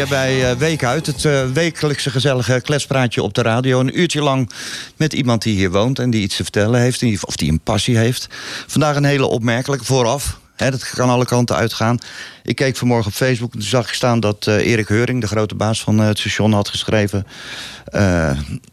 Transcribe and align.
Weer 0.00 0.18
bij 0.18 0.50
eh, 0.50 0.56
Week 0.56 0.84
Uit. 0.84 1.06
Het 1.06 1.24
eh, 1.24 1.44
wekelijkse 1.52 2.10
gezellige 2.10 2.60
kletspraatje 2.60 3.22
op 3.22 3.34
de 3.34 3.42
radio. 3.42 3.80
Een 3.80 4.00
uurtje 4.00 4.22
lang 4.22 4.50
met 4.96 5.12
iemand 5.12 5.42
die 5.42 5.54
hier 5.54 5.70
woont 5.70 5.98
en 5.98 6.10
die 6.10 6.22
iets 6.22 6.36
te 6.36 6.42
vertellen 6.42 6.80
heeft. 6.80 7.24
Of 7.24 7.36
die 7.36 7.50
een 7.50 7.60
passie 7.60 7.96
heeft. 7.96 8.26
Vandaag 8.66 8.96
een 8.96 9.04
hele 9.04 9.26
opmerkelijke 9.26 9.84
vooraf. 9.84 10.38
Dat 10.56 10.90
kan 10.90 11.08
alle 11.08 11.24
kanten 11.24 11.56
uitgaan. 11.56 11.98
Ik 12.42 12.56
keek 12.56 12.76
vanmorgen 12.76 13.06
op 13.06 13.12
Facebook 13.12 13.52
en 13.52 13.58
toen 13.58 13.68
zag 13.68 13.88
ik 13.88 13.94
staan 13.94 14.20
dat 14.20 14.46
eh, 14.46 14.66
Erik 14.66 14.88
Heuring... 14.88 15.20
de 15.20 15.26
grote 15.26 15.54
baas 15.54 15.82
van 15.82 15.98
het 15.98 16.18
station, 16.18 16.52
had 16.52 16.68
geschreven... 16.68 17.26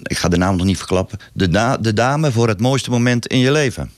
ik 0.04 0.18
ga 0.18 0.28
de 0.28 0.38
naam 0.38 0.56
nog 0.56 0.66
niet 0.66 0.78
verklappen... 0.78 1.20
De, 1.34 1.78
de 1.82 1.94
dame 1.94 2.32
voor 2.32 2.48
het 2.48 2.60
mooiste 2.60 2.90
moment 2.90 3.28
in 3.28 3.40
je 3.40 3.52
leven. 3.52 3.92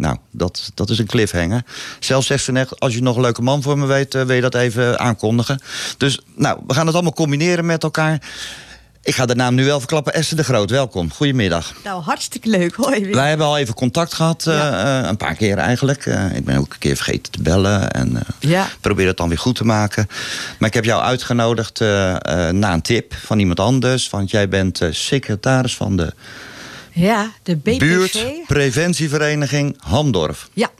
Nou, 0.00 0.16
dat, 0.30 0.70
dat 0.74 0.90
is 0.90 0.98
een 0.98 1.06
cliffhanger. 1.06 1.62
Zelfs 1.98 2.26
zegt 2.26 2.44
ze 2.44 2.52
net, 2.52 2.80
als 2.80 2.94
je 2.94 3.02
nog 3.02 3.16
een 3.16 3.22
leuke 3.22 3.42
man 3.42 3.62
voor 3.62 3.78
me 3.78 3.86
weet... 3.86 4.14
eh, 4.14 4.22
wil 4.22 4.34
je 4.36 4.40
dat 4.40 4.54
even 4.54 4.98
aankondigen. 4.98 5.60
Dus 5.96 6.20
nou, 6.34 6.58
we 6.66 6.74
gaan 6.74 6.84
het 6.86 6.94
allemaal 6.94 7.12
combineren 7.12 7.66
met 7.66 7.82
elkaar. 7.82 8.22
Ik 9.02 9.14
ga 9.14 9.26
de 9.26 9.34
naam 9.34 9.54
nu 9.54 9.64
wel 9.64 9.78
verklappen. 9.78 10.14
Esther 10.14 10.36
de 10.36 10.44
Groot, 10.44 10.70
welkom. 10.70 11.12
Goedemiddag. 11.12 11.72
Nou, 11.84 12.02
hartstikke 12.02 12.48
leuk. 12.48 12.74
Hoi. 12.74 13.00
Wim. 13.04 13.12
Wij 13.12 13.28
hebben 13.28 13.46
al 13.46 13.58
even 13.58 13.74
contact 13.74 14.14
gehad, 14.14 14.46
eh, 14.46 14.98
eh, 15.00 15.06
een 15.08 15.16
paar 15.16 15.34
keer 15.34 15.58
eigenlijk. 15.58 16.06
Ik 16.34 16.44
ben 16.44 16.56
ook 16.58 16.72
een 16.72 16.78
keer 16.78 16.96
vergeten 16.96 17.32
te 17.32 17.42
bellen 17.42 17.90
en 17.90 18.18
Ja. 18.38 18.66
probeer 18.80 19.06
het 19.06 19.16
dan 19.16 19.28
weer 19.28 19.38
goed 19.38 19.56
te 19.56 19.64
maken. 19.64 20.06
Maar 20.58 20.68
ik 20.68 20.74
heb 20.74 20.84
jou 20.84 21.02
uitgenodigd 21.02 21.80
na 21.80 22.72
een 22.72 22.82
tip 22.82 23.14
van 23.14 23.38
iemand 23.38 23.60
anders. 23.60 24.10
Want 24.10 24.30
jij 24.30 24.48
bent 24.48 24.80
secretaris 24.90 25.76
van 25.76 25.96
de 25.96 26.12
Ja, 26.92 27.32
de 27.42 27.56
BPV. 27.56 27.78
Buurtpreventievereniging 27.78 29.76
Hamdorf. 29.78 30.48
Ja, 30.52 30.70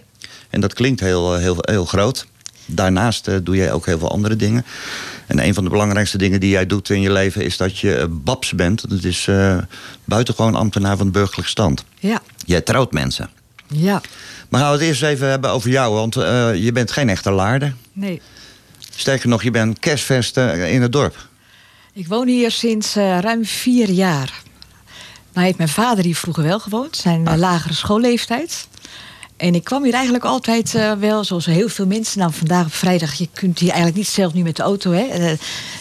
En 0.51 0.61
dat 0.61 0.75
klinkt 0.75 1.01
heel, 1.01 1.35
eh, 1.35 1.41
heel, 1.41 1.57
heel 1.61 1.85
groot. 1.85 2.27
Daarnaast 2.67 3.29
eh, 3.29 3.35
doe 3.43 3.57
jij 3.57 3.73
ook 3.73 3.87
heel 3.87 3.99
veel 3.99 4.11
andere 4.11 4.37
dingen. 4.37 4.65
En 5.27 5.45
een 5.45 5.55
van 5.55 5.65
de 5.65 5.71
belangrijkste 5.71 6.19
dingen 6.19 6.41
die 6.41 6.51
jij 6.51 6.67
doet 6.67 6.91
in 6.91 7.01
je 7.01 7.13
leven... 7.13 7.45
is 7.45 7.57
dat 7.57 7.79
je 7.79 7.97
eh, 7.97 8.05
babs 8.11 8.53
bent. 8.53 8.91
Dat 8.91 9.05
is 9.05 9.27
eh 9.29 9.59
buitengewoon 10.05 10.55
ambtenaar 10.55 10.97
van 10.97 11.07
de 11.07 11.13
burgerlijke 11.13 11.51
stand. 11.51 11.85
ja, 11.99 12.23
Jij 12.47 12.61
trouwt 12.61 12.93
mensen. 12.93 13.31
ja. 13.67 14.01
Maar 14.49 14.61
gaan 14.61 14.71
we 14.73 14.79
het 14.79 14.87
eerst 14.87 15.03
even 15.03 15.29
hebben 15.29 15.51
over 15.51 15.71
jou. 15.71 15.95
Want 15.95 16.15
je 16.63 16.71
bent 16.73 16.91
geen 16.91 17.09
echte 17.09 17.31
laarder. 17.31 17.75
Nee. 17.93 18.21
Sterker 18.97 19.29
nog, 19.29 19.43
je 19.43 19.51
bent 19.51 19.79
kerstvest 19.79 20.37
eh, 20.37 20.73
in 20.73 20.83
het 20.83 20.93
dorp. 20.93 21.29
Ik 21.93 22.07
woon 22.09 22.29
hier 22.29 22.51
sinds 22.51 22.95
ruim 22.95 23.45
vier 23.45 23.91
jaar. 23.91 24.43
Nou 25.41 25.53
heeft 25.53 25.71
mijn 25.71 25.87
vader 25.87 26.05
hier 26.05 26.17
vroeger 26.17 26.43
wel 26.43 26.61
gewoond. 26.61 26.97
Zijn 26.97 27.27
Ah. 27.27 27.33
eh, 27.33 27.39
lagere 27.39 27.75
schoolleeftijd. 27.75 28.69
En 29.37 29.55
ik 29.55 29.65
kwam 29.65 29.85
hier 29.85 29.93
eigenlijk 29.93 30.25
altijd 30.25 30.75
eh, 30.75 30.93
wel, 30.93 31.25
zoals 31.25 31.47
heel 31.47 31.69
veel 31.69 31.87
mensen. 31.87 32.19
Nou, 32.19 32.33
vandaag 32.33 32.67
op 32.67 32.73
vrijdag, 32.75 33.15
je 33.15 33.29
kunt 33.33 33.59
hier 33.59 33.69
eigenlijk 33.69 33.97
niet 33.99 34.09
zelf 34.09 34.33
nu 34.35 34.43
met 34.43 34.57
de 34.57 34.63
auto. 34.63 34.91
Hè. 34.93 35.37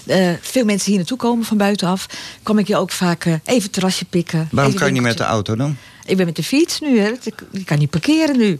Eh, 0.05 0.33
veel 0.41 0.65
mensen 0.65 0.87
hier 0.87 0.97
naartoe 0.97 1.17
komen 1.17 1.45
van 1.45 1.57
buitenaf. 1.57 2.05
Kwam 2.43 2.57
ik 2.57 2.67
hier 2.67 2.77
ook 2.77 2.91
vaak 2.91 3.25
even 3.43 3.71
terrasje 3.71 4.05
pikken. 4.05 4.47
Waarom 4.51 4.73
kan 4.73 4.87
je 4.87 4.93
niet 4.93 5.01
met 5.01 5.17
de 5.17 5.23
auto 5.23 5.55
dan? 5.55 5.77
Ik 6.05 6.17
ben 6.17 6.25
met 6.25 6.35
de 6.35 6.43
fiets 6.43 6.79
nu, 6.79 6.99
hè. 6.99 7.11
Ik, 7.23 7.43
ik 7.51 7.65
kan 7.65 7.79
niet 7.79 7.89
parkeren 7.89 8.37
nu. 8.37 8.59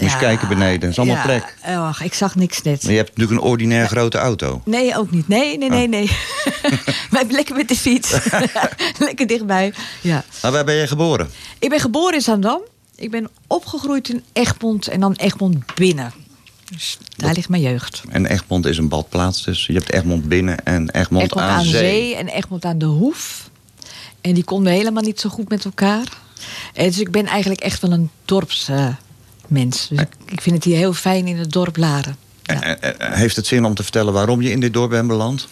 Moet 0.00 0.10
je 0.12 0.18
kijken 0.18 0.48
beneden, 0.48 0.80
dat 0.80 0.90
is 0.90 0.98
allemaal 0.98 1.16
ja, 1.16 1.22
plek. 1.22 1.56
eh, 1.62 1.88
Och, 1.88 2.00
ik 2.02 2.14
zag 2.14 2.34
niks 2.34 2.62
net. 2.62 2.82
Maar 2.82 2.92
je 2.92 2.98
hebt 2.98 3.16
natuurlijk 3.16 3.40
een 3.40 3.46
ordinair 3.50 3.86
grote 3.86 4.18
auto. 4.18 4.62
Nee, 4.64 4.96
ook 4.96 5.10
niet. 5.10 5.28
Nee, 5.28 5.58
nee, 5.58 5.68
Oh. 5.68 5.74
nee, 5.74 5.88
nee. 5.88 6.06
Wij 7.10 7.18
hebben 7.18 7.34
lekker 7.34 7.56
met 7.56 7.68
de 7.68 7.76
fiets. 7.76 8.16
lekker 8.98 9.26
dichtbij. 9.26 9.72
Ja. 10.00 10.24
Maar 10.42 10.52
waar 10.52 10.64
ben 10.64 10.74
je 10.74 10.86
geboren? 10.86 11.30
Ik 11.58 11.68
ben 11.68 11.80
geboren 11.80 12.14
in 12.14 12.20
Zandam. 12.20 12.60
Ik 12.96 13.10
ben 13.10 13.28
opgegroeid 13.46 14.08
in 14.08 14.24
Egmond 14.32 14.86
en 14.88 15.00
dan 15.00 15.12
Egmond 15.14 15.74
binnen. 15.74 16.12
Dus 16.72 16.98
daar 17.16 17.32
ligt 17.34 17.48
mijn 17.48 17.62
jeugd. 17.62 18.02
En 18.08 18.26
Egmond 18.26 18.66
is 18.66 18.78
een 18.78 18.88
badplaats, 18.88 19.44
dus 19.44 19.66
je 19.66 19.72
hebt 19.72 19.92
Egmond 19.92 20.28
binnen 20.28 20.64
en 20.64 20.90
Egmond, 20.90 21.22
Egmond 21.24 21.46
aan, 21.46 21.64
zee. 21.64 22.14
en 22.16 22.28
Egmond 22.28 22.64
aan 22.64 22.78
de 22.78 22.84
Hoef. 22.84 23.50
En 24.20 24.34
die 24.34 24.44
konden 24.44 24.72
helemaal 24.72 25.02
niet 25.02 25.20
zo 25.20 25.28
goed 25.28 25.48
met 25.48 25.64
elkaar. 25.64 26.06
En 26.74 26.86
dus 26.86 26.98
ik 27.00 27.10
ben 27.10 27.26
eigenlijk 27.26 27.60
echt 27.60 27.80
wel 27.80 27.92
een 27.92 28.10
dorpsmens. 29.48 29.88
dus 29.88 30.00
ik, 30.00 30.08
ik 30.32 30.40
vind 30.40 30.54
het 30.56 30.64
hier 30.64 30.76
heel 30.76 30.92
fijn 30.92 31.26
in 31.26 31.36
het 31.36 31.52
dorp 31.52 31.76
Laren. 31.76 32.16
Ja. 32.42 32.76
Heeft 32.98 33.36
het 33.36 33.46
zin 33.46 33.64
om 33.64 33.74
te 33.74 33.82
vertellen 33.82 34.12
waarom 34.12 34.42
je 34.42 34.50
in 34.50 34.60
dit 34.60 34.72
dorp 34.72 34.90
bent 34.90 35.08
beland? 35.08 35.48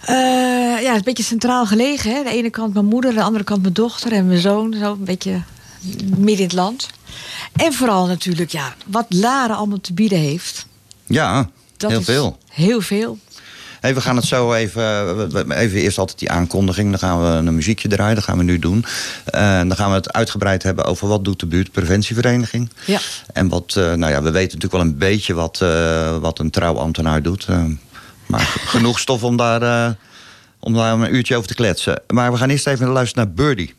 Eh, 0.00 0.14
ja, 0.14 0.76
het 0.76 0.90
is 0.90 0.96
een 0.96 1.02
beetje 1.04 1.22
centraal 1.22 1.66
gelegen. 1.66 2.14
Hè? 2.14 2.22
De 2.22 2.30
ene 2.30 2.50
kant 2.50 2.74
mijn 2.74 2.86
moeder, 2.86 3.14
de 3.14 3.22
andere 3.22 3.44
kant 3.44 3.62
mijn 3.62 3.74
dochter 3.74 4.12
en 4.12 4.26
mijn 4.26 4.40
zoon. 4.40 4.74
Zo 4.80 4.92
een 4.92 5.04
beetje 5.04 5.42
midden 6.00 6.36
in 6.36 6.42
het 6.42 6.52
land. 6.52 6.88
En 7.52 7.72
vooral 7.72 8.06
natuurlijk, 8.06 8.50
ja, 8.50 8.74
wat 8.86 9.06
Laren 9.08 9.56
allemaal 9.56 9.80
te 9.80 9.92
bieden 9.92 10.18
heeft. 10.18 10.66
Ja, 11.06 11.50
Dat 11.76 11.90
heel 11.90 11.98
is 11.98 12.04
veel. 12.04 12.38
Heel 12.48 12.80
veel. 12.80 13.18
Hey, 13.80 13.94
we 13.94 14.00
gaan 14.00 14.16
het 14.16 14.24
zo 14.24 14.52
even, 14.52 15.52
even 15.52 15.80
eerst 15.80 15.98
altijd 15.98 16.18
die 16.18 16.30
aankondiging. 16.30 16.90
Dan 16.90 16.98
gaan 16.98 17.22
we 17.22 17.48
een 17.48 17.54
muziekje 17.54 17.88
draaien, 17.88 18.14
dat 18.14 18.24
gaan 18.24 18.38
we 18.38 18.44
nu 18.44 18.58
doen. 18.58 18.84
Eh, 19.24 19.58
dan 19.58 19.76
gaan 19.76 19.90
we 19.90 19.96
het 19.96 20.12
uitgebreid 20.12 20.62
hebben 20.62 20.84
over 20.84 21.08
wat 21.08 21.24
doet 21.24 21.40
de 21.40 21.46
buurtpreventievereniging. 21.46 22.70
Ja. 22.84 22.98
En 23.32 23.48
wat, 23.48 23.74
eh, 23.76 23.92
nou 23.92 24.12
ja, 24.12 24.22
we 24.22 24.30
weten 24.30 24.58
natuurlijk 24.58 24.72
wel 24.72 24.80
een 24.80 24.98
beetje 24.98 25.34
wat, 25.34 25.60
eh, 25.60 26.16
wat 26.16 26.38
een 26.38 26.50
trouwambtenaar 26.50 27.22
doet. 27.22 27.46
Maar 28.26 28.40
genoeg 28.74 28.98
stof 28.98 29.22
om 29.22 29.36
daar, 29.36 29.96
om 30.58 30.74
daar 30.74 30.92
een 30.92 31.14
uurtje 31.14 31.36
over 31.36 31.48
te 31.48 31.54
kletsen. 31.54 32.02
Maar 32.06 32.32
we 32.32 32.38
gaan 32.38 32.50
eerst 32.50 32.66
even 32.66 32.88
luisteren 32.88 33.24
naar 33.24 33.34
Birdie. 33.34 33.74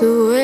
So 0.00 0.39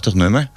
prachtig 0.00 0.22
nummer. 0.22 0.48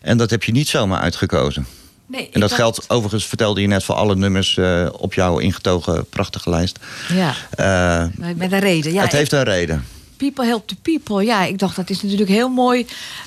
En 0.00 0.16
dat 0.16 0.30
heb 0.30 0.44
je 0.44 0.52
niet 0.52 0.68
zomaar 0.68 1.00
uitgekozen. 1.00 1.66
Nee, 2.06 2.28
En 2.32 2.40
dat 2.40 2.52
geldt 2.52 2.90
overigens, 2.90 3.24
vertelde 3.26 3.60
je 3.60 3.66
net, 3.66 3.84
voor 3.84 3.94
alle 3.94 4.16
nummers 4.16 4.56
eh, 4.56 4.86
op 4.92 5.14
jouw 5.14 5.38
ingetogen 5.38 6.06
prachtige 6.08 6.50
lijst. 6.50 6.78
Ja, 7.08 7.34
Eh, 7.50 8.04
met 8.36 8.52
een 8.52 8.58
reden. 8.58 8.92
Ja, 8.92 9.02
het 9.02 9.12
heeft 9.12 9.32
een 9.32 9.42
reden. 9.42 9.84
People 10.16 10.44
Help 10.46 10.68
the 10.68 10.76
People. 10.82 11.24
Ja, 11.24 11.44
ik 11.44 11.58
dacht 11.58 11.76
dat 11.76 11.90
is 11.90 12.02
natuurlijk 12.02 12.30
heel 12.30 12.48
mooi. 12.48 12.86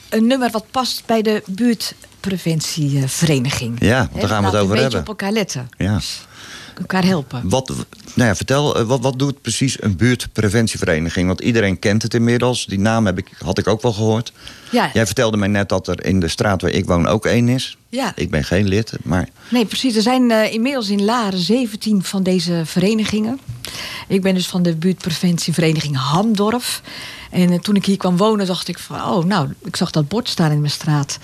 Een 0.10 0.28
nummer 0.28 0.50
wat 0.52 0.66
past 0.72 1.04
bij 1.06 1.22
de 1.22 1.44
buurtpreventievereniging. 1.46 3.76
Ja, 3.80 3.98
want 3.98 4.20
daar 4.22 4.30
gaan 4.30 4.44
we 4.44 4.50
het 4.50 4.56
over 4.56 4.76
een 4.76 4.82
beetje 4.82 4.98
hebben. 4.98 5.00
op 5.00 5.08
elkaar 5.08 5.32
letten. 5.32 5.70
Ja. 5.78 6.00
Elkaar 6.80 7.04
helpen. 7.06 7.50
Wat, 7.50 7.68
nou 8.14 8.30
ja, 8.30 8.36
vertel, 8.36 8.78
eh, 8.80 8.84
wat, 8.86 9.02
wat 9.02 9.20
doet 9.20 9.42
precies 9.42 9.82
een 9.82 9.96
buurtpreventievereniging? 9.96 11.28
Want 11.28 11.42
iedereen 11.42 11.80
kent 11.80 12.02
het 12.02 12.14
inmiddels. 12.14 12.66
Die 12.66 12.80
naam 12.80 13.06
heb 13.06 13.18
ik, 13.18 13.30
had 13.40 13.58
ik 13.58 13.68
ook 13.68 13.82
wel 13.82 13.94
gehoord. 13.94 14.32
Ja, 14.72 14.90
Jij 14.94 15.06
vertelde 15.06 15.38
mij 15.38 15.48
net 15.48 15.70
dat 15.70 15.88
er 15.88 16.06
in 16.06 16.20
de 16.20 16.28
straat 16.28 16.62
waar 16.62 16.72
ik 16.72 16.86
woon 16.86 17.08
ook 17.08 17.26
één 17.26 17.50
is. 17.50 17.78
ja. 17.90 18.12
Ik 18.16 18.30
ben 18.30 18.44
geen 18.44 18.68
lid, 18.68 18.94
maar 19.04 19.30
Nee, 19.50 19.66
precies. 19.66 19.96
Er 19.96 20.02
zijn 20.02 20.32
eh, 20.32 20.54
inmiddels 20.54 20.90
in 20.90 21.06
Laren 21.06 21.40
17 21.40 22.04
van 22.04 22.24
deze 22.24 22.62
verenigingen. 22.66 23.40
Ik 24.08 24.22
ben 24.22 24.34
dus 24.34 24.48
van 24.48 24.64
de 24.64 24.76
buurtpreventievereniging 24.76 25.98
Hamdorf. 25.98 26.82
En 27.32 27.52
eh, 27.52 27.60
toen 27.60 27.76
ik 27.76 27.86
hier 27.86 27.98
kwam 27.98 28.18
wonen, 28.18 28.46
dacht 28.46 28.68
ik 28.68 28.80
van... 28.80 28.96
oh, 29.02 29.24
nou, 29.26 29.50
ik 29.64 29.76
zag 29.76 29.92
dat 29.92 30.08
bord 30.08 30.30
staan 30.30 30.52
in 30.52 30.60
mijn 30.60 30.72
straat. 30.72 31.20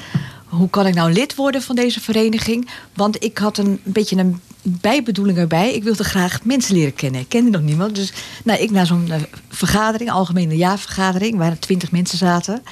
Hoe 0.48 0.70
kan 0.70 0.88
ik 0.88 0.94
nou 0.94 1.14
lid 1.14 1.36
worden 1.36 1.62
van 1.62 1.76
deze 1.76 2.02
vereniging? 2.02 2.70
Want 2.94 3.24
ik 3.24 3.38
had 3.38 3.58
een, 3.58 3.80
beetje 3.84 4.18
een 4.18 4.42
bijbedoeling 4.64 5.38
erbij. 5.38 5.74
Ik 5.74 5.84
wilde 5.84 6.04
graag 6.04 6.44
mensen 6.44 6.76
leren 6.76 6.94
kennen. 6.94 7.22
Ik 7.22 7.30
kende 7.30 7.50
nog 7.50 7.62
niemand. 7.62 7.96
Dus 7.96 8.14
nou, 8.44 8.60
ik 8.60 8.72
naar 8.72 8.86
zo'n 8.86 9.12
eh, 9.12 9.22
vergadering, 9.50 10.12
algemene 10.12 10.56
jaarvergadering... 10.56 11.38
waar 11.38 11.60
twintig 11.60 11.92
mensen 11.92 12.18
zaten. 12.18 12.64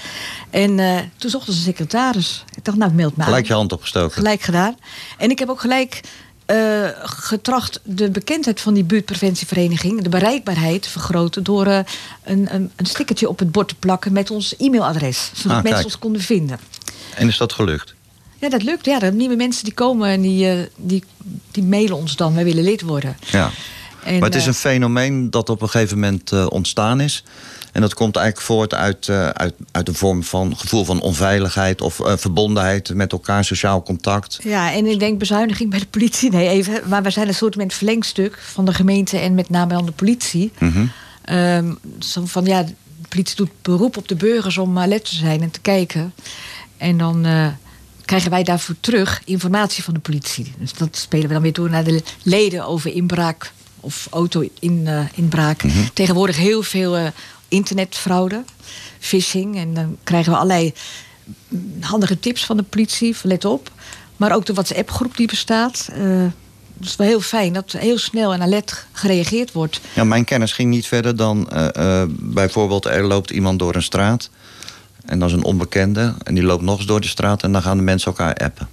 En 0.50 0.80
eh, 0.80 1.00
toen 1.18 1.30
zochten 1.30 1.54
ze 1.54 1.60
een 1.60 1.66
secretaris. 1.66 2.44
Ik 2.56 2.66
dacht, 2.66 2.78
nou, 2.78 2.92
meld 2.94 3.16
me 3.16 3.24
aan. 3.24 3.30
gelijk 3.30 3.48
je 3.48 3.54
hand 3.54 3.72
opgestoken. 3.72 4.12
Gelijk 4.12 4.42
gedaan. 4.42 4.78
En 5.18 5.30
ik 5.30 5.40
heb 5.40 5.50
ook 5.50 5.62
gelijk 5.62 6.02
eh, 6.46 6.88
getracht 7.04 7.80
de 7.84 8.10
bekendheid 8.10 8.62
van 8.62 8.74
die 8.74 8.84
buurtpreventievereniging, 8.84 10.02
de 10.02 10.10
bereikbaarheid 10.10 10.82
te 10.82 10.90
vergroten 10.90 11.44
door 11.44 11.68
een, 11.68 11.86
een, 12.24 12.72
een 12.76 12.86
stickertje 12.86 13.30
op 13.30 13.40
het 13.40 13.52
bord 13.52 13.68
te 13.68 13.76
plakken 13.76 14.14
met 14.14 14.32
ons 14.32 14.56
e-mailadres, 14.58 15.32
zodat 15.34 15.58
Ah, 15.58 15.64
mensen 15.64 15.84
ons 15.84 16.00
konden 16.00 16.22
vinden. 16.22 16.60
En 17.16 17.28
is 17.28 17.38
dat 17.38 17.54
gelukt? 17.54 17.94
Ja, 18.42 18.50
dat 18.50 18.64
lukt. 18.64 18.86
Ja, 18.86 19.02
er 19.02 19.14
nieuwe 19.14 19.36
mensen 19.36 19.64
die 19.64 19.74
komen 19.74 20.10
en 20.10 20.22
die, 20.22 20.50
eh, 20.50 20.60
die, 20.76 21.04
die 21.52 21.64
mailen 21.64 21.96
ons 21.96 22.16
dan. 22.16 22.34
Wij 22.34 22.44
willen 22.44 22.64
lid 22.64 22.82
worden. 22.82 23.18
Ja. 23.32 23.52
En, 24.04 24.14
maar 24.14 24.28
het 24.28 24.36
is 24.36 24.42
eh, 24.42 24.48
een 24.48 24.54
fenomeen 24.54 25.30
dat 25.30 25.50
op 25.50 25.62
een 25.62 25.70
gegeven 25.70 26.00
moment 26.00 26.32
eh, 26.32 26.46
ontstaan 26.50 27.02
is. 27.02 27.24
En 27.72 27.82
dat 27.82 27.94
komt 27.94 28.16
eigenlijk 28.16 28.46
voort 28.46 28.74
uit, 28.74 29.10
uit, 29.34 29.54
uit 29.72 29.88
een 29.88 29.96
vorm 29.96 30.24
van 30.24 30.58
gevoel 30.58 30.86
van 30.86 31.02
onveiligheid 31.02 31.82
of 31.82 32.00
verbondenheid 32.04 32.94
met 32.94 33.12
elkaar, 33.12 33.46
sociaal 33.46 33.84
contact. 33.84 34.40
Ja, 34.44 34.74
en 34.74 34.86
ik 34.86 35.00
denk 35.00 35.20
bezuiniging 35.20 35.70
bij 35.70 35.80
de 35.80 35.86
politie. 35.86 36.32
Nee, 36.32 36.48
even. 36.48 36.82
Maar 36.86 37.04
we 37.04 37.10
zijn 37.10 37.28
een 37.28 37.34
soort 37.34 37.56
met 37.56 37.74
verlengstuk 37.74 38.38
van 38.42 38.66
de 38.66 38.74
gemeente 38.74 39.18
en 39.18 39.36
met 39.36 39.50
name 39.50 39.74
dan 39.74 39.86
de 39.86 39.92
politie. 39.92 40.52
Mhm. 40.60 40.86
Ehm, 41.22 41.74
zo 42.00 42.26
van 42.26 42.46
ja, 42.46 42.64
de 42.64 42.74
politie 43.10 43.36
doet 43.36 43.52
beroep 43.62 43.98
op 43.98 44.08
de 44.08 44.16
burgers 44.16 44.58
om 44.58 44.80
alert 44.80 45.06
te 45.06 45.16
zijn 45.16 45.42
en 45.42 45.52
te 45.52 45.62
kijken. 45.62 46.14
En 46.78 46.98
dan 46.98 47.26
krijgen 48.06 48.30
wij 48.30 48.44
daarvoor 48.44 48.76
terug 48.80 49.22
informatie 49.26 49.84
van 49.84 49.94
de 49.94 50.00
politie. 50.00 50.54
Dus 50.58 50.74
dat 50.74 50.98
spelen 50.98 51.28
we 51.28 51.34
dan 51.34 51.42
weer 51.42 51.54
door 51.54 51.70
naar 51.70 51.84
de 51.84 52.04
leden 52.24 52.66
over 52.66 52.94
inbraak 52.94 53.52
of 53.80 54.08
auto-inbraak. 54.12 55.64
Tegenwoordig 55.94 56.38
heel 56.38 56.64
veel 56.64 56.98
eh, 56.98 57.08
internetfraude, 57.48 58.44
phishing. 59.00 59.58
En 59.58 59.74
dan 59.74 59.98
krijgen 60.04 60.32
we 60.32 60.38
allerlei 60.38 60.74
mm, 61.48 61.82
handige 61.82 62.20
tips 62.20 62.46
van 62.46 62.58
de 62.58 62.64
politie, 62.64 63.16
let 63.24 63.46
op. 63.46 63.72
Maar 64.18 64.36
ook 64.36 64.46
de 64.46 64.54
WhatsApp-groep 64.54 65.18
die 65.18 65.28
bestaat. 65.28 65.90
Het 66.82 66.90
is 66.90 66.96
wel 66.96 67.08
heel 67.08 67.22
fijn 67.22 67.54
dat 67.54 67.72
heel 67.72 67.98
snel 67.98 68.34
en 68.34 68.42
alert 68.42 68.86
gereageerd 68.92 69.52
wordt. 69.52 69.82
Ja, 69.94 70.04
mijn 70.04 70.26
kennis 70.26 70.54
ging 70.54 70.70
niet 70.70 70.88
verder 70.88 71.16
dan 71.16 71.50
eh, 71.50 72.04
bijvoorbeeld 72.10 72.86
er 72.86 73.04
loopt 73.04 73.30
iemand 73.30 73.60
door 73.60 73.76
een 73.76 73.84
straat. 73.84 74.30
En 75.12 75.20
dat 75.20 75.30
is 75.30 75.36
een 75.36 75.44
onbekende. 75.44 76.14
En 76.24 76.34
die 76.34 76.44
loopt 76.44 76.64
nog 76.64 76.78
eens 76.78 76.88
door 76.88 77.02
de 77.02 77.08
straat 77.08 77.44
en 77.44 77.52
dan 77.52 77.62
gaan 77.62 77.78
de 77.78 77.84
mensen 77.84 78.12
elkaar 78.12 78.36
appen. 78.36 78.68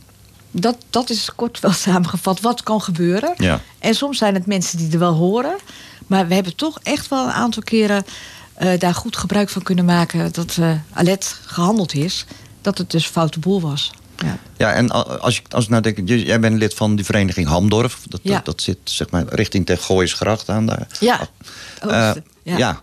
dat, 0.50 0.76
dat 0.90 1.10
is 1.10 1.30
kort 1.34 1.60
wel 1.60 1.72
samengevat 1.86 2.40
wat 2.40 2.62
kan 2.62 2.82
gebeuren. 2.82 3.34
Ja. 3.36 3.60
En 3.78 3.94
soms 3.94 4.18
zijn 4.18 4.34
het 4.34 4.46
mensen 4.46 4.78
die 4.78 4.92
er 4.92 4.98
wel 4.98 5.12
horen. 5.14 5.56
Maar 6.06 6.28
we 6.28 6.34
hebben 6.34 6.56
toch 6.56 6.78
echt 6.82 7.08
wel 7.08 7.24
een 7.24 7.32
aantal 7.32 7.62
keren 7.62 8.04
eh, 8.54 8.78
daar 8.78 8.94
goed 8.94 9.16
gebruik 9.16 9.48
van 9.48 9.62
kunnen 9.62 9.84
maken. 9.84 10.32
Dat 10.32 10.56
eh 10.60 10.72
Alet 10.92 11.40
gehandeld 11.46 11.94
is. 11.94 12.24
Dat 12.60 12.78
het 12.78 12.90
dus 12.90 13.06
foute 13.06 13.38
boel 13.38 13.60
was. 13.60 13.90
Ja. 14.16 14.38
Ja, 14.56 14.72
en 14.72 14.90
als 15.20 15.38
ik, 15.38 15.46
als 15.52 15.64
ik 15.64 15.70
nou 15.70 15.82
denk, 15.82 16.08
jij 16.08 16.40
bent 16.40 16.58
lid 16.58 16.74
van 16.74 16.96
die 16.96 17.04
vereniging 17.04 17.46
Hamdorf. 17.48 18.00
Dat, 18.08 18.20
Ja. 18.22 18.34
dat, 18.34 18.44
dat 18.44 18.62
zit 18.62 18.78
zeg 18.84 19.10
maar 19.10 19.24
richting 19.28 19.66
ter 19.66 19.78
Gooisgracht 19.78 20.48
aan 20.48 20.66
daar. 20.66 20.86
Ja. 21.00 21.20
Eh, 21.80 22.06
Oosten, 22.06 22.24
ja. 22.42 22.56
ja. 22.56 22.80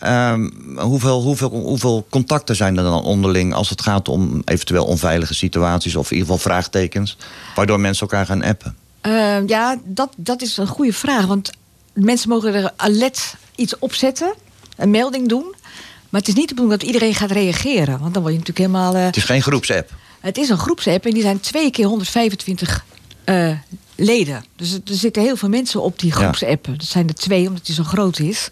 Ehm, 0.00 0.48
hoeveel, 0.76 1.22
hoeveel, 1.22 1.48
hoeveel 1.50 2.06
contacten 2.10 2.56
zijn 2.56 2.76
er 2.76 2.82
dan 2.82 3.02
onderling 3.02 3.54
als 3.54 3.70
het 3.70 3.82
gaat 3.82 4.08
om 4.08 4.42
eventueel 4.44 4.84
onveilige 4.84 5.34
situaties 5.34 5.96
of 5.96 6.10
in 6.10 6.16
ieder 6.16 6.32
geval 6.32 6.50
vraagtekens, 6.50 7.16
waardoor 7.54 7.80
mensen 7.80 8.06
elkaar 8.08 8.26
gaan 8.26 8.42
appen? 8.42 8.76
Eh, 9.00 9.46
ja, 9.46 9.76
dat, 9.84 10.12
dat 10.16 10.42
is 10.42 10.56
een 10.56 10.66
goede 10.66 10.92
vraag. 10.92 11.26
Want 11.26 11.50
mensen 11.92 12.28
mogen 12.28 12.54
er 12.54 12.70
alert 12.76 13.34
iets 13.54 13.78
opzetten, 13.78 14.34
een 14.76 14.90
melding 14.90 15.28
doen. 15.28 15.54
Maar 16.08 16.20
het 16.20 16.28
is 16.28 16.34
niet 16.34 16.48
de 16.48 16.54
bedoeling 16.54 16.80
dat 16.80 16.88
iedereen 16.88 17.14
gaat 17.14 17.30
reageren. 17.30 17.98
Want 17.98 18.14
dan 18.14 18.22
word 18.22 18.34
je 18.34 18.38
natuurlijk 18.40 18.58
helemaal. 18.72 18.94
eh, 18.94 19.04
Het 19.04 19.16
is 19.16 19.24
geen 19.24 19.42
groepsapp. 19.42 19.90
Het 20.20 20.38
is 20.38 20.48
een 20.48 20.58
groepsapp 20.58 21.04
en 21.04 21.10
die 21.12 21.22
zijn 21.22 21.40
twee 21.40 21.70
keer 21.70 21.86
125 21.86 22.84
eh, 23.30 23.56
leden. 23.94 24.44
Dus 24.56 24.72
er 24.72 24.80
zitten 24.84 25.22
heel 25.22 25.36
veel 25.36 25.48
mensen 25.48 25.82
op 25.82 25.98
die 25.98 26.08
Ja. 26.10 26.16
groepsapp. 26.16 26.64
Dat 26.64 26.84
zijn 26.84 27.08
er 27.08 27.14
twee, 27.14 27.48
omdat 27.48 27.66
die 27.66 27.74
zo 27.74 27.82
groot 27.84 28.18
is. 28.18 28.48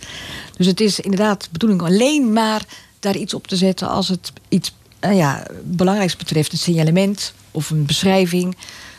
Dus 0.57 0.67
het 0.67 0.81
is 0.81 1.01
inderdaad 1.01 1.43
de 1.43 1.49
bedoeling 1.53 1.83
alleen 1.83 2.33
maar 2.33 2.63
daar 3.01 3.17
iets 3.17 3.35
op 3.35 3.47
te 3.47 3.57
zetten... 3.57 3.89
als 3.89 4.09
het 4.09 4.33
iets 4.49 4.73
eh, 5.01 5.17
ja, 5.17 5.47
belangrijks 5.65 6.17
betreft. 6.17 6.53
Een 6.53 6.59
signalement 6.59 7.33
of 7.51 7.71
een 7.71 7.87
beschrijving. 7.87 8.57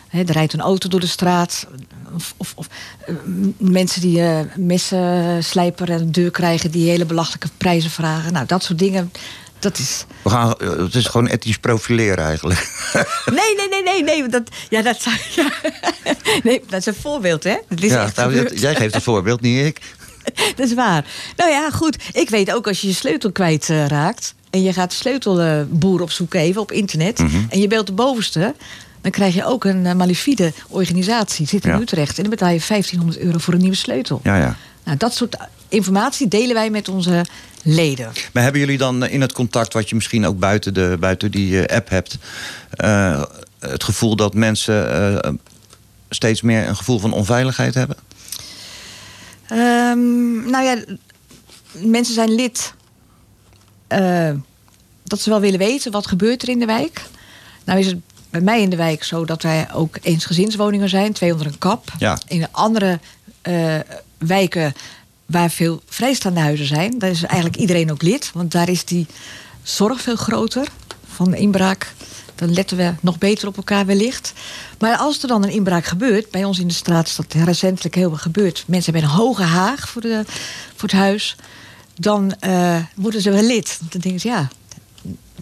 Hè, 0.07 0.19
er 0.19 0.31
rijdt 0.31 0.53
een 0.53 0.59
auto 0.61 0.89
door 0.89 0.99
de 0.99 1.07
straat. 1.07 1.67
Of, 2.15 2.33
of, 2.37 2.53
of 2.55 2.67
eh, 3.05 3.15
mensen 3.57 4.01
die 4.01 4.21
eh 4.21 4.39
messenslijper 4.55 5.91
aan 5.91 5.97
de 5.97 6.09
deur 6.11 6.31
krijgen... 6.31 6.71
die 6.71 6.89
hele 6.89 7.05
belachelijke 7.05 7.49
prijzen 7.57 7.89
vragen. 7.89 8.33
Nou, 8.33 8.45
dat 8.45 8.63
soort 8.63 8.79
dingen... 8.79 9.11
Dat 9.59 9.77
is, 9.77 10.05
We 10.21 10.29
gaan, 10.29 10.53
eh, 10.59 10.69
het 10.69 10.95
is 10.95 11.05
gewoon 11.05 11.27
ethisch 11.27 11.57
profileren 11.57 12.25
eigenlijk. 12.25 12.67
Nee, 13.25 13.55
nee, 13.55 13.69
nee, 13.69 13.83
nee, 13.83 14.03
nee. 14.03 14.27
Dat, 14.29 14.41
ja, 14.69 14.81
dat, 14.81 15.01
zou, 15.01 15.15
ja. 15.35 15.51
nee, 16.43 16.61
dat 16.69 16.79
is 16.79 16.85
een 16.85 16.95
voorbeeld, 17.01 17.43
hè? 17.43 17.55
Dat 17.69 17.81
is 17.81 17.91
Ja, 17.91 18.03
echt 18.03 18.15
nou, 18.15 18.35
dat- 18.43 18.59
jij 18.59 18.75
geeft 18.75 18.93
het 18.93 19.03
voorbeeld, 19.03 19.41
niet 19.41 19.65
ik. 19.65 19.79
Dat 20.55 20.67
is 20.67 20.73
waar. 20.73 21.05
Nou 21.35 21.49
ja, 21.51 21.69
goed. 21.71 21.97
Ik 22.11 22.29
weet 22.29 22.51
ook 22.53 22.67
als 22.67 22.81
je 22.81 22.87
je 22.87 22.93
sleutel 22.93 23.31
kwijtraakt... 23.31 23.91
raakt 23.91 24.33
en 24.49 24.61
je 24.63 24.73
gaat 24.73 24.93
sleutelboer 24.93 26.01
opzoeken 26.01 26.39
even 26.39 26.61
op 26.61 26.71
internet... 26.71 27.19
Mhm. 27.19 27.37
en 27.49 27.59
je 27.59 27.67
belt 27.67 27.87
de 27.87 27.93
bovenste... 27.93 28.55
dan 29.01 29.11
krijg 29.11 29.33
je 29.33 29.45
ook 29.45 29.65
een 29.65 29.85
eh, 29.85 29.93
malafide 29.95 30.53
organisatie. 30.67 31.47
Zit 31.47 31.65
in 31.65 31.71
Ja. 31.71 31.79
Utrecht. 31.79 32.15
En 32.17 32.21
dan 32.21 32.29
betaal 32.31 32.49
je 32.49 32.61
1500 32.67 33.19
euro 33.19 33.37
voor 33.37 33.53
een 33.53 33.59
nieuwe 33.61 33.75
sleutel. 33.75 34.19
Ja, 34.23 34.37
ja. 34.37 34.55
Nou, 34.83 34.97
dat 34.97 35.13
soort 35.15 35.37
informatie 35.69 36.27
delen 36.27 36.53
wij 36.53 36.69
met 36.69 36.87
onze 36.87 37.25
leden. 37.63 38.11
Maar 38.33 38.43
hebben 38.43 38.61
jullie 38.61 38.77
dan 38.77 39.05
in 39.05 39.21
het 39.21 39.31
contact, 39.31 39.73
wat 39.73 39.89
je 39.89 39.95
misschien 39.95 40.25
ook 40.25 40.39
buiten, 40.39 40.73
de, 40.73 40.97
buiten 40.99 41.31
die 41.31 41.65
eh, 41.65 41.75
app 41.77 41.89
hebt, 41.89 42.17
eh, 42.69 43.23
het 43.59 43.83
gevoel 43.83 44.15
dat 44.15 44.33
mensen 44.33 45.21
eh, 45.23 45.31
steeds 46.09 46.41
meer 46.41 46.67
een 46.67 46.75
gevoel 46.75 46.99
van 46.99 47.13
onveiligheid 47.13 47.73
hebben? 47.73 47.97
Ehm, 49.47 50.49
nou 50.49 50.63
ja, 50.63 50.83
mensen 51.71 52.13
zijn 52.13 52.35
lid 52.35 52.73
eh, 53.87 54.31
dat 55.03 55.19
ze 55.19 55.29
wel 55.29 55.39
willen 55.39 55.59
weten 55.59 55.91
wat 55.91 56.07
gebeurt 56.07 56.41
er 56.41 56.49
in 56.49 56.59
de 56.59 56.65
wijk. 56.65 57.01
Nou 57.63 57.79
is 57.79 57.85
het 57.85 57.97
bij 58.29 58.41
mij 58.41 58.61
in 58.61 58.69
de 58.69 58.75
wijk 58.75 59.03
zo 59.03 59.25
dat 59.25 59.43
wij 59.43 59.73
ook 59.73 59.97
eensgezinswoningen 60.01 60.89
zijn, 60.89 61.13
twee 61.13 61.31
onder 61.31 61.47
een 61.47 61.57
kap. 61.57 61.91
Ja. 61.97 62.17
In 62.27 62.39
de 62.39 62.47
andere 62.51 62.99
wijken 64.17 64.73
waar 65.29 65.49
veel 65.49 65.81
vrijstaande 65.85 66.39
huizen 66.39 66.65
zijn, 66.65 66.99
daar 66.99 67.09
is 67.09 67.23
eigenlijk 67.23 67.55
iedereen 67.55 67.91
ook 67.91 68.01
lid. 68.01 68.31
Want 68.33 68.51
daar 68.51 68.69
is 68.69 68.85
die 68.85 69.07
zorg 69.63 70.01
veel 70.01 70.15
groter 70.15 70.67
van 71.13 71.33
inbraak. 71.33 71.93
Dan 72.35 72.53
letten 72.53 72.77
we 72.77 72.93
nog 73.01 73.17
beter 73.17 73.47
op 73.47 73.57
elkaar 73.57 73.85
wellicht. 73.85 74.33
Maar 74.79 74.97
als 74.97 75.21
er 75.21 75.27
dan 75.27 75.43
een 75.43 75.49
inbraak 75.49 75.85
gebeurt, 75.85 76.31
bij 76.31 76.43
ons 76.43 76.59
in 76.59 76.67
de 76.67 76.73
straat 76.73 77.07
is 77.07 77.15
dat 77.15 77.33
recentelijk 77.33 77.95
heel 77.95 78.09
veel 78.09 78.17
gebeurd. 78.17 78.63
Mensen 78.67 78.93
hebben 78.93 79.11
een 79.11 79.17
hoge 79.17 79.43
haag 79.43 79.89
voor, 79.89 80.01
de, 80.01 80.23
voor 80.75 80.89
het 80.89 80.97
huis. 80.97 81.35
Dan 81.95 82.33
eh, 82.39 82.77
worden 82.95 83.21
ze 83.21 83.31
wel 83.31 83.43
lid. 83.43 83.77
Want 83.79 83.91
dan 83.91 84.01
denken 84.01 84.21
ze, 84.21 84.27
ja, 84.27 84.49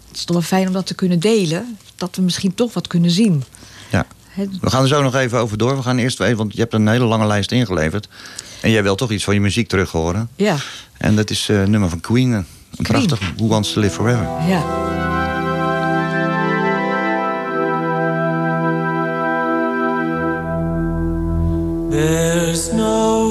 het 0.08 0.16
is 0.16 0.24
toch 0.24 0.36
wel 0.36 0.44
fijn 0.44 0.66
om 0.66 0.72
dat 0.72 0.86
te 0.86 0.94
kunnen 0.94 1.20
delen. 1.20 1.78
Dat 1.96 2.16
we 2.16 2.22
misschien 2.22 2.54
toch 2.54 2.72
wat 2.72 2.86
kunnen 2.86 3.10
zien. 3.10 3.44
Ja. 3.90 4.06
We 4.60 4.70
gaan 4.70 4.82
er 4.82 4.88
zo 4.88 5.02
nog 5.02 5.14
even 5.14 5.38
over 5.38 5.58
door. 5.58 5.76
We 5.76 5.82
gaan 5.82 5.98
eerst 5.98 6.20
even, 6.20 6.36
want 6.36 6.52
je 6.52 6.60
hebt 6.60 6.74
een 6.74 6.88
hele 6.88 7.04
lange 7.04 7.26
lijst 7.26 7.52
ingeleverd. 7.52 8.08
En 8.60 8.70
jij 8.70 8.82
wil 8.82 8.94
toch 8.94 9.10
iets 9.10 9.24
van 9.24 9.34
je 9.34 9.40
muziek 9.40 9.68
terug 9.68 9.90
horen. 9.90 10.28
Ja, 10.36 10.56
En 10.98 11.16
dat 11.16 11.30
is 11.30 11.48
eh, 11.48 11.60
een 11.60 11.70
nummer 11.70 11.88
van 11.88 12.00
Queen. 12.00 12.32
Een 12.32 12.44
Queen. 12.82 13.06
prachtig 13.06 13.32
Who 13.36 13.46
Wants 13.46 13.72
to 13.72 13.80
Live 13.80 13.94
Forever. 13.94 14.26
ja. 14.48 14.86
There's 21.90 22.72
no 22.72 23.27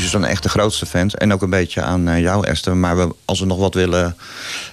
excuses 0.00 0.24
aan 0.26 0.30
echt 0.30 0.42
de 0.42 0.48
grootste 0.48 0.86
fans. 0.86 1.14
En 1.14 1.32
ook 1.32 1.42
een 1.42 1.50
beetje 1.50 1.82
aan 1.82 2.08
eh, 2.08 2.20
jou, 2.20 2.46
Esther. 2.46 2.76
Maar 2.76 2.96
we, 2.96 3.14
als 3.24 3.40
we 3.40 3.46
nog 3.46 3.58
wat 3.58 3.74
willen, 3.74 4.16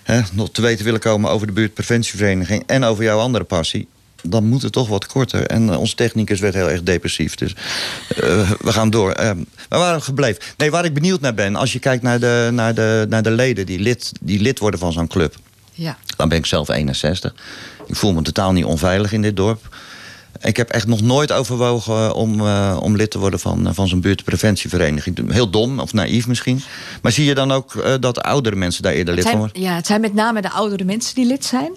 hè, 0.04 0.22
nog 0.32 0.52
te 0.52 0.62
weten 0.62 0.86
willen 0.86 1.00
komen 1.00 1.32
over 1.32 1.48
de 1.48 1.54
buurtpreventievereniging... 1.54 2.64
en 2.66 2.84
over 2.84 3.04
jouw 3.04 3.20
andere 3.20 3.44
passie, 3.44 3.88
dan 4.24 4.44
moet 4.46 4.62
het 4.62 4.72
toch 4.72 4.88
wat 4.88 5.06
korter. 5.06 5.48
En 5.48 5.70
eh, 5.70 5.80
onze 5.80 5.96
technicus 5.96 6.40
werd 6.40 6.54
heel 6.54 6.70
erg 6.70 6.84
depressief. 6.84 7.36
Dus 7.36 7.56
eh, 8.10 8.52
we 8.62 8.72
gaan 8.72 8.90
door. 8.90 9.12
Eh, 9.12 9.32
maar 9.70 9.80
waar 9.80 10.02
gebleven? 10.02 10.42
Nee, 10.58 10.72
waar 10.72 10.86
ik 10.86 10.94
benieuwd 10.94 11.22
naar 11.22 11.34
ben... 11.34 11.56
als 11.56 11.74
je 11.74 11.80
kijkt 11.80 12.04
naar 12.04 12.20
de, 12.20 12.50
naar 12.52 12.74
de, 12.74 13.06
naar 13.10 13.24
de 13.24 13.32
leden 13.32 13.66
die 13.66 13.80
lid, 13.80 14.12
die 14.22 14.40
lid 14.42 14.60
worden 14.60 14.80
van 14.80 14.92
zo'n 14.92 15.08
club... 15.08 15.36
Ja. 15.74 15.98
Dan 16.16 16.30
ben 16.30 16.38
ik 16.38 16.46
zelf 16.46 16.70
61. 16.70 17.34
Ik 17.88 17.96
voel 17.96 18.14
me 18.14 18.22
totaal 18.22 18.52
niet 18.52 18.66
onveilig 18.66 19.12
in 19.12 19.22
dit 19.22 19.36
dorp. 19.36 19.76
Ik 20.42 20.58
heb 20.58 20.70
echt 20.70 20.88
nog 20.88 21.02
nooit 21.02 21.32
overwogen 21.32 22.14
om, 22.14 22.40
eh, 22.40 22.78
om 22.82 22.96
lid 22.96 23.12
te 23.12 23.20
worden 23.20 23.40
van, 23.40 23.68
eh, 23.68 23.74
van 23.74 23.88
zo'n 23.88 24.02
buurtpreventievereniging. 24.02 25.32
Heel 25.32 25.50
dom 25.50 25.80
of 25.80 25.94
naïef 25.94 26.28
misschien. 26.28 26.62
Maar 27.02 27.12
zie 27.12 27.26
je 27.26 27.36
dan 27.36 27.52
ook 27.52 27.76
eh, 27.76 27.94
dat 28.00 28.22
oudere 28.22 28.56
mensen 28.56 28.84
daar 28.84 28.94
eerder 28.94 29.16
Het 29.16 29.24
lid 29.24 29.32
van 29.32 29.42
worden? 29.42 29.62
ja, 29.62 29.76
het 29.76 29.86
zijn 29.86 30.02
met 30.02 30.14
name 30.14 30.42
de 30.42 30.52
oudere 30.52 30.84
mensen 30.84 31.16
die 31.16 31.26
lid 31.26 31.46
zijn. 31.46 31.72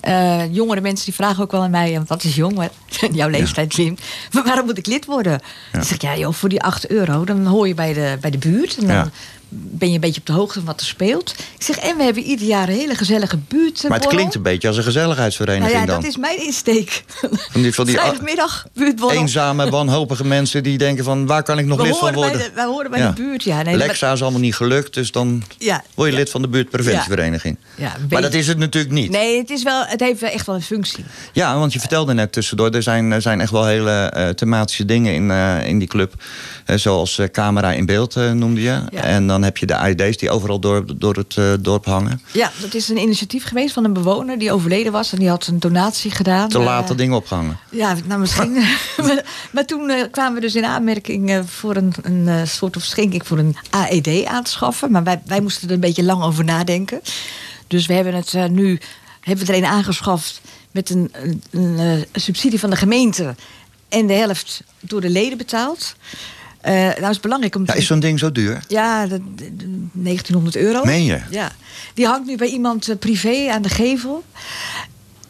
Eh, 0.00 0.54
jongere 0.54 0.80
mensen 0.80 1.04
die 1.04 1.14
vragen 1.14 1.42
ook 1.42 1.52
wel 1.52 1.62
aan 1.62 1.70
mij, 1.70 1.92
want 1.92 2.08
dat 2.08 2.24
is 2.24 2.34
jong, 2.34 2.68
jouw 3.12 3.28
leeftijd, 3.28 3.74
Jim. 3.74 3.96
Waarom 4.30 4.64
moet 4.64 4.78
ik 4.78 4.86
lid 4.86 5.04
worden? 5.04 5.40
Dan 5.72 5.84
zeg 5.84 5.94
ik, 5.94 6.02
ja 6.02 6.16
joh, 6.16 6.32
voor 6.32 6.48
die 6.48 6.62
8 6.62 6.90
euro, 6.90 7.24
dan 7.24 7.46
hoor 7.46 7.68
je 7.68 7.74
bij 7.74 7.92
de, 7.92 8.16
bij 8.20 8.30
de 8.30 8.38
buurt. 8.38 8.76
En 8.76 8.86
dan 8.86 8.96
Ja. 8.96 9.10
Ben 9.56 9.88
je 9.88 9.94
een 9.94 10.00
beetje 10.00 10.20
op 10.20 10.26
de 10.26 10.32
hoogte 10.32 10.54
van 10.58 10.64
wat 10.64 10.80
er 10.80 10.86
speelt. 10.86 11.34
Ik 11.58 11.62
zeg, 11.62 11.76
en 11.76 11.96
we 11.96 12.02
hebben 12.02 12.22
ieder 12.22 12.46
jaar 12.46 12.68
een 12.68 12.74
hele 12.74 12.94
gezellige 12.94 13.38
buurt. 13.48 13.82
Maar 13.88 13.98
het 13.98 14.08
klinkt 14.08 14.34
een 14.34 14.42
beetje 14.42 14.68
als 14.68 14.76
een 14.76 14.82
gezelligheidsvereniging 14.82 15.72
Nou 15.72 15.86
ja, 15.86 15.92
dan. 15.92 16.00
dat 16.00 16.10
is 16.10 16.16
mijn 16.16 16.44
insteek. 16.46 17.04
Van 17.50 17.62
die, 17.62 17.74
van 17.74 17.86
die 17.86 17.96
Vrijdagmiddag, 17.96 18.66
buurtborrel. 18.74 19.18
eenzame, 19.20 19.70
wanhopige 19.70 20.24
mensen 20.24 20.62
die 20.62 20.78
denken 20.78 21.04
van... 21.04 21.26
waar 21.26 21.42
kan 21.42 21.58
ik 21.58 21.66
nog 21.66 21.78
we 21.78 21.84
lid 21.84 21.96
van 21.96 22.14
worden? 22.14 22.38
de, 22.38 22.50
wij 22.54 22.64
horen 22.64 22.90
bij 22.90 23.00
Ja. 23.00 23.08
de 23.08 23.22
buurt, 23.22 23.42
ja. 23.42 23.62
Nee, 23.62 23.76
Lexa 23.76 24.12
is 24.12 24.22
allemaal 24.22 24.40
niet 24.40 24.54
gelukt, 24.54 24.94
dus 24.94 25.10
dan 25.10 25.42
Ja, 25.58 25.84
word 25.94 26.10
je 26.10 26.16
lid 26.16 26.30
van 26.30 26.42
de 26.42 26.48
buurtpreventievereniging. 26.48 27.56
Maar 28.10 28.22
dat 28.22 28.34
is 28.34 28.46
het 28.46 28.58
natuurlijk 28.58 28.94
niet. 28.94 29.10
Nee, 29.10 29.38
het, 29.38 29.50
is 29.50 29.62
wel, 29.62 29.84
het 29.86 30.00
heeft 30.00 30.20
wel 30.20 30.30
echt 30.30 30.46
wel 30.46 30.54
een 30.54 30.62
functie. 30.62 31.04
Ja, 31.32 31.58
want 31.58 31.72
je 31.72 31.80
vertelde 31.80 32.14
net 32.14 32.32
tussendoor, 32.32 32.70
er 32.70 32.82
zijn, 32.82 33.12
er 33.12 33.22
zijn 33.22 33.40
echt 33.40 33.50
wel 33.50 33.66
hele 33.66 33.90
eh, 33.90 34.28
thematische 34.28 34.84
dingen 34.84 35.14
in, 35.14 35.30
eh, 35.30 35.66
in 35.66 35.78
die 35.78 35.88
club. 35.88 36.14
Eh, 36.64 36.76
zoals 36.76 37.20
camera 37.32 37.72
in 37.72 37.86
beeld 37.86 38.14
noemde 38.14 38.62
je. 38.62 38.80
En 38.94 39.26
dan 39.26 39.42
heb 39.44 39.56
je 39.56 39.66
de 39.66 39.94
ID's 39.96 40.16
die 40.16 40.30
overal 40.30 40.58
door, 40.58 40.84
door 40.98 41.16
het 41.16 41.36
eh, 41.36 41.52
dorp 41.60 41.84
hangen. 41.84 42.20
Ja, 42.32 42.50
dat 42.60 42.74
is 42.74 42.88
een 42.88 42.98
initiatief 42.98 43.44
geweest 43.44 43.74
van 43.74 43.84
een 43.84 43.92
bewoner 43.92 44.38
die 44.38 44.52
overleden 44.52 44.92
was. 44.92 45.12
En 45.12 45.18
die 45.18 45.28
had 45.28 45.46
een 45.46 45.60
donatie 45.60 46.10
gedaan. 46.10 46.48
Te 46.48 46.58
Eh, 46.58 46.64
laat 46.64 46.88
dat 46.88 46.98
ding 46.98 47.14
opgehangen. 47.14 47.58
Ja, 47.70 47.96
nou 48.04 48.20
misschien. 48.20 48.52
maar, 49.06 49.24
maar 49.50 49.64
toen 49.64 49.90
eh, 49.90 50.04
kwamen 50.10 50.34
we 50.34 50.40
dus 50.40 50.54
in 50.54 50.64
aanmerking 50.64 51.42
voor 51.46 51.76
een, 51.76 51.94
een 52.02 52.48
soort 52.48 52.76
of 52.76 52.82
schenking 52.82 53.26
voor 53.26 53.38
een 53.38 53.56
AED 53.70 54.24
aan 54.24 54.44
te 54.44 54.50
schaffen. 54.50 54.90
Maar 54.90 55.04
wij, 55.04 55.22
wij 55.26 55.40
moesten 55.40 55.68
er 55.68 55.74
een 55.74 55.80
beetje 55.80 56.04
lang 56.04 56.22
over 56.22 56.44
nadenken. 56.44 57.00
Dus 57.66 57.86
we 57.86 57.94
hebben 57.94 58.14
het 58.14 58.50
nu 58.50 58.80
hebben 59.20 59.46
we 59.46 59.52
er 59.52 59.58
een 59.58 59.64
aangeschaft 59.64 60.40
met 60.70 60.90
een, 60.90 61.12
een, 61.12 61.42
een, 61.78 62.06
subsidie 62.12 62.60
van 62.60 62.70
de 62.70 62.76
gemeente. 62.76 63.34
En 63.88 64.06
de 64.06 64.12
helft 64.12 64.62
door 64.80 65.00
de 65.00 65.10
leden 65.10 65.38
betaald. 65.38 65.94
Eh 66.64 66.72
nou 66.72 67.00
is 67.00 67.08
het 67.08 67.20
belangrijk 67.20 67.54
om 67.54 67.62
Ja, 67.66 67.74
is 67.74 67.86
zo'n 67.86 68.00
ding 68.00 68.18
zo 68.18 68.32
duur? 68.32 68.64
ja, 68.68 69.06
de 69.06 69.20
1900 69.92 70.56
euro. 70.56 70.84
Meen 70.84 71.04
je? 71.04 71.20
Ja. 71.30 71.52
Die 71.94 72.06
hangt 72.06 72.26
nu 72.26 72.36
bij 72.36 72.48
iemand 72.48 72.88
eh, 72.88 72.96
privé 72.98 73.48
aan 73.50 73.62
de 73.62 73.68
gevel. 73.68 74.24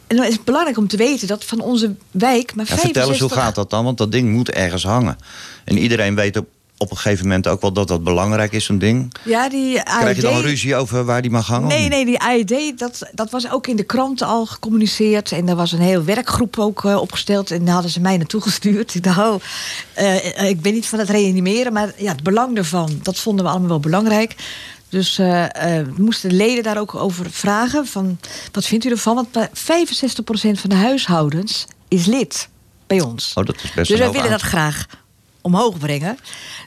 En 0.06 0.16
dan 0.16 0.24
is 0.26 0.32
het 0.32 0.44
belangrijk 0.44 0.76
om 0.76 0.86
te 0.88 0.96
weten 0.96 1.28
dat 1.28 1.44
van 1.44 1.60
onze 1.60 1.94
wijk... 2.10 2.54
Maar 2.54 2.66
Ja, 2.68 2.76
vertel 2.76 3.08
eens, 3.08 3.20
hoe 3.20 3.28
65 3.28 3.38
gaat 3.42 3.54
dat 3.54 3.70
dan? 3.70 3.84
Want 3.84 3.98
dat 3.98 4.12
ding 4.12 4.32
moet 4.32 4.50
ergens 4.50 4.84
hangen. 4.84 5.16
En 5.64 5.78
iedereen 5.78 6.14
weet 6.14 6.36
op, 6.36 6.46
op 6.76 6.90
een 6.90 6.96
gegeven 6.96 7.26
moment 7.26 7.48
ook 7.48 7.60
wel 7.60 7.72
dat 7.72 7.88
dat 7.88 8.04
belangrijk 8.04 8.52
is, 8.52 8.64
zo'n 8.64 8.78
ding. 8.78 9.14
Ja, 9.22 9.48
die 9.48 9.80
AED... 9.80 9.98
Krijg 9.98 10.16
je 10.16 10.22
dan 10.22 10.40
ruzie 10.40 10.76
over 10.76 11.04
waar 11.04 11.22
die 11.22 11.30
mag 11.30 11.46
hangen? 11.46 11.68
Nee, 11.68 11.88
nee, 11.88 12.04
die 12.04 12.20
AED, 12.20 12.78
dat, 12.78 13.10
dat 13.12 13.30
was 13.30 13.50
ook 13.50 13.66
in 13.66 13.76
de 13.76 13.82
kranten 13.82 14.26
al 14.26 14.46
gecommuniceerd. 14.46 15.32
En 15.32 15.48
er 15.48 15.56
was 15.56 15.72
een 15.72 15.80
heel 15.80 16.04
werkgroep 16.04 16.58
ook 16.58 16.84
eh, 16.84 17.00
opgesteld. 17.00 17.50
En 17.50 17.64
daar 17.64 17.74
hadden 17.74 17.90
ze 17.90 18.00
mij 18.00 18.16
naartoe 18.16 18.40
gestuurd. 18.50 18.94
Ik 18.94 19.02
dacht, 19.02 19.18
oh, 19.18 19.40
eh, 19.92 20.48
ik 20.48 20.60
ben 20.60 20.72
niet 20.72 20.86
van 20.86 20.98
het 20.98 21.10
reanimeren. 21.10 21.72
Maar 21.72 21.92
ja, 21.96 22.12
het 22.12 22.22
belang 22.22 22.56
ervan, 22.56 22.98
dat 23.02 23.18
vonden 23.18 23.44
we 23.44 23.50
allemaal 23.50 23.68
wel 23.68 23.80
belangrijk. 23.80 24.34
Dus 24.88 25.16
we 25.16 25.86
moesten 25.96 26.28
de 26.28 26.36
leden 26.36 26.62
daar 26.62 26.78
ook 26.78 26.94
over 26.94 27.30
vragen. 27.30 27.86
Van, 27.86 28.18
wat 28.52 28.64
vindt 28.66 28.84
u 28.84 28.90
ervan? 28.90 29.14
Want 29.14 29.32
bij 29.32 29.48
65% 29.48 29.52
van 30.60 30.70
de 30.70 30.74
huishoudens 30.74 31.66
is 31.88 32.06
lid 32.06 32.48
bij 32.86 33.00
ons. 33.00 33.32
Oh, 33.34 33.44
dat 33.44 33.54
is 33.54 33.72
best 33.72 33.90
Dus 33.90 33.98
wij 33.98 34.10
willen 34.10 34.30
dat 34.30 34.40
graag 34.40 34.86
omhoog 35.44 35.78
brengen. 35.78 36.18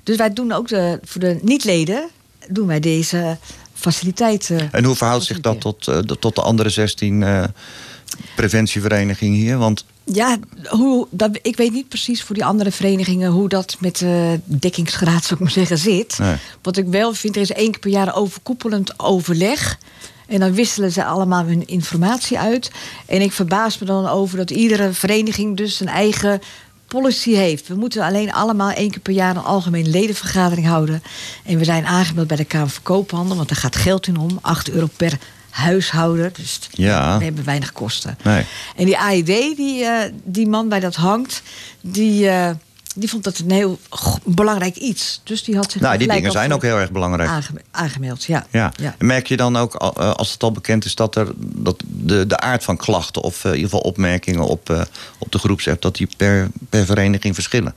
Dus 0.03 0.17
wij 0.17 0.33
doen 0.33 0.51
ook 0.51 0.67
de, 0.67 0.99
voor 1.03 1.21
de 1.21 1.39
niet-leden 1.41 2.09
doen 2.49 2.67
wij 2.67 2.79
deze 2.79 3.37
faciliteiten. 3.73 4.71
En 4.71 4.83
hoe 4.83 4.95
verhoudt 4.95 5.25
zich 5.25 5.41
dat 5.41 5.61
tot, 5.61 5.87
eh, 5.87 5.97
de- 6.05 6.19
tot 6.19 6.35
de 6.35 6.41
andere 6.41 6.69
16 6.69 7.23
eh, 7.23 7.43
preventieverenigingen 8.35 9.39
hier? 9.39 9.57
Want 9.57 9.85
Ja, 10.03 10.37
hoe, 10.69 11.07
dat, 11.09 11.39
ik 11.41 11.57
weet 11.57 11.71
niet 11.71 11.87
precies 11.87 12.23
voor 12.23 12.35
die 12.35 12.45
andere 12.45 12.71
verenigingen 12.71 13.31
hoe 13.31 13.49
dat 13.49 13.75
met 13.79 13.97
de 13.97 14.39
dekkingsgraad, 14.45 15.21
zou 15.23 15.33
ik 15.33 15.39
maar 15.39 15.51
zeggen, 15.51 15.77
zit. 15.77 16.17
Nee. 16.19 16.35
Wat 16.61 16.77
ik 16.77 16.85
wel 16.87 17.13
vind, 17.13 17.35
er 17.35 17.41
is 17.41 17.51
één 17.51 17.71
keer 17.71 17.79
per 17.79 17.89
jaar 17.91 18.15
overkoepelend 18.15 18.99
overleg. 18.99 19.77
En 20.27 20.39
dan 20.39 20.53
wisselen 20.53 20.91
ze 20.91 21.05
allemaal 21.05 21.45
hun 21.45 21.67
informatie 21.67 22.39
uit. 22.39 22.71
En 23.05 23.21
ik 23.21 23.31
verbaas 23.31 23.77
me 23.77 23.85
dan 23.85 24.07
over 24.07 24.37
dat 24.37 24.51
iedere 24.51 24.91
vereniging 24.93 25.57
dus 25.57 25.79
een 25.79 25.87
eigen 25.87 26.41
policy 26.87 27.31
heeft. 27.31 27.67
We 27.67 27.75
moeten 27.75 28.01
alleen 28.03 28.33
allemaal 28.33 28.71
één 28.71 28.89
keer 28.91 28.99
per 28.99 29.13
jaar 29.13 29.35
een 29.35 29.43
algemene 29.43 29.89
ledenvergadering 29.89 30.67
houden. 30.67 31.03
En 31.45 31.57
we 31.57 31.63
zijn 31.63 31.85
aangemeld 31.85 32.27
bij 32.27 32.37
de 32.37 32.45
Kamer 32.45 32.69
van 32.69 32.83
Koophandel, 32.83 33.35
want 33.35 33.49
daar 33.49 33.57
gaat 33.57 33.75
geld 33.75 34.07
in 34.07 34.17
om. 34.17 34.39
8 34.41 34.69
euro 34.69 34.87
per 34.97 35.17
huishouden. 35.49 36.31
Dus 36.37 36.59
Ja. 36.71 37.17
we 37.17 37.23
hebben 37.23 37.43
weinig 37.45 37.71
kosten. 37.71 38.17
Nee. 38.23 38.43
En 38.75 38.85
die 38.85 38.97
AED, 38.97 39.25
die, 39.55 39.83
eh, 39.83 40.11
die 40.23 40.47
man 40.47 40.69
bij 40.69 40.79
dat 40.79 40.95
hangt, 40.95 41.41
die, 41.81 42.29
eh, 42.29 42.49
die 42.99 43.09
vond 43.09 43.23
dat 43.23 43.37
een 43.37 43.51
heel 43.51 43.79
belangrijk 44.23 44.75
iets. 44.75 45.21
Dus 45.23 45.43
die 45.43 45.55
had 45.55 45.71
zich 45.71 45.81
nou, 45.81 45.97
die 45.97 46.07
dingen 46.07 46.31
zijn 46.31 46.53
ook 46.53 46.61
heel 46.61 46.77
erg 46.77 46.91
belangrijk. 46.91 47.29
aangeme- 47.29 47.61
aangemeld. 47.71 48.23
Ja. 48.23 48.45
Ja. 48.51 48.71
Ja. 48.75 48.95
En 48.97 49.05
Merk 49.05 49.27
je 49.27 49.37
dan 49.37 49.57
ook, 49.57 49.75
eh, 49.75 50.11
als 50.13 50.31
het 50.31 50.43
al 50.43 50.51
bekend 50.51 50.85
is, 50.85 50.95
dat, 50.95 51.15
er, 51.15 51.27
dat 51.37 51.83
de, 51.85 52.27
de 52.27 52.39
aard 52.39 52.63
van 52.63 52.77
klachten 52.77 53.21
of 53.21 53.37
eh, 53.37 53.51
in 53.51 53.55
ieder 53.55 53.69
geval 53.69 53.85
opmerkingen 53.85 54.43
op, 54.43 54.69
eh, 54.69 54.81
op 55.17 55.31
de 55.31 55.37
groepsapp, 55.39 55.81
dat 55.81 55.95
die 55.95 56.07
per, 56.17 56.49
per 56.69 56.85
vereniging 56.85 57.33
verschillen? 57.33 57.73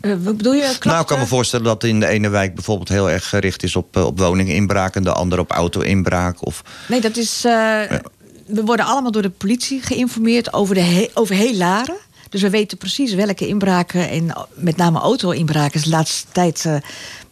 Wat 0.00 0.36
bedoel 0.36 0.52
je? 0.52 0.60
Klachten? 0.60 0.88
Nou, 0.90 1.00
ik 1.00 1.06
kan 1.06 1.18
me 1.18 1.26
voorstellen 1.26 1.64
dat 1.64 1.84
in 1.84 2.00
de 2.00 2.06
ene 2.06 2.28
wijk 2.28 2.54
bijvoorbeeld 2.54 2.88
heel 2.88 3.10
erg 3.10 3.28
gericht 3.28 3.62
is 3.62 3.76
op, 3.76 3.96
op 3.96 4.18
woninginbraak 4.18 4.94
en 4.96 5.02
de 5.02 5.12
andere 5.12 5.40
op 5.40 5.50
auto-inbraak. 5.50 6.46
Of, 6.46 6.62
Nee, 6.88 7.00
dat 7.00 7.16
is. 7.16 7.40
We 7.42 8.62
worden 8.64 8.86
allemaal 8.86 9.10
door 9.10 9.22
de 9.22 9.30
politie 9.30 9.82
geïnformeerd 9.82 10.52
over, 10.52 10.74
de 10.74 10.80
he- 10.80 11.08
over 11.14 11.34
heel 11.34 11.54
Laren. 11.54 11.96
Dus 12.30 12.42
we 12.42 12.50
weten 12.50 12.78
precies 12.78 13.14
welke 13.14 13.46
inbraken 13.46 14.10
en 14.10 14.48
met 14.54 14.76
name 14.76 14.98
auto-inbraken 14.98 15.74
is 15.74 15.84
de 15.84 15.90
laatste 15.90 16.26
tijd 16.32 16.64
eh, 16.64 16.76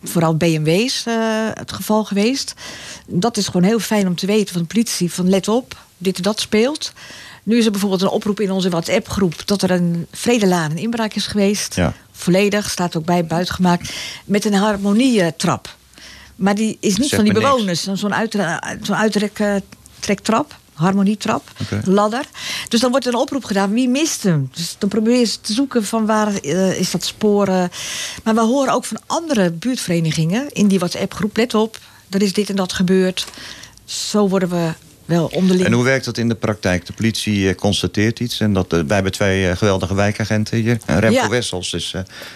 vooral 0.02 0.36
BMW's 0.36 1.06
eh, 1.06 1.14
het 1.54 1.72
geval 1.72 2.04
geweest. 2.04 2.54
Dat 3.06 3.36
is 3.36 3.46
gewoon 3.46 3.62
heel 3.62 3.78
fijn 3.78 4.06
om 4.06 4.14
te 4.14 4.26
weten 4.26 4.52
van 4.52 4.62
de 4.62 4.68
politie: 4.68 5.12
van 5.12 5.28
let 5.28 5.48
op, 5.48 5.76
dit 5.98 6.16
en 6.16 6.22
dat 6.22 6.40
speelt. 6.40 6.92
Nu 7.42 7.58
is 7.58 7.64
er 7.64 7.70
bijvoorbeeld 7.70 8.02
een 8.02 8.08
oproep 8.08 8.40
in 8.40 8.50
onze 8.50 8.70
WhatsApp-groep 8.70 9.46
dat 9.46 9.62
er 9.62 9.70
een 9.70 10.06
Vredelaan 10.12 10.70
een 10.70 10.76
inbraak 10.78 11.14
is 11.14 11.26
geweest. 11.26 11.74
Ja. 11.74 11.94
Volledig, 12.12 12.70
staat 12.70 12.96
ook 12.96 13.04
bij, 13.04 13.26
buitengemaakt. 13.26 13.92
Met 14.24 14.44
een 14.44 14.54
harmonietrap. 14.54 15.76
Maar 16.36 16.54
die 16.54 16.76
is 16.80 16.96
niet 16.96 17.14
van 17.14 17.24
die 17.24 17.32
bewoners. 17.32 17.82
Zo'n 17.82 17.96
zo'n 17.96 18.14
uitre- 18.14 18.60
harmonietrap, 20.78 21.50
ladder. 21.84 22.24
Dus 22.68 22.80
dan 22.80 22.90
wordt 22.90 23.06
er 23.06 23.12
een 23.12 23.20
oproep 23.20 23.44
gedaan, 23.44 23.72
wie 23.72 23.88
mist 23.88 24.22
hem? 24.22 24.50
Dus 24.54 24.76
dan 24.78 24.88
probeer 24.88 25.18
je 25.18 25.40
te 25.40 25.52
zoeken 25.52 25.84
van 25.84 26.06
waar 26.06 26.34
eh, 26.34 26.78
is 26.78 26.90
dat 26.90 27.04
sporen. 27.04 27.70
Maar 28.24 28.34
we 28.34 28.40
horen 28.40 28.72
ook 28.72 28.84
van 28.84 29.00
andere 29.06 29.50
buurtverenigingen 29.52 30.48
in 30.52 30.68
die 30.68 30.78
WhatsApp-groep, 30.78 31.36
let 31.36 31.54
op, 31.54 31.78
er 32.10 32.22
is 32.22 32.32
dit 32.32 32.50
en 32.50 32.56
dat 32.56 32.72
gebeurd. 32.72 33.26
Zo 33.84 34.28
worden 34.28 34.48
we 34.48 34.72
wel 35.08 35.26
onderling. 35.32 35.66
En 35.66 35.72
hoe 35.72 35.84
werkt 35.84 36.04
dat 36.04 36.18
in 36.18 36.28
de 36.28 36.34
praktijk? 36.34 36.86
De 36.86 36.92
politie 36.92 37.48
eh, 37.48 37.54
constateert 37.54 38.20
iets. 38.20 38.40
En 38.40 38.52
dat, 38.52 38.72
eh, 38.72 38.78
wij 38.80 38.94
hebben 38.94 39.12
twee 39.12 39.48
eh, 39.48 39.56
geweldige 39.56 39.94
wijkagenten 39.94 40.58
hier. 40.58 40.78
Remco 40.86 41.10
Ja. 41.10 41.28
Wessels 41.28 41.72
is... 41.72 41.94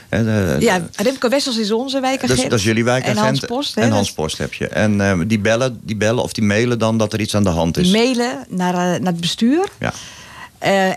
hè, 0.09 0.25
de- 0.25 0.57
ja, 0.61 0.87
Remco 0.97 1.29
Wessels 1.29 1.59
is 1.59 1.71
onze 1.73 2.01
wijkagent. 2.01 2.29
dat, 2.31 2.39
is, 2.45 2.51
dat 2.51 2.59
is 2.59 2.65
jullie 2.65 2.85
wijkagent. 2.85 3.19
En 3.19 3.25
Hans 3.25 3.41
Post. 3.41 3.75
hè, 3.75 3.81
En 3.83 3.91
Hans 3.91 4.13
Post 4.13 4.39
heb 4.39 4.55
je. 4.55 4.69
En 4.69 5.29
die, 5.29 5.39
bellen, 5.39 5.81
die 5.83 5.97
bellen 5.97 6.23
of 6.23 6.33
die 6.33 6.45
mailen 6.45 6.79
dan 6.79 6.99
dat 6.99 7.13
er 7.13 7.21
iets 7.21 7.35
aan 7.35 7.45
de 7.45 7.49
hand 7.51 7.77
is. 7.77 7.83
Die 7.91 7.93
mailen 7.97 8.45
naar, 8.49 8.73
naar 9.01 9.13
het 9.13 9.21
bestuur. 9.21 9.69
Ja. 9.79 9.93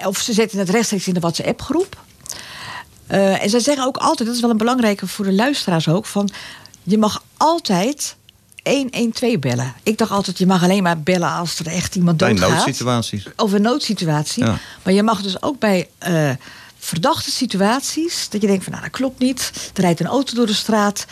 Of 0.07 0.17
ze 0.19 0.33
zetten 0.33 0.59
het 0.59 0.69
rechtstreeks 0.69 1.07
in 1.07 1.13
de 1.13 1.19
WhatsApp-groep. 1.19 2.03
En 3.07 3.49
zij 3.49 3.59
zeggen 3.59 3.85
ook 3.85 3.97
altijd, 3.97 4.27
dat 4.27 4.35
is 4.37 4.41
wel 4.41 4.49
een 4.51 4.57
belangrijke 4.57 5.07
voor 5.07 5.25
de 5.25 5.33
luisteraars 5.33 5.87
ook, 5.87 6.05
van 6.05 6.29
je 6.83 6.97
mag 6.97 7.23
altijd 7.37 8.15
112 8.69 9.39
bellen. 9.39 9.73
Ik 9.83 9.97
dacht 9.97 10.11
altijd, 10.11 10.37
je 10.37 10.45
mag 10.45 10.63
alleen 10.63 10.83
maar 10.83 10.99
bellen 10.99 11.31
als 11.31 11.59
er 11.59 11.67
echt 11.67 11.95
iemand 11.95 12.17
Bij 12.17 12.29
doodgaat. 12.29 12.49
noodsituaties. 12.49 13.25
Of 13.35 13.51
een 13.51 13.61
noodsituatie. 13.61 14.43
Ja. 14.45 14.57
Maar 14.83 14.93
je 14.93 15.03
mag 15.03 15.21
dus 15.21 15.41
ook 15.41 15.59
bij 15.59 15.89
eh, 15.97 16.29
verdachte 16.79 17.31
situaties. 17.31 18.27
Dat 18.29 18.41
je 18.41 18.47
denkt 18.47 18.63
van 18.63 18.71
nou, 18.71 18.83
dat 18.85 18.93
klopt 18.95 19.19
niet. 19.19 19.51
Er 19.73 19.81
rijdt 19.81 19.99
een 19.99 20.05
auto 20.07 20.33
door 20.35 20.45
de 20.45 20.53
straat. 20.53 21.05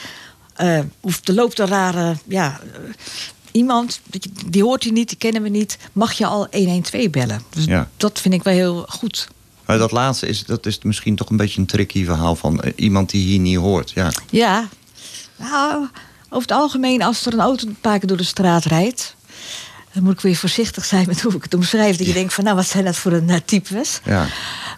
eh, 0.53 0.79
of 0.99 1.19
er 1.27 1.33
loopt 1.33 1.59
een 1.59 1.67
rare 1.67 2.15
ja, 2.27 2.59
eh, 2.73 2.79
iemand. 3.51 3.99
je- 4.11 4.19
Die 4.49 4.63
hoort 4.63 4.83
hij 4.83 4.91
niet, 4.91 5.07
die 5.09 5.17
kennen 5.17 5.41
we 5.41 5.49
niet. 5.49 5.77
Mag 5.91 6.11
je 6.13 6.25
al 6.25 6.47
112 6.51 7.09
bellen. 7.09 7.41
Dus 7.49 7.65
Ja. 7.65 7.89
dat 7.97 8.19
vind 8.21 8.33
ik 8.33 8.43
wel 8.43 8.53
heel 8.53 8.85
goed. 8.89 9.27
Maar 9.65 9.77
dat 9.77 9.91
laatste 9.91 10.27
is, 10.27 10.45
dat 10.45 10.65
is 10.65 10.79
misschien 10.83 11.15
toch 11.15 11.29
een 11.29 11.37
beetje 11.37 11.59
een 11.59 11.65
tricky 11.65 12.05
verhaal 12.05 12.35
van 12.35 12.63
iemand 12.75 13.09
die 13.09 13.25
hier 13.25 13.39
niet 13.39 13.57
hoort. 13.57 13.91
Ja. 13.91 14.11
Ja, 14.29 14.67
nou, 15.35 15.87
over 16.33 16.49
het 16.49 16.57
algemeen 16.57 17.01
als 17.01 17.25
er 17.25 17.33
een 17.33 17.39
auto 17.39 17.67
een 17.67 17.77
paar 17.81 17.99
keer 17.99 18.07
door 18.07 18.17
de 18.17 18.23
straat 18.23 18.65
rijdt... 18.65 19.15
dan 19.93 20.03
moet 20.03 20.13
ik 20.13 20.19
weer 20.19 20.35
voorzichtig 20.35 20.85
zijn 20.85 21.05
met 21.07 21.21
hoe 21.21 21.33
ik 21.33 21.43
het 21.43 21.53
omschrijf. 21.53 21.97
Dat 21.97 22.07
je 22.07 22.13
denkt 22.13 22.33
van, 22.33 22.43
nou, 22.43 22.55
wat 22.55 22.67
zijn 22.67 22.85
dat 22.85 22.95
voor 22.95 23.11
een 23.11 23.29
eh, 23.29 23.39
types? 23.45 23.99
ja. 24.03 24.25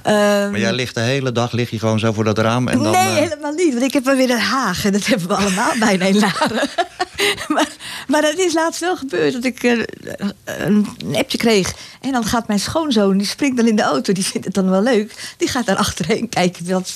Ehm, 0.01 0.51
Maar 0.51 0.59
jij 0.59 0.73
ligt 0.73 0.95
de 0.95 1.01
hele 1.01 1.31
dag 1.31 1.51
lig 1.51 1.69
je 1.69 1.79
gewoon 1.79 1.99
zo 1.99 2.13
voor 2.13 2.23
dat 2.23 2.37
raam 2.37 2.67
en 2.67 2.83
dan. 2.83 2.91
nee, 2.91 3.07
eh, 3.07 3.15
helemaal 3.15 3.51
niet. 3.51 3.73
Want 3.73 3.85
ik 3.85 3.93
heb 3.93 4.05
wel 4.05 4.15
weer 4.15 4.27
Den 4.27 4.39
Haag. 4.39 4.85
En 4.85 4.91
dat 4.91 5.05
hebben 5.05 5.27
we 5.27 5.35
allemaal 5.35 5.77
bijna 5.87 6.05
in 6.05 6.19
Laren. 6.19 6.69
maar, 7.47 7.67
maar 8.07 8.21
dat 8.21 8.37
is 8.37 8.53
laatst 8.53 8.79
wel 8.79 8.97
gebeurd. 8.97 9.33
Dat 9.33 9.43
ik 9.43 9.63
eh, 9.63 9.79
een 10.43 10.87
appje 11.13 11.37
kreeg. 11.37 11.73
En 12.01 12.11
dan 12.11 12.25
gaat 12.25 12.47
mijn 12.47 12.59
schoonzoon, 12.59 13.17
die 13.17 13.27
springt 13.27 13.57
dan 13.57 13.67
in 13.67 13.75
de 13.75 13.81
auto. 13.81 14.13
Die 14.13 14.25
vindt 14.25 14.45
het 14.45 14.55
dan 14.55 14.69
wel 14.69 14.81
leuk. 14.81 15.33
Die 15.37 15.47
gaat 15.47 15.65
daar 15.65 15.75
achterheen 15.77 16.29
kijken. 16.29 16.71
Wat, 16.71 16.93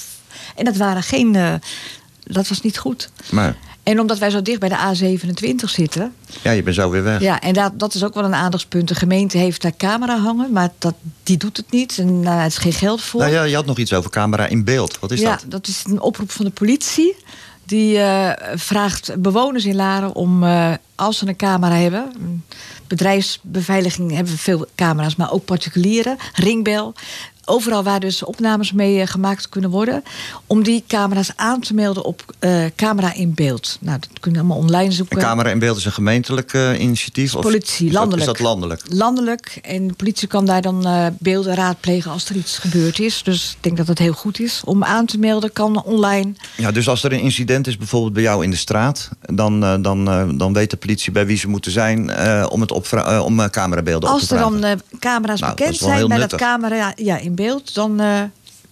en 0.56 0.66
dat 0.66 0.76
waren 0.78 1.04
geen... 1.04 1.60
dat 2.24 2.48
was 2.48 2.62
niet 2.62 2.78
goed. 2.78 3.10
Maar 3.30 3.56
En 3.90 4.00
omdat 4.00 4.18
wij 4.18 4.30
zo 4.30 4.42
dicht 4.42 4.60
bij 4.60 4.70
de 4.70 4.78
A27 4.78 5.66
zitten. 5.66 6.14
ja, 6.42 6.52
je 6.52 6.64
bent 6.64 6.76
zo 6.76 6.90
weer 6.90 7.04
weg. 7.04 7.22
Ja, 7.22 7.42
en 7.42 7.54
dat, 7.54 7.80
dat 7.80 7.94
is 7.94 8.04
ook 8.04 8.14
wel 8.14 8.24
een 8.24 8.36
aandachtspunt. 8.36 8.88
De 8.88 8.96
gemeente 8.96 9.38
heeft 9.38 9.62
daar 9.62 9.76
camera 9.78 10.18
hangen, 10.18 10.52
maar 10.52 10.70
dat, 10.78 10.94
die 11.24 11.38
doet 11.38 11.58
het 11.58 11.72
niet. 11.72 11.98
En 11.98 12.24
daar 12.24 12.46
is 12.46 12.58
geen 12.58 12.74
geld 12.74 13.02
voor. 13.02 13.20
Nou 13.20 13.34
ja, 13.34 13.44
je 13.44 13.56
had 13.56 13.66
nog 13.66 13.78
iets 13.78 13.94
over 13.94 14.10
camera 14.10 14.48
in 14.48 14.64
beeld. 14.64 15.00
Wat 15.00 15.12
is 15.12 15.20
ja, 15.20 15.30
dat? 15.30 15.44
dat 15.48 15.68
is 15.68 15.84
een 15.88 16.02
oproep 16.02 16.32
van 16.32 16.46
de 16.46 16.52
politie. 16.52 17.16
Die 17.66 17.98
eh, 17.98 18.58
vraagt 18.58 19.22
bewoners 19.22 19.66
in 19.66 19.76
Laren 19.76 20.16
om, 20.16 20.44
eh, 20.44 20.74
als 20.96 21.18
ze 21.18 21.28
een 21.28 21.36
camera 21.36 21.76
hebben... 21.76 22.44
bedrijfsbeveiliging 22.88 24.12
hebben 24.12 24.34
we 24.34 24.40
veel 24.40 24.66
camera's, 24.76 25.16
maar 25.16 25.32
ook 25.32 25.46
particulieren, 25.46 26.18
ringbel... 26.34 26.94
Overal 27.50 27.84
waar 27.84 28.00
dus 28.00 28.24
opnames 28.24 28.72
mee 28.72 29.02
eh, 29.02 29.08
gemaakt 29.08 29.50
kunnen 29.50 29.70
worden... 29.70 30.04
om 30.48 30.64
die 30.64 30.84
camera's 30.88 31.32
aan 31.36 31.60
te 31.60 31.74
melden 31.74 32.04
op 32.04 32.24
eh, 32.40 32.66
camera 32.76 33.14
in 33.14 33.34
beeld. 33.34 33.78
Nou, 33.82 34.00
dat 34.00 34.20
kun 34.20 34.32
je 34.32 34.38
allemaal 34.38 34.58
online 34.58 34.92
zoeken. 34.92 35.18
Camera 35.18 35.50
in 35.50 35.60
beeld 35.60 35.78
is 35.78 35.86
een 35.86 35.92
gemeentelijk 35.92 36.54
eh, 36.54 36.80
initiatief? 36.80 37.36
Of 37.36 37.42
Politie, 37.42 37.86
is 37.88 37.92
dat- 37.94 38.02
landelijk. 38.02 38.30
Is 38.30 38.38
dat 38.38 38.40
landelijk? 38.48 38.82
landelijk. 38.88 39.60
En 39.62 39.88
de 39.88 39.94
politie 39.94 40.28
kan 40.28 40.46
daar 40.46 40.62
dan 40.62 40.88
beelden 41.20 41.56
raadplegen 41.56 42.12
als 42.12 42.30
er 42.30 42.36
iets 42.36 42.58
gebeurd 42.58 43.00
is. 43.00 43.24
Dus 43.24 43.52
ik 43.52 43.64
denk 43.64 43.78
dat 43.78 43.88
het 43.88 44.00
heel 44.00 44.14
goed 44.14 44.40
is. 44.40 44.62
Om 44.66 44.84
aan 44.84 45.06
te 45.06 45.18
melden 45.18 45.54
kan 45.54 45.84
online. 45.84 46.32
Ja, 46.58 46.72
dus 46.72 46.90
als 46.90 47.04
er 47.04 47.14
een 47.14 47.20
incident 47.20 47.68
is, 47.68 47.78
bijvoorbeeld 47.78 48.14
bij 48.14 48.24
jou 48.24 48.44
in 48.44 48.50
de 48.52 48.58
straat, 48.58 49.10
dan, 49.22 49.82
dan, 49.82 50.06
dan 50.38 50.54
weet 50.54 50.70
de 50.70 50.78
politie 50.78 51.12
bij 51.12 51.26
wie 51.26 51.38
ze 51.38 51.48
moeten 51.48 51.72
zijn 51.72 52.00
om, 52.50 52.62
het 52.62 52.72
om 53.22 53.50
camerabeelden 53.50 54.10
op 54.10 54.16
Als 54.16 54.28
te 54.28 54.36
er 54.36 54.42
vragen. 54.42 54.62
dan 54.62 54.82
camera's 55.00 55.40
Nou, 55.40 55.56
dat 55.56 55.60
bekend 55.60 55.78
zijn 55.78 56.08
bij 56.08 56.18
dat 56.18 56.36
camera 56.36 56.94
ja, 56.96 57.18
in 57.18 57.36
beeld, 57.36 57.38
dan 57.74 58.00
eh, 58.00 58.22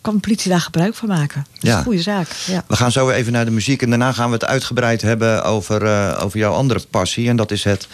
kan 0.02 0.14
de 0.16 0.20
politie 0.22 0.50
daar 0.52 0.62
gebruik 0.62 0.96
van 0.96 1.08
maken. 1.08 1.46
Dat 1.54 1.64
is 1.64 1.70
Ja. 1.70 1.78
een 1.78 1.84
goede 1.84 2.02
zaak. 2.02 2.28
Ja. 2.46 2.64
We 2.68 2.76
gaan 2.76 2.92
zo 2.92 3.10
even 3.10 3.32
naar 3.34 3.46
de 3.46 3.52
muziek 3.52 3.82
en 3.82 3.90
daarna 3.90 4.12
gaan 4.12 4.28
we 4.28 4.34
het 4.34 4.46
uitgebreid 4.46 5.02
hebben 5.02 5.44
over, 5.44 5.86
eh, 5.86 6.22
over 6.24 6.40
jouw 6.40 6.54
andere 6.54 6.80
passie. 6.90 7.30
En 7.30 7.36
dat 7.36 7.52
is 7.52 7.64
het, 7.64 7.88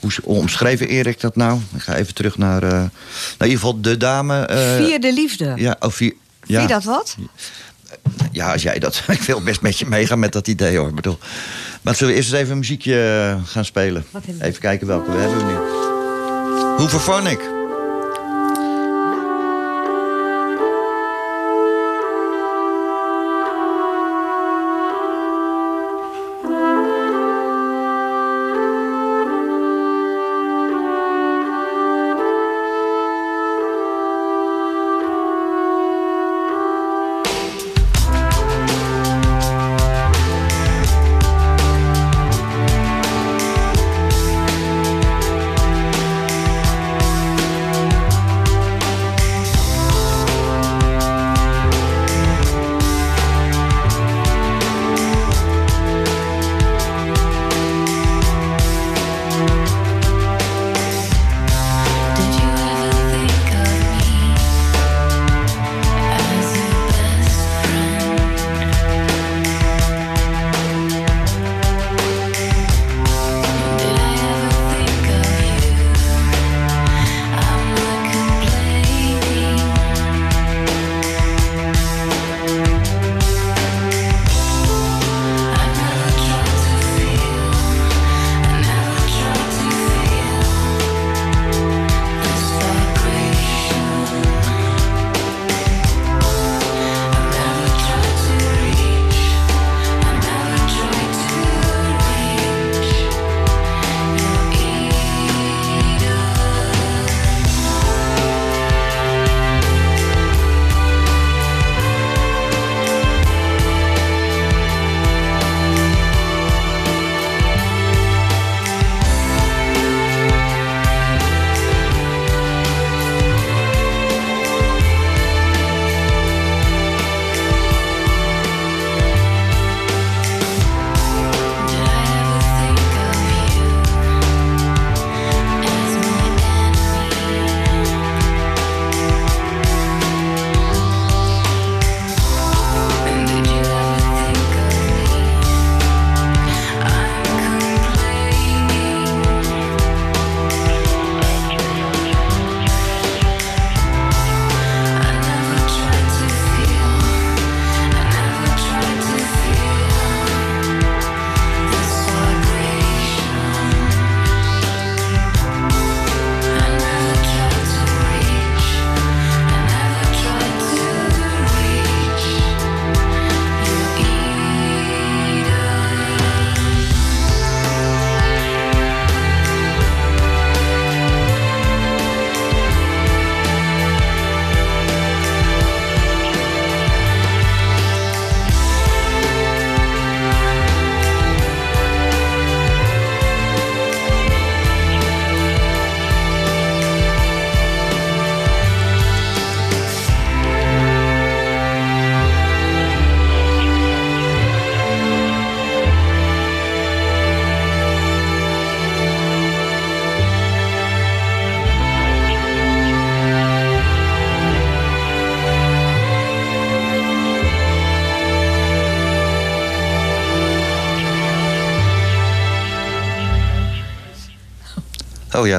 hoe 0.00 0.10
omschreef 0.22 0.80
Erik 0.80 1.20
dat 1.20 1.36
nou? 1.36 1.60
Ik 1.74 1.82
ga 1.82 1.94
even 1.94 2.14
terug 2.14 2.38
naar, 2.38 2.62
eh, 2.62 2.70
naar 2.70 2.88
in 3.38 3.44
ieder 3.44 3.58
geval 3.58 3.80
de 3.80 3.96
dame. 3.96 4.40
eh, 4.46 4.76
Vierde 4.76 5.12
liefde. 5.12 5.52
Ja, 5.56 5.76
oh, 5.80 5.90
vier, 5.90 6.12
ja. 6.46 6.58
Vind 6.58 6.68
je 6.68 6.74
dat 6.74 6.84
wat? 6.84 7.16
Ja, 8.32 8.52
als 8.52 8.62
jij 8.62 8.78
dat. 8.78 9.02
Ik 9.08 9.20
wil 9.22 9.42
best 9.42 9.60
met 9.60 9.78
je 9.78 9.86
meegaan 9.86 10.18
met 10.18 10.32
dat 10.32 10.48
idee 10.48 10.76
hoor. 10.76 10.88
Ik 10.88 10.94
bedoel. 10.94 11.18
Maar 11.82 11.94
zullen 11.94 12.12
we 12.12 12.18
eerst 12.18 12.30
eens 12.32 12.40
even 12.40 12.52
een 12.52 12.58
muziekje 12.58 13.38
gaan 13.44 13.64
spelen? 13.64 14.04
Even 14.40 14.60
kijken 14.60 14.86
welke 14.86 15.10
we 15.10 15.18
hebben 15.18 15.46
nu. 15.46 15.54
Hooverphonic. 16.76 17.38
Thank 17.38 17.57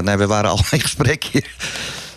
we 0.04 0.28
waren 0.28 0.50
al 0.56 0.60
in 0.72 0.82
gesprek 0.82 1.24
hier. 1.24 1.56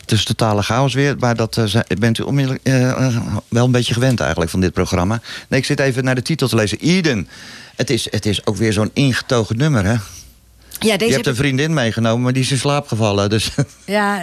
Is 0.07 0.25
totale 0.25 0.63
chaos 0.63 0.95
weer, 0.95 1.17
maar 1.19 1.37
dat 1.37 1.57
eh, 1.57 1.81
bent 1.99 2.19
u 2.19 2.23
onmiddellijk 2.23 2.67
eh, 2.67 2.91
eh, 2.91 3.27
wel 3.49 3.65
een 3.65 3.71
beetje 3.71 3.95
gewend 3.95 4.21
eigenlijk 4.21 4.51
van 4.51 4.61
dit 4.61 4.73
programma. 4.73 5.21
Nee, 5.49 5.61
ik 5.61 5.67
zit 5.67 5.81
even 5.81 6.05
naar 6.05 6.15
de 6.15 6.23
titel 6.23 6.49
te 6.49 6.57
lezen. 6.57 6.79
Eden. 6.79 7.29
Het 7.77 7.91
is, 7.91 8.11
het 8.11 8.27
is 8.27 8.47
ook 8.47 8.57
weer 8.57 8.73
zo'n 8.73 8.91
ingetogen 8.93 9.57
nummer, 9.57 9.85
hè? 9.85 9.97
Ja, 10.83 10.95
Je 10.99 11.13
hebt 11.13 11.27
een 11.27 11.35
vriendin 11.37 11.75
meegenomen, 11.75 12.23
maar 12.23 12.33
die 12.33 12.43
is 12.43 12.51
in 12.51 12.59
slaap 12.59 12.87
gevallen. 12.89 13.31
Dus 13.31 13.51
ja, 13.85 14.23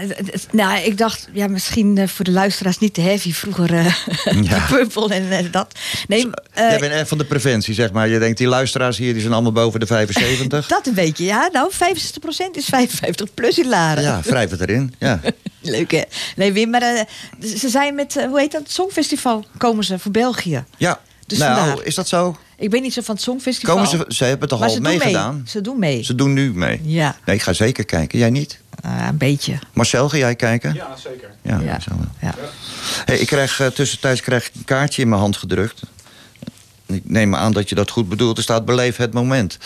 nou, 0.52 0.80
ik 0.80 0.98
dacht, 0.98 1.30
ja, 1.34 1.48
misschien 1.48 1.98
eh, 1.98 2.08
voor 2.08 2.26
de 2.26 2.32
luisteraars 2.32 2.78
niet 2.80 2.94
te 2.94 3.02
heavy 3.02 3.34
vroeger. 3.34 3.74
eh 3.74 3.94
Ja. 4.50 4.66
Purple 4.70 5.14
en 5.14 5.32
eh, 5.32 5.52
dat. 5.52 5.80
Nee, 6.08 6.30
eh, 6.54 6.70
jij 6.70 6.80
bent 6.80 6.94
echt 6.94 7.08
van 7.08 7.18
de 7.18 7.26
preventie, 7.26 7.74
zeg 7.74 7.92
maar. 7.92 8.08
Je 8.08 8.20
denkt, 8.20 8.38
die 8.38 8.48
luisteraars 8.48 8.98
hier 8.98 9.12
die 9.14 9.22
zijn 9.22 9.34
allemaal 9.34 9.52
boven 9.52 9.80
de 9.80 9.86
75. 9.86 10.68
dat 10.78 10.88
een 10.88 10.94
beetje, 10.94 11.26
ja. 11.26 11.50
Nou, 11.52 11.72
65% 11.74 11.78
is 12.52 12.66
55 12.66 13.34
plus 13.34 13.58
in 13.60 13.68
Laren. 13.70 14.04
Ja, 14.04 14.22
wrijf 14.24 14.50
het 14.50 14.62
erin. 14.62 14.94
Ja. 15.00 15.20
Leuk, 15.62 15.92
hè? 15.92 16.02
Nee, 16.36 16.54
Wim, 16.54 16.70
maar 16.70 17.06
ze 17.42 17.70
zijn 17.70 17.96
met, 17.96 18.14
hoe 18.30 18.40
heet 18.40 18.52
dat, 18.52 18.62
het 18.62 18.72
Songfestival 18.72 19.46
komen 19.58 19.84
ze 19.84 20.00
voor 20.00 20.12
België. 20.12 20.64
ja. 20.78 21.00
Dus 21.28 21.38
nou, 21.38 21.58
vandaar. 21.68 21.86
is 21.86 21.96
dat 21.96 22.08
zo? 22.08 22.38
Ik 22.60 22.70
ben 22.70 22.82
niet 22.82 22.94
zo 22.94 23.02
van 23.02 23.16
het 23.16 23.24
Songfestival. 23.24 23.76
Komen 23.76 23.90
ze, 23.90 24.06
ze 24.08 24.24
hebben 24.24 24.48
toch 24.48 24.60
maar 24.60 24.70
al 24.70 24.80
meegedaan? 24.80 25.36
mee. 25.36 25.44
Ze 25.48 25.62
doen 25.62 25.80
mee. 25.80 26.04
Ze 26.04 26.16
doen 26.16 26.34
nu 26.34 26.54
mee. 26.54 26.82
Ja, 26.84 27.16
Nee, 27.26 27.36
ik 27.36 27.42
ga 27.42 27.54
zeker 27.54 27.86
kijken. 27.86 28.20
Jij 28.20 28.30
niet? 28.30 28.60
Ah, 28.82 29.06
een 29.10 29.18
beetje. 29.18 29.60
Marcel, 29.74 30.10
ga 30.10 30.18
jij 30.18 30.36
kijken? 30.36 30.74
Ja, 30.74 30.96
zeker. 30.98 31.30
Ja, 31.42 31.60
Ja. 31.60 31.78
Ja. 32.22 32.36
Hey, 33.06 33.18
ik 33.20 33.28
krijg, 33.28 33.60
eh, 33.60 33.68
tussentijds 33.68 34.22
krijg 34.22 34.48
ik 34.48 34.56
een 34.56 34.64
kaartje 34.66 35.02
in 35.02 35.10
mijn 35.10 35.22
hand 35.22 35.38
gedrukt. 35.38 35.82
Ik 36.86 37.02
neem 37.10 37.36
aan 37.36 37.52
dat 37.54 37.70
je 37.70 37.76
dat 37.76 37.90
goed 37.90 38.10
bedoelt. 38.10 38.38
Er 38.38 38.44
staat 38.44 38.66
beleef 38.66 38.98
het 38.98 39.14
moment. 39.14 39.58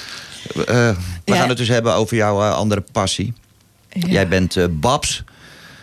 Eh, 0.47 0.55
we 0.65 0.95
Ja. 1.25 1.35
gaan 1.35 1.49
het 1.49 1.57
dus 1.57 1.67
hebben 1.67 1.93
over 1.93 2.15
jouw 2.17 2.41
eh, 2.41 2.53
andere 2.55 2.83
passie. 2.91 3.33
Ja. 3.89 4.07
Jij 4.07 4.27
bent 4.27 4.55
eh, 4.57 4.65
Babs, 4.69 5.23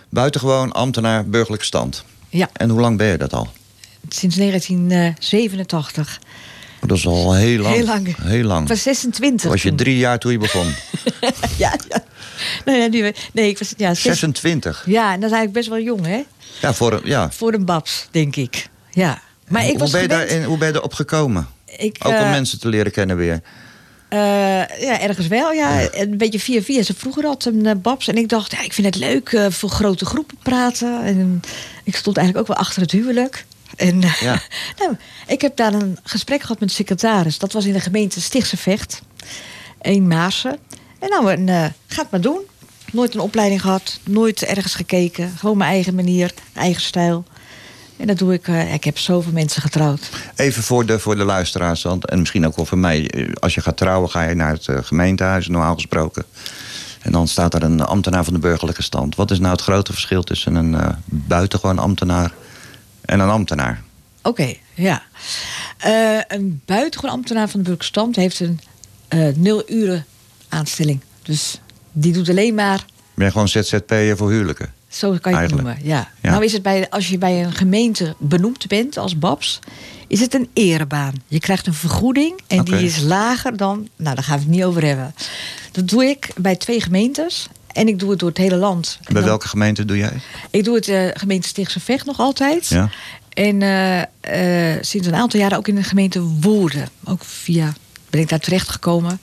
buitengewoon 0.09 0.73
ambtenaar 0.73 1.27
burgerlijke 1.29 1.65
stand. 1.67 2.05
Ja, 2.29 2.49
En 2.53 2.69
hoe 2.71 2.81
lang 2.81 2.97
ben 2.97 3.07
je 3.07 3.17
dat 3.19 3.33
al? 3.33 3.49
sinds 4.09 4.37
1987. 4.37 6.21
Dat 6.87 6.97
is 6.97 7.07
al 7.07 7.35
heel 7.35 7.63
lang. 7.63 7.75
Heel 7.75 7.85
lang. 7.85 8.17
Heel 8.23 8.45
lang. 8.45 8.63
Ik 8.63 8.69
was 8.69 8.83
26 8.83 9.51
Was 9.51 9.63
je 9.63 9.75
drie 9.75 9.97
jaar 9.97 10.19
toen 10.19 10.33
je 10.33 10.39
begon? 10.39 10.67
Ja, 11.57 11.75
ja. 11.89 12.05
Nee, 12.65 12.89
nee, 12.89 13.15
nee, 13.33 13.49
ik 13.49 13.59
was 13.59 13.75
ja, 13.77 13.95
zes- 13.95 14.03
26. 14.03 14.83
Ja, 14.87 15.13
en 15.13 15.21
dat 15.21 15.31
is 15.31 15.37
eigenlijk 15.37 15.53
best 15.53 15.69
wel 15.69 15.81
jong, 15.81 16.07
hè? 16.07 16.23
Ja, 16.61 16.75
voor 16.75 16.93
een, 16.93 17.01
ja. 17.05 17.31
Voor 17.31 17.53
een 17.53 17.65
babs, 17.65 18.09
denk 18.11 18.37
ik. 18.37 18.69
Ja. 18.91 19.21
Maar 19.49 19.63
ik 19.65 19.69
hoe, 19.71 19.79
was 19.79 19.91
ben 19.91 20.03
je 20.03 20.09
gewend- 20.09 20.29
daarin, 20.29 20.47
hoe 20.47 20.59
ben 20.59 20.69
je 20.69 20.75
erop 20.75 20.95
gekomen? 20.95 21.47
Ik, 21.77 21.97
Ook 22.03 22.13
om 22.13 22.19
eh, 22.19 22.31
mensen 22.31 22.61
te 22.61 22.69
leren 22.69 22.93
kennen 22.93 23.17
weer. 23.17 23.41
Eh, 24.09 24.19
ja, 24.81 25.01
ergens 25.01 25.27
wel, 25.27 25.53
ja. 25.53 25.93
Een 25.93 26.19
beetje 26.19 26.41
via 26.41 26.63
via. 26.63 26.83
Ze 26.83 26.95
vroeger 26.95 27.25
had 27.25 27.45
een 27.45 27.67
eh, 27.67 27.75
Babs. 27.77 28.09
En 28.09 28.17
ik 28.17 28.29
dacht, 28.29 28.51
ja, 28.53 28.63
ik 28.63 28.73
vind 28.73 28.87
het 28.87 28.97
leuk 28.97 29.41
voor 29.49 29.71
grote 29.71 30.05
groepen 30.05 30.37
praten. 30.43 31.05
En 31.05 31.41
ik 31.85 31.97
stond 31.97 32.17
eigenlijk 32.17 32.49
ook 32.49 32.55
wel 32.57 32.65
achter 32.65 32.83
het 32.83 32.91
huwelijk. 32.91 33.45
En 33.77 34.03
eh, 34.03 34.21
Ja. 34.21 34.41
nou, 34.79 34.97
ik 35.27 35.41
heb 35.41 35.57
daar 35.57 35.73
een 35.75 35.99
gesprek 36.03 36.41
gehad 36.41 36.61
met 36.61 36.69
de 36.69 36.75
secretaris. 36.75 37.39
Dat 37.39 37.53
was 37.53 37.65
in 37.65 37.73
de 37.73 37.81
gemeente 37.81 38.21
Stichtse 38.21 38.57
Vecht. 38.57 39.03
In 39.81 40.07
Maasen. 40.09 40.59
En 40.99 41.09
nou, 41.09 41.33
en, 41.33 41.49
eh, 41.49 41.65
ga 41.87 42.03
het 42.03 42.11
maar 42.11 42.21
doen. 42.21 42.41
Nooit 42.93 43.15
een 43.15 43.21
opleiding 43.21 43.61
gehad. 43.61 43.99
Nooit 44.05 44.43
ergens 44.43 44.75
gekeken. 44.75 45.33
Gewoon 45.39 45.57
mijn 45.57 45.71
eigen 45.73 45.95
manier. 45.95 46.33
Eigen 46.53 46.83
stijl. 46.83 47.25
En 47.97 48.07
dat 48.07 48.19
doe 48.19 48.33
ik. 48.33 48.49
eh, 48.49 48.75
ik 48.75 48.85
heb 48.85 48.99
zoveel 48.99 49.33
mensen 49.33 49.63
getrouwd. 49.63 50.11
Even 50.37 50.63
voor 50.63 50.87
de, 50.87 50.99
voor 50.99 51.17
de 51.17 51.25
luisteraars, 51.25 51.83
want, 51.83 52.07
en 52.07 52.19
misschien 52.19 52.47
ook 52.47 52.57
wel 52.57 52.65
voor 52.65 52.79
mij. 52.79 53.29
Als 53.41 53.55
je 53.55 53.61
gaat 53.61 53.77
trouwen, 53.77 54.11
ga 54.11 54.23
je 54.23 54.35
naar 54.35 54.53
het 54.53 54.69
eh, 54.69 54.77
gemeentehuis, 54.83 55.49
normaal 55.49 55.75
gesproken. 55.75 56.25
En 57.03 57.13
dan 57.13 57.29
staat 57.29 57.55
er 57.55 57.63
een 57.63 57.81
ambtenaar 57.81 58.25
van 58.25 58.33
de 58.33 58.39
burgerlijke 58.39 58.83
stand. 58.83 59.17
Wat 59.17 59.31
is 59.31 59.39
nou 59.39 59.53
het 59.53 59.61
grote 59.61 59.93
verschil 59.93 60.23
tussen 60.23 60.55
een 60.55 60.97
buitengewoon 61.05 61.79
ambtenaar 61.79 62.33
en 63.11 63.21
een 63.21 63.29
ambtenaar? 63.29 63.83
Oké, 64.23 64.55
ja. 64.75 65.03
Eh, 65.79 66.19
een 66.29 66.61
buitengewoon 66.65 67.15
ambtenaar 67.15 67.49
van 67.49 67.61
de 67.63 67.67
burgerstand 67.69 68.17
heeft 68.17 68.41
een 68.41 68.61
eh 69.09 69.29
nul 69.35 69.63
uren 69.71 70.05
aanstelling. 70.49 71.01
Dus 71.23 71.61
die 71.93 72.13
doet 72.13 72.29
alleen 72.29 72.55
maar, 72.55 72.85
Ben 73.15 73.27
je 73.27 73.33
gewoon 73.33 73.49
ZZP'er 73.49 74.17
voor 74.17 74.31
huwelijken? 74.31 74.73
zo 74.89 75.07
kan 75.09 75.13
je 75.13 75.21
het 75.29 75.37
Eigenlijk. 75.37 75.67
noemen. 75.67 75.85
Ja. 75.89 76.11
Ja. 76.21 76.31
Nou 76.31 76.45
is 76.45 76.53
het 76.53 76.63
bij, 76.63 76.91
als 76.91 77.09
je 77.09 77.19
bij 77.19 77.45
een 77.45 77.53
gemeente 77.53 78.15
benoemd 78.19 78.67
bent 78.67 78.97
als 78.97 79.19
babs, 79.19 79.59
is 80.07 80.21
het 80.21 80.35
een 80.35 80.49
erebaan. 80.53 81.15
Je 81.27 81.39
krijgt 81.39 81.67
een 81.67 81.75
vergoeding 81.75 82.41
en 82.47 82.65
die 82.65 82.85
is 82.85 83.01
lager 83.01 83.57
dan, 83.57 83.89
nou 83.97 84.15
daar 84.15 84.25
gaan 84.25 84.37
we 84.39 84.43
het 84.45 84.51
niet 84.53 84.65
over 84.65 84.85
hebben. 84.85 85.15
Dat 85.73 85.89
doe 85.89 86.05
ik 86.05 86.31
bij 86.37 86.57
twee 86.57 86.81
gemeentes 86.81 87.49
en 87.73 87.89
ik 87.89 87.99
doe 87.99 88.11
het 88.11 88.19
door 88.19 88.29
het 88.29 88.39
hele 88.39 88.57
land. 88.57 88.97
En 88.99 89.05
Bij 89.05 89.15
dan- 89.15 89.25
welke 89.31 89.49
gemeente 89.49 89.85
doe 89.85 89.97
jij? 89.97 90.21
Ik 90.51 90.65
doe 90.65 90.75
het 90.75 90.89
eh 90.89 91.09
gemeente 91.15 91.49
Stichtse 91.49 91.81
Vecht 91.81 92.07
nog 92.07 92.19
altijd. 92.19 92.69
Ja. 92.69 92.91
En 93.29 93.63
eh, 93.63 94.01
eh, 94.75 94.79
sinds 94.83 95.07
een 95.07 95.15
aantal 95.15 95.41
jaren 95.41 95.59
ook 95.59 95.69
in 95.69 95.75
de 95.75 95.83
gemeente 95.83 96.21
Woerden. 96.21 96.89
Ook 97.05 97.25
via 97.25 97.73
ben 98.11 98.21
ik 98.21 98.29
daar 98.29 98.39
terecht 98.39 98.69
gekomen. 98.69 99.21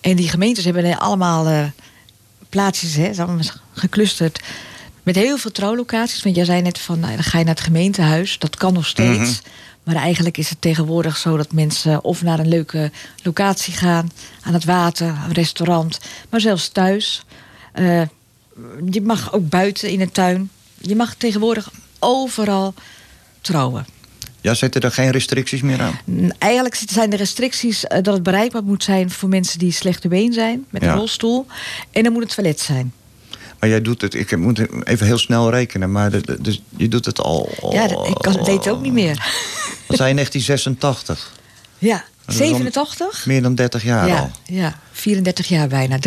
En 0.00 0.16
die 0.16 0.28
gemeentes 0.28 0.64
hebben 0.64 0.98
allemaal 0.98 1.70
plaatsjes, 2.48 2.94
hè, 2.94 3.10
geclusterd. 3.74 4.40
Met 5.02 5.14
heel 5.14 5.38
veel 5.38 5.50
trouwlocaties. 5.50 6.22
Want 6.22 6.36
jij 6.36 6.44
zei 6.44 6.62
net 6.62 6.78
van, 6.78 7.00
nou, 7.00 7.14
dan 7.14 7.22
ga 7.24 7.38
je 7.38 7.44
naar 7.44 7.54
het 7.54 7.64
gemeentehuis. 7.64 8.38
Dat 8.38 8.56
kan 8.56 8.72
nog 8.72 8.86
steeds. 8.86 9.18
Mhm. 9.18 9.50
Maar 9.82 9.94
eigenlijk 9.94 10.38
is 10.38 10.48
het 10.48 10.60
tegenwoordig 10.60 11.16
zo 11.16 11.36
dat 11.36 11.52
mensen 11.52 12.04
of 12.04 12.22
naar 12.22 12.38
een 12.38 12.48
leuke 12.48 12.90
locatie 13.22 13.72
gaan. 13.72 14.10
Aan 14.42 14.52
het 14.54 14.64
water, 14.64 15.08
een 15.08 15.32
restaurant. 15.32 15.98
Maar 16.30 16.40
zelfs 16.40 16.68
thuis. 16.68 17.24
Eh, 17.72 18.02
je 18.90 19.02
mag 19.02 19.32
ook 19.32 19.48
buiten 19.48 19.88
in 19.88 19.98
de 19.98 20.10
tuin. 20.10 20.50
Je 20.78 20.96
mag 20.96 21.14
tegenwoordig 21.14 21.70
overal 21.98 22.74
trouwen. 23.40 23.86
Ja, 24.40 24.54
zitten 24.54 24.80
er 24.80 24.92
geen 24.92 25.10
restricties 25.10 25.60
meer 25.62 25.80
aan? 25.80 25.98
Eigenlijk 26.38 26.80
zijn 26.88 27.10
de 27.10 27.16
restricties 27.16 27.84
eh, 27.86 28.02
dat 28.02 28.14
het 28.14 28.22
bereikbaar 28.22 28.62
moet 28.64 28.84
zijn 28.84 29.10
voor 29.10 29.28
mensen 29.28 29.58
die 29.58 29.72
slechte 29.72 30.08
been 30.08 30.32
zijn, 30.32 30.64
met 30.70 30.82
Ja. 30.82 30.90
een 30.92 30.96
rolstoel. 30.98 31.46
En 31.92 32.02
dan 32.02 32.12
moet 32.12 32.22
het 32.22 32.34
toilet 32.34 32.60
zijn. 32.60 32.92
Maar 33.58 33.68
jij 33.68 33.82
doet 33.82 34.00
het, 34.00 34.14
ik 34.14 34.36
moet 34.36 34.86
even 34.86 35.06
heel 35.06 35.18
snel 35.18 35.50
rekenen, 35.50 35.92
maar 35.92 36.10
de, 36.10 36.20
de- 36.20 36.40
dus 36.42 36.62
je 36.76 36.88
doet 36.88 37.04
het 37.04 37.20
al. 37.20 37.48
Ja, 37.70 37.86
dat- 37.86 38.06
ik 38.08 38.14
kan, 38.14 38.32
weet 38.44 38.64
het 38.64 38.68
ook 38.68 38.80
niet 38.82 38.92
meer. 38.92 39.14
Wat 39.86 39.96
zei 39.96 40.08
je 40.08 40.14
1986? 40.24 41.32
Ja, 41.78 42.04
87? 42.32 43.26
Meer 43.26 43.42
dan 43.42 43.54
30 43.54 43.82
jaar 43.84 44.02
al. 44.02 44.08
Ja, 44.08 44.30
ja, 44.44 44.74
34 44.92 45.48
jaar 45.48 45.68
bijna. 45.68 45.98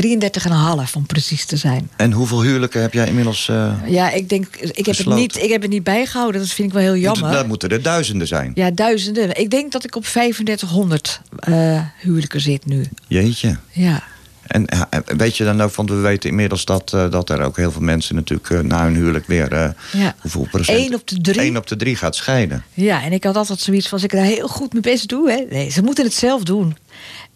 33,5 0.88 0.94
om 0.96 1.06
precies 1.06 1.46
te 1.46 1.58
zijn. 1.58 1.90
En 1.96 2.12
hoeveel 2.12 2.42
huwelijken 2.42 2.82
heb 2.82 2.94
jij 2.94 3.08
inmiddels? 3.08 3.50
eh, 3.50 3.74
Ja, 3.88 4.12
ik 4.12 4.30
denk, 4.30 4.56
ik 4.56 4.86
heb, 4.86 4.98
het 4.98 5.08
niet, 5.08 5.38
ik 5.44 5.50
heb 5.52 5.62
het 5.62 5.72
niet 5.72 5.84
bijgehouden. 5.84 6.42
Dat 6.42 6.50
vind 6.50 6.68
ik 6.68 6.74
wel 6.74 6.84
heel 6.84 6.98
jammer. 6.98 7.32
Dat 7.32 7.48
moeten 7.48 7.70
er 7.70 7.82
duizenden 7.82 8.28
zijn. 8.28 8.52
Ja, 8.56 8.72
duizenden. 8.72 9.40
Ik 9.40 9.50
denk 9.50 9.72
dat 9.72 9.84
ik 9.84 9.96
op 9.96 10.04
3500 10.06 11.22
eh, 11.40 11.82
huwelijken 12.00 12.42
zit 12.42 12.66
nu. 12.66 12.86
Jeetje. 13.08 13.58
Ja. 13.72 14.04
En 14.48 14.66
eh, 14.68 14.82
weet 15.06 15.38
je 15.38 15.44
dan 15.44 15.62
ook, 15.62 15.76
want 15.76 15.90
we 15.90 15.96
weten 15.96 16.30
inmiddels 16.30 16.66
dat, 16.66 16.94
eh, 16.94 17.12
dat 17.12 17.30
er 17.30 17.42
ook 17.42 17.58
heel 17.58 17.72
veel 17.72 17.82
mensen 17.82 18.16
natuurlijk 18.16 18.50
eh, 18.50 18.60
na 18.60 18.84
hun 18.84 18.96
huwelijk 18.96 19.28
weer. 19.28 19.52
eh, 19.52 19.70
Ja. 19.92 20.16
Hoeveel 20.22 20.48
procent? 20.52 20.78
Eén 20.80 20.94
op 20.96 21.08
de 21.08 21.22
drie. 21.22 21.42
Eén 21.42 21.58
op 21.58 21.68
de 21.68 21.76
drie 21.76 21.96
gaat 21.96 22.16
scheiden. 22.16 22.64
Ja, 22.74 23.04
en 23.04 23.12
ik 23.12 23.24
had 23.24 23.36
altijd 23.36 23.60
zoiets 23.60 23.84
van, 23.88 23.94
als 23.94 24.04
ik 24.04 24.12
daar 24.12 24.24
heel 24.26 24.48
goed 24.48 24.70
mijn 24.72 24.82
best 24.84 25.08
doe... 25.10 25.32
Hè, 25.32 25.46
nee, 25.56 25.70
ze 25.70 25.82
moeten 25.84 26.04
het 26.06 26.14
zelf 26.14 26.44
doen. 26.44 26.78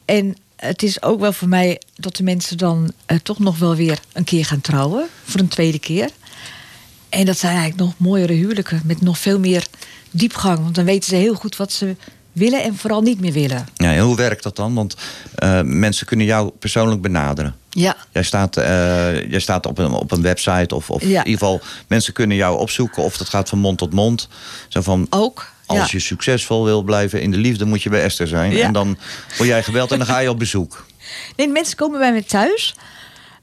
En 0.06 0.36
het 0.56 0.84
is 0.84 1.02
ook 1.02 1.20
wel 1.20 1.34
voor 1.34 1.48
mij 1.48 1.82
dat 1.96 2.16
de 2.16 2.24
mensen 2.24 2.58
dan 2.58 2.92
eh, 3.06 3.18
toch 3.24 3.40
nog 3.40 3.60
wel 3.60 3.76
weer 3.76 4.00
een 4.14 4.24
keer 4.24 4.46
gaan 4.46 4.62
trouwen. 4.62 5.08
Voor 5.24 5.40
een 5.40 5.48
tweede 5.48 5.80
keer. 5.80 6.10
En 7.10 7.26
dat 7.26 7.38
zijn 7.38 7.56
eigenlijk 7.56 7.82
nog 7.82 7.94
mooiere 7.98 8.34
huwelijken. 8.34 8.82
Met 8.86 9.02
nog 9.02 9.18
veel 9.18 9.40
meer 9.40 9.68
diepgang. 10.12 10.60
Want 10.60 10.76
dan 10.76 10.86
weten 10.86 11.10
ze 11.10 11.16
heel 11.16 11.34
goed 11.34 11.56
wat 11.56 11.72
ze 11.72 11.96
willen 12.38 12.64
en 12.64 12.76
vooral 12.76 13.02
niet 13.02 13.20
meer 13.20 13.32
willen. 13.32 13.68
Ja, 13.76 13.94
en 13.94 14.00
hoe 14.00 14.16
werkt 14.16 14.44
dat 14.44 14.56
dan? 14.56 14.74
Want 14.74 14.96
eh, 15.36 15.62
mensen 15.62 16.06
kunnen 16.06 16.26
jou 16.26 16.50
persoonlijk 16.50 17.02
benaderen. 17.02 17.56
Ja, 17.70 17.96
Jij 18.12 18.24
staat, 18.24 18.58
eh, 18.58 19.30
jij 19.30 19.40
staat 19.40 19.66
op, 19.66 19.78
een, 19.78 19.92
op 19.92 20.12
een 20.12 20.22
website 20.22 20.76
of, 20.76 20.90
of 20.90 21.02
Ja. 21.02 21.08
in 21.08 21.16
ieder 21.16 21.32
geval 21.32 21.62
mensen 21.88 22.14
kunnen 22.14 22.38
jou 22.38 22.58
opzoeken 22.60 23.04
of 23.04 23.18
dat 23.18 23.30
gaat 23.30 23.50
van 23.50 23.60
mond 23.60 23.78
tot 23.78 23.94
mond. 23.94 24.28
Zo 24.68 24.82
van, 24.82 25.08
ook. 25.10 25.52
als 25.66 25.78
ja. 25.80 25.88
je 25.92 26.00
succesvol 26.00 26.64
wil 26.64 26.82
blijven 26.84 27.22
in 27.22 27.32
de 27.32 27.38
liefde 27.38 27.66
moet 27.66 27.84
je 27.84 27.90
bij 27.90 28.02
Esther 28.04 28.28
zijn. 28.28 28.52
Ja. 28.52 28.66
En 28.66 28.74
dan 28.74 28.98
word 29.38 29.50
jij 29.50 29.64
gebeld 29.64 29.92
en 29.92 29.98
dan 29.98 30.08
ga 30.08 30.20
je 30.20 30.30
op 30.30 30.40
bezoek. 30.40 30.86
Nee, 31.36 31.48
mensen 31.48 31.76
komen 31.78 32.00
bij 32.00 32.12
mij 32.12 32.22
thuis. 32.22 32.76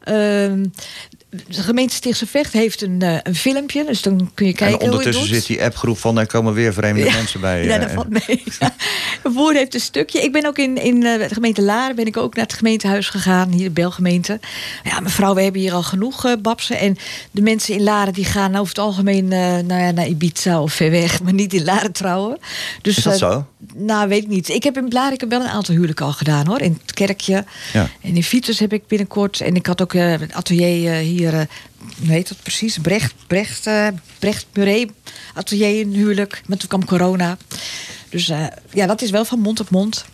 Ehm, 0.00 0.64
de 1.48 1.62
gemeente 1.62 1.94
Stichtse 1.94 2.26
Vecht 2.26 2.52
heeft 2.52 2.82
een, 2.82 3.02
eh, 3.02 3.16
een 3.22 3.34
filmpje. 3.34 3.84
Dus 3.84 4.02
dan 4.02 4.30
kun 4.34 4.46
je 4.46 4.52
kijken 4.52 4.80
en 4.80 4.90
ondertussen 4.90 5.26
zit 5.26 5.46
die 5.46 5.62
appgroep 5.62 5.98
van... 5.98 6.18
er 6.18 6.26
komen 6.26 6.54
weer 6.54 6.72
vreemde 6.72 7.04
mensen 7.04 7.40
bij. 7.40 7.64
Ja, 7.64 7.74
eh, 7.74 7.80
dat 7.80 7.90
valt 7.90 8.08
mee. 8.08 8.42
Heeft 9.54 9.74
een 9.74 9.80
stukje. 9.80 10.22
Ik 10.22 10.32
ben 10.32 10.46
ook 10.46 10.58
in, 10.58 10.76
in 10.76 11.06
eh, 11.06 11.28
de 11.28 11.34
gemeente 11.34 11.62
Laren 11.62 11.96
ben 11.96 12.06
ik 12.06 12.16
ook 12.16 12.34
naar 12.34 12.44
het 12.44 12.54
gemeentehuis 12.54 13.08
gegaan, 13.08 13.50
hier 13.50 13.64
de 13.64 13.70
Belgemeente. 13.70 14.40
Ja, 14.84 15.00
mevrouw, 15.00 15.34
we 15.34 15.42
hebben 15.42 15.60
hier 15.60 15.72
al 15.72 15.82
genoeg 15.82 16.40
babsen. 16.40 16.78
En 16.78 16.96
de 17.30 17.42
mensen 17.42 17.74
in 17.74 17.82
Laren 17.82 18.12
die 18.12 18.24
gaan 18.24 18.54
over 18.54 18.68
het 18.68 18.78
algemeen 18.78 19.28
nou 19.28 19.74
ja, 19.74 19.90
naar 19.90 20.06
Ibiza 20.06 20.62
of 20.62 20.72
ver 20.72 20.90
weg, 20.90 21.20
maar 21.22 21.32
niet 21.32 21.54
in 21.54 21.64
Laren 21.64 21.92
trouwen. 21.92 22.38
Dus, 22.82 22.96
Is 22.96 23.02
dat 23.02 23.18
zo? 23.18 23.46
Nou, 23.74 24.08
weet 24.08 24.22
ik 24.22 24.28
niet. 24.28 24.48
Ik 24.48 24.62
heb 24.62 24.76
in 24.76 24.88
Laren 24.88 25.12
ik 25.12 25.20
heb 25.20 25.30
wel 25.30 25.40
een 25.40 25.48
aantal 25.48 25.74
huwelijken 25.74 26.06
al 26.06 26.12
gedaan 26.12 26.46
hoor. 26.46 26.60
In 26.60 26.78
het 26.82 26.94
kerkje. 26.94 27.44
Ja. 27.72 27.88
En 28.00 28.16
in 28.16 28.22
Vitus 28.22 28.58
heb 28.58 28.72
ik 28.72 28.86
binnenkort. 28.86 29.40
En 29.40 29.54
ik 29.54 29.66
had 29.66 29.82
ook 29.82 29.92
het 29.92 30.32
atelier 30.32 30.92
eh, 30.92 30.98
hier. 31.30 31.40
eh, 31.40 31.46
hoe 31.98 32.12
heet 32.12 32.28
dat 32.28 32.42
precies? 32.42 32.78
Brecht, 32.78 33.14
Brecht, 33.26 33.66
eh 33.66 33.86
Brecht 34.18 34.46
Murray 34.52 34.90
atelier 35.34 35.80
een 35.80 35.94
huwelijk. 35.94 36.42
Maar 36.46 36.56
toen 36.56 36.68
kwam 36.68 36.84
corona. 36.84 37.36
Dus 38.08 38.28
eh, 38.28 38.46
ja, 38.72 38.86
dat 38.86 39.02
is 39.02 39.10
wel 39.10 39.24
van 39.24 39.38
mond 39.38 39.60
op 39.60 39.70
mond. 39.70 40.04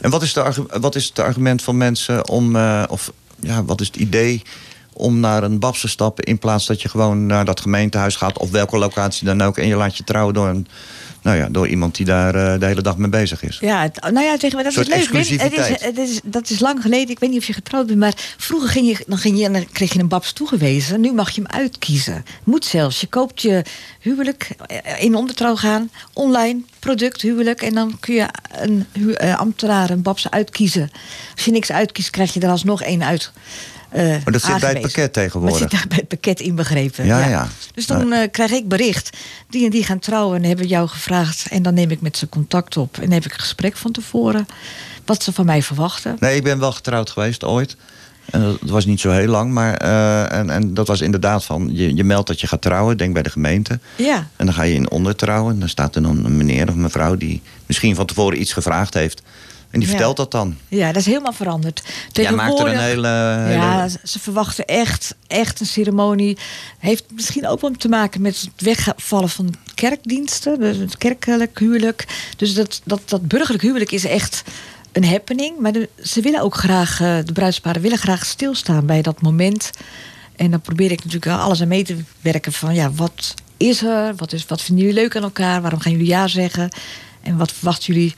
En 0.00 0.10
wat 0.10 0.22
is, 0.22 0.32
de, 0.32 0.66
wat 0.80 0.94
is 0.94 1.06
het 1.06 1.18
argument 1.18 1.62
van 1.62 1.76
mensen 1.76 2.28
om... 2.28 2.56
of 2.88 3.12
ja, 3.40 3.64
wat 3.64 3.80
is 3.80 3.86
het 3.86 3.96
idee 3.96 4.42
om 4.92 5.20
naar 5.20 5.42
een 5.42 5.58
babs 5.58 5.80
te 5.80 5.88
stappen... 5.88 6.24
in 6.24 6.38
plaats 6.38 6.66
dat 6.66 6.82
je 6.82 6.88
gewoon 6.88 7.26
naar 7.26 7.44
dat 7.44 7.60
gemeentehuis 7.60 8.16
gaat... 8.16 8.38
of 8.38 8.50
welke 8.50 8.78
locatie 8.78 9.26
dan 9.26 9.42
ook... 9.42 9.58
en 9.58 9.66
je 9.66 9.76
laat 9.76 9.96
je 9.96 10.04
trouwen 10.04 10.34
door, 10.34 10.48
een, 10.48 10.66
nou 11.22 11.36
ja, 11.36 11.48
door 11.48 11.68
iemand 11.68 11.96
die 11.96 12.06
daar 12.06 12.34
eh, 12.34 12.60
de 12.60 12.66
hele 12.66 12.82
dag 12.82 12.96
mee 12.96 13.08
bezig 13.10 13.42
is. 13.42 13.58
Ja, 13.60 13.82
het- 13.82 14.00
nou 14.12 14.20
ja, 14.26 14.36
tegen, 14.36 14.56
dat 14.56 14.66
Een 14.66 14.72
soort 14.72 14.88
is 14.88 15.10
leuk. 15.10 15.40
Het 15.40 15.52
is, 15.52 15.84
het 15.84 15.98
is, 15.98 16.20
dat 16.24 16.50
is 16.50 16.60
lang 16.60 16.82
geleden. 16.82 17.08
Ik 17.08 17.18
weet 17.18 17.30
niet 17.30 17.38
of 17.38 17.46
je 17.46 17.52
getrouwd 17.52 17.86
bent, 17.86 17.98
maar 17.98 18.12
vroeger 18.36 18.68
ging 18.68 18.86
je, 18.88 19.04
dan 19.06 19.18
ging 19.18 19.38
je, 19.38 19.44
en 19.44 19.52
dan 19.52 19.66
kreeg 19.72 19.92
je 19.92 19.98
een 19.98 20.08
babs 20.08 20.32
toegewezen. 20.32 21.00
Nu 21.00 21.12
mag 21.12 21.30
je 21.30 21.42
hem 21.42 21.50
uitkiezen. 21.60 22.24
Moet 22.44 22.64
zelfs. 22.64 23.00
Je 23.00 23.06
koopt 23.06 23.42
je 23.42 23.62
huwelijk 24.00 24.50
eh, 24.66 25.02
in 25.02 25.14
ondertrouw 25.14 25.56
gaan, 25.56 25.90
online 26.12 26.60
product 26.78 27.20
huwelijk, 27.22 27.62
en 27.62 27.74
dan 27.74 27.96
kun 28.00 28.14
je 28.14 28.26
een 28.50 28.86
eh, 29.16 29.38
ambtenaar, 29.38 29.90
een 29.90 30.02
babs 30.02 30.30
uitkiezen. 30.30 30.90
Als 31.34 31.44
je 31.44 31.50
niks 31.50 31.72
uitkiest, 31.72 32.10
krijg 32.10 32.34
je 32.34 32.40
er 32.40 32.48
alsnog 32.50 32.82
één 32.82 33.02
uit. 33.04 33.32
Eh, 33.90 34.08
Maar 34.08 34.32
dat 34.32 34.42
zit 34.42 34.60
bij 34.60 34.70
het 34.70 34.80
pakket 34.80 35.12
tegenwoordig. 35.12 35.58
Dat 35.58 35.70
zit 35.70 35.78
daar 35.78 35.88
bij 35.88 35.98
het 35.98 36.08
pakket 36.08 36.40
inbegrepen. 36.40 37.06
Ja, 37.06 37.26
ja. 37.26 37.48
Dus 37.74 37.86
dan 37.86 38.12
eh, 38.12 38.30
krijg 38.30 38.50
ik 38.50 38.68
bericht. 38.68 39.16
Die 39.48 39.64
en 39.64 39.70
die 39.70 39.84
gaan 39.84 39.98
trouwen 39.98 40.36
en 40.36 40.48
hebben 40.48 40.66
jou 40.66 40.88
gevraagd. 40.88 41.46
En 41.50 41.62
dan 41.62 41.74
neem 41.74 41.90
ik 41.90 42.00
met 42.00 42.16
ze 42.16 42.28
contact 42.28 42.76
op. 42.76 42.98
En 42.98 43.12
heb 43.12 43.24
ik 43.24 43.32
een 43.32 43.40
gesprek 43.40 43.76
van 43.76 43.92
tevoren. 43.92 44.46
Wat 45.04 45.22
ze 45.22 45.32
van 45.32 45.46
mij 45.46 45.62
verwachten. 45.62 46.16
Nee, 46.20 46.36
ik 46.36 46.42
ben 46.42 46.58
wel 46.58 46.72
getrouwd 46.72 47.10
geweest 47.10 47.44
ooit. 47.44 47.76
En 48.30 48.40
dat 48.60 48.70
was 48.70 48.84
niet 48.84 49.00
zo 49.00 49.10
heel 49.10 49.28
lang, 49.28 49.52
maar 49.52 49.74
eh, 49.74 50.38
en, 50.38 50.50
en 50.50 50.74
dat 50.74 50.86
was 50.86 51.00
inderdaad 51.00 51.44
van... 51.44 51.68
Je, 51.72 51.94
je 51.94 52.04
meldt 52.04 52.26
dat 52.26 52.40
je 52.40 52.46
gaat 52.46 52.62
trouwen, 52.62 52.96
denk 52.96 53.12
bij 53.12 53.22
de 53.22 53.30
gemeente. 53.30 53.78
Ja. 53.96 54.28
En 54.36 54.46
dan 54.46 54.54
ga 54.54 54.62
je 54.62 54.74
in 54.74 54.90
ondertrouwen. 54.90 55.52
En 55.52 55.60
dan 55.60 55.68
staat 55.68 55.94
er 55.96 56.02
dan 56.02 56.24
een 56.24 56.36
meneer 56.36 56.68
of 56.68 56.74
mevrouw... 56.74 57.16
die 57.16 57.42
misschien 57.66 57.94
van 57.94 58.06
tevoren 58.06 58.40
iets 58.40 58.52
gevraagd 58.52 58.94
heeft. 58.94 59.22
En 59.70 59.78
die 59.80 59.88
vertelt 59.88 60.16
dat 60.16 60.30
dan. 60.30 60.56
Ja, 60.68 60.86
dat 60.86 60.96
is 60.96 61.06
helemaal 61.06 61.32
veranderd. 61.32 61.82
Jij 62.12 62.32
maakt 62.32 62.58
er 62.58 62.66
een 62.66 62.78
hele... 62.78 63.08
hele- 63.08 63.52
Ja, 63.52 63.88
ze 64.04 64.18
verwachten 64.18 64.64
echt, 64.66 65.14
echt 65.26 65.60
een 65.60 65.66
ceremonie. 65.66 66.38
Heeft 66.78 67.04
misschien 67.14 67.46
ook 67.48 67.60
wel 67.60 67.70
te 67.70 67.88
maken 67.88 68.20
met 68.22 68.40
het 68.40 68.50
wegvallen 68.62 69.28
van 69.28 69.54
kerkdiensten. 69.74 70.60
Het 70.60 70.96
kerkelijk 70.98 71.58
huwelijk. 71.58 72.06
Dus 72.36 72.54
dat, 72.54 72.80
dat, 72.84 73.00
dat 73.04 73.28
burgerlijk 73.28 73.62
huwelijk 73.62 73.92
is 73.92 74.04
echt 74.04 74.42
een 74.92 75.04
happening. 75.04 75.58
Maar 75.58 75.72
de- 75.72 75.88
ze 76.04 76.20
willen 76.20 76.40
ook 76.42 76.54
graag, 76.54 77.00
eh, 77.00 77.16
de 77.24 77.32
bruidsparen 77.32 77.82
willen 77.82 77.98
graag 77.98 78.24
stilstaan 78.26 78.86
bij 78.86 79.02
dat 79.02 79.22
moment. 79.22 79.70
En 80.36 80.50
dan 80.50 80.60
probeer 80.60 80.90
ik 80.90 81.04
natuurlijk 81.04 81.40
alles 81.42 81.60
aan 81.60 81.68
mee 81.68 81.84
te 81.84 81.96
werken 82.20 82.52
van 82.52 82.74
ja, 82.74 82.90
wat 82.92 83.34
is 83.56 83.82
er? 83.82 84.14
Wat, 84.16 84.32
is, 84.32 84.46
wat 84.46 84.62
vinden 84.62 84.84
jullie 84.84 85.00
leuk 85.00 85.16
aan 85.16 85.22
elkaar? 85.22 85.60
Waarom 85.62 85.80
gaan 85.80 85.92
jullie 85.92 86.06
ja 86.06 86.28
zeggen? 86.28 86.68
En 87.22 87.36
wat 87.36 87.52
verwachten 87.52 87.94
jullie 87.94 88.14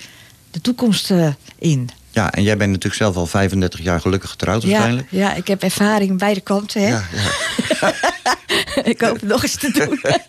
de 0.53 0.61
toekomst 0.61 1.11
eh, 1.11 1.29
in? 1.59 1.91
Ja, 2.11 2.33
en 2.33 2.43
jij 2.43 2.57
bent 2.57 2.71
natuurlijk 2.71 3.03
zelf 3.03 3.17
al 3.17 3.27
35 3.27 3.81
jaar 3.81 4.01
gelukkig 4.01 4.31
getrouwd 4.31 4.63
Ja, 4.63 4.69
waarschijnlijk. 4.69 5.07
ja, 5.11 5.35
ik 5.35 5.47
heb 5.47 5.63
ervaring 5.63 6.11
aan 6.11 6.17
beide 6.17 6.41
kanten. 6.41 6.81
Hè? 6.83 6.89
Ja, 6.89 7.05
ja. 7.13 7.95
ik 8.93 9.01
hoop 9.01 9.21
het 9.21 9.29
nog 9.29 9.43
eens 9.43 9.57
te 9.57 9.71
doen. 9.71 10.01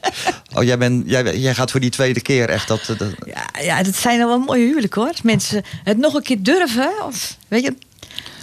Oh, 0.55 0.63
jij, 0.63 0.77
bent, 0.77 1.09
jij, 1.09 1.38
jij 1.38 1.55
gaat 1.55 1.71
voor 1.71 1.79
die 1.79 1.89
tweede 1.89 2.21
keer 2.21 2.49
echt 2.49 2.67
dat... 2.67 2.86
dat 2.97 3.07
ja, 3.25 3.62
ja, 3.62 3.83
dat 3.83 3.95
zijn 3.95 4.21
al 4.21 4.27
wel 4.27 4.39
mooie 4.39 4.65
huwelijken 4.65 5.01
hoor. 5.01 5.13
Mensen 5.23 5.63
het 5.83 5.97
nog 5.97 6.13
een 6.13 6.21
keer 6.21 6.43
durven. 6.43 6.91
Of, 7.05 7.38
weet 7.47 7.63
je? 7.63 7.75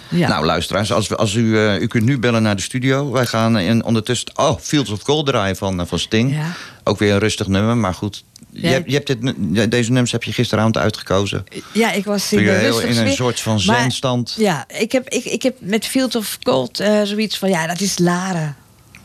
Ja. 0.09 0.27
Nou, 0.27 0.45
luisteraars, 0.45 0.91
als, 0.91 1.07
we, 1.07 1.15
als 1.15 1.33
u, 1.33 1.57
eh, 1.57 1.81
u 1.81 1.87
kunt 1.87 2.03
nu 2.03 2.19
bellen 2.19 2.43
naar 2.43 2.55
de 2.55 2.61
studio. 2.61 3.11
Wij 3.11 3.25
gaan 3.25 3.57
in, 3.57 3.83
ondertussen... 3.83 4.27
Oh, 4.35 4.59
Fields 4.59 4.89
of 4.89 5.01
Gold 5.01 5.25
draaien 5.25 5.55
van, 5.55 5.79
eh, 5.79 5.85
van 5.85 5.99
Sting. 5.99 6.33
Ja. 6.33 6.53
Ook 6.83 6.99
weer 6.99 7.13
een 7.13 7.19
rustig 7.19 7.47
nummer, 7.47 7.77
maar 7.77 7.93
goed. 7.93 8.23
Je, 8.51 8.67
hebt- 8.67 8.89
je 8.91 8.93
hebt 8.93 9.07
dit, 9.07 9.71
deze 9.71 9.89
nummers 9.91 10.11
heb 10.11 10.23
je 10.23 10.33
gisteravond 10.33 10.77
uitgekozen. 10.77 11.43
ja, 11.73 11.91
ik 11.91 12.05
was 12.05 12.33
in, 12.33 12.39
heel 12.39 12.79
in 12.81 12.97
een 12.97 13.13
soort 13.13 13.39
van 13.39 13.59
zenstand... 13.59 14.35
Ja, 14.37 14.65
ik 14.67 14.91
heb, 14.91 15.09
ik, 15.09 15.23
ik 15.25 15.41
heb 15.43 15.55
met 15.59 15.85
Field 15.85 16.15
of 16.15 16.37
Gold 16.43 16.79
eh, 16.79 17.01
zoiets 17.03 17.37
van... 17.37 17.49
Ja, 17.49 17.67
dat 17.67 17.79
is 17.81 17.97
Laren. 17.97 18.55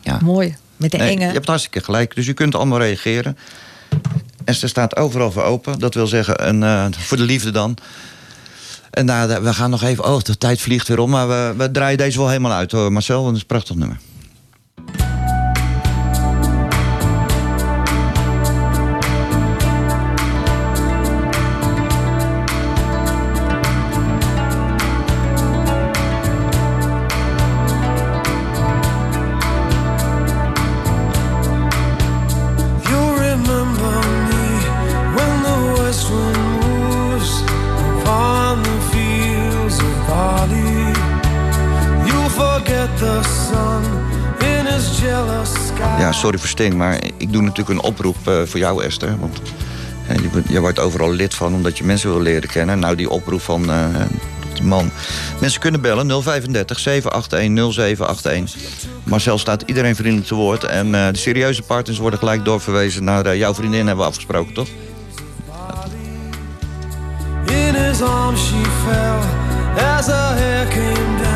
Ja. 0.01 0.19
Mooi. 0.23 0.57
Met 0.77 0.91
de 0.91 0.97
Nee, 0.97 1.11
enge. 1.11 1.27
je 1.27 1.33
hebt 1.33 1.47
hartstikke 1.47 1.81
gelijk, 1.83 2.15
dus 2.15 2.27
u 2.27 2.33
kunt 2.33 2.55
allemaal 2.55 2.79
reageren. 2.79 3.39
Esther 4.45 4.69
staat 4.69 4.97
overal 4.97 5.33
voor 5.33 5.43
open. 5.43 5.79
Dat 5.79 5.95
wil 5.95 6.07
zeggen, 6.07 6.49
een, 6.49 6.63
eh, 6.63 6.87
voor 6.91 7.17
de 7.17 7.23
liefde 7.23 7.51
dan. 7.51 7.77
En 8.91 9.05
nou, 9.05 9.43
we 9.43 9.55
gaan 9.55 9.71
nog 9.71 9.83
even... 9.83 10.05
Oh, 10.05 10.21
de 10.23 10.39
tijd 10.39 10.61
vliegt 10.61 10.89
weer 10.89 10.99
om. 10.99 11.11
Maar 11.11 11.29
we, 11.29 11.55
we 11.57 11.71
draaien 11.71 11.99
deze 11.99 12.19
wel 12.19 12.29
helemaal 12.29 12.53
uit 12.53 12.73
hoor, 12.73 12.93
Marcel. 12.93 13.17
Want 13.23 13.27
het 13.27 13.37
is 13.37 13.41
een 13.43 13.47
prachtig 13.47 13.77
nummer. 13.77 13.99
Sorry 46.27 46.41
voor 46.41 46.51
Sting, 46.51 46.75
maar 46.75 46.99
ik 47.17 47.33
doe 47.33 47.43
natuurlijk 47.43 47.69
een 47.79 47.85
oproep 47.85 48.17
eh, 48.25 48.43
voor 48.45 48.59
jou, 48.59 48.85
Esther. 48.85 49.19
Want 49.19 49.41
je, 50.49 50.61
wordt- 50.61 50.79
overal 50.79 51.11
lid 51.13 51.35
van 51.35 51.55
omdat 51.55 51.79
je 51.79 51.85
mensen 51.85 52.11
wil 52.11 52.21
leren 52.21 52.49
kennen. 52.49 52.79
Nou, 52.79 52.97
die 52.97 53.11
oproep 53.11 53.41
van 53.41 53.71
eh, 53.71 53.85
die 54.55 54.63
man. 54.65 54.91
Mensen 55.41 55.61
kunnen 55.61 55.81
bellen 55.81 56.23
035 56.23 56.79
781 56.79 57.73
0781. 57.73 58.61
Marcel 59.03 59.39
staat 59.39 59.63
iedereen 59.67 59.97
vriendelijk 59.97 60.27
te 60.27 60.35
woord. 60.35 60.65
En 60.65 60.95
eh, 60.95 61.13
de 61.13 61.19
serieuze 61.19 61.63
partners 61.63 61.99
worden 61.99 62.19
gelijk 62.19 62.45
doorverwezen 62.45 63.05
naar 63.05 63.37
jouw 63.37 63.55
vriendin, 63.55 63.87
hebben 63.87 64.05
we 64.05 64.11
afgesproken, 64.11 64.55
toch? 64.55 64.69
In 67.47 67.75
his 67.75 68.03
arms 68.03 68.47
she 68.47 68.63
fell 68.85 69.19
as 69.85 70.07
her 70.07 70.35
hair 70.39 70.67
came 70.69 71.23
down 71.23 71.36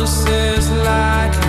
promises 0.00 0.70
like 0.70 1.39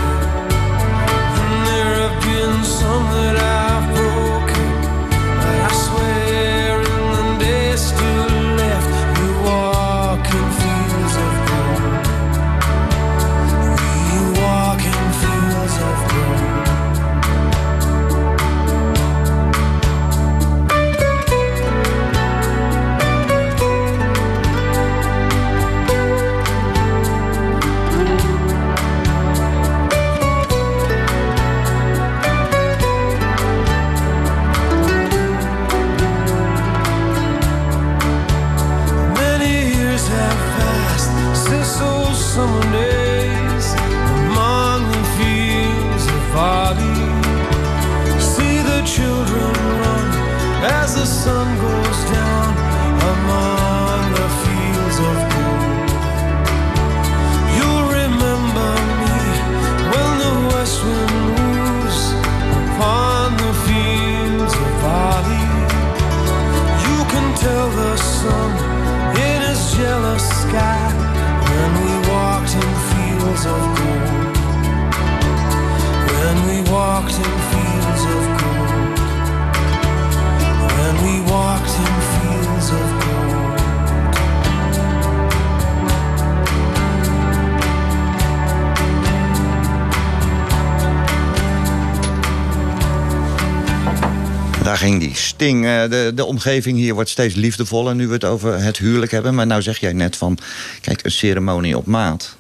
eh, 95.42 95.90
De, 95.90 96.12
de 96.16 96.26
omgeving 96.26 96.78
hier 96.78 96.94
wordt 96.94 97.10
steeds 97.10 97.36
liefdevoller 97.36 97.96
nu 97.96 98.08
we 98.08 98.14
het 98.14 98.26
over 98.26 98.64
het 98.64 98.78
huwelijk 98.78 99.12
hebben. 99.12 99.36
Maar 99.36 99.48
nou 99.48 99.62
zeg 99.62 99.80
jij 99.80 99.94
net 99.94 100.16
van, 100.16 100.38
kijk, 100.82 101.04
een 101.04 101.12
ceremonie 101.12 101.78
op 101.78 101.86
maat. 101.86 102.36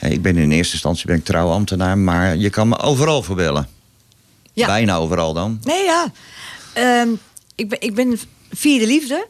Ik 0.00 0.22
ben 0.22 0.36
in 0.36 0.50
eerste 0.50 0.72
instantie 0.72 1.06
ben 1.06 1.16
ik 1.16 1.24
trouwambtenaar, 1.24 1.98
maar 1.98 2.36
je 2.36 2.50
kan 2.50 2.68
me 2.68 2.78
overal 2.78 3.22
voor 3.22 3.36
bellen. 3.36 3.68
Ja. 4.52 4.66
Bijna 4.66 4.96
overal 4.96 5.32
dan. 5.32 5.60
Nee, 5.62 5.84
ja. 5.84 6.12
Ehm, 6.72 7.08
ik, 7.54 7.68
ben, 7.68 7.80
ik 7.80 7.94
ben 7.94 8.18
vierde 8.52 8.86
liefde. 8.86 9.26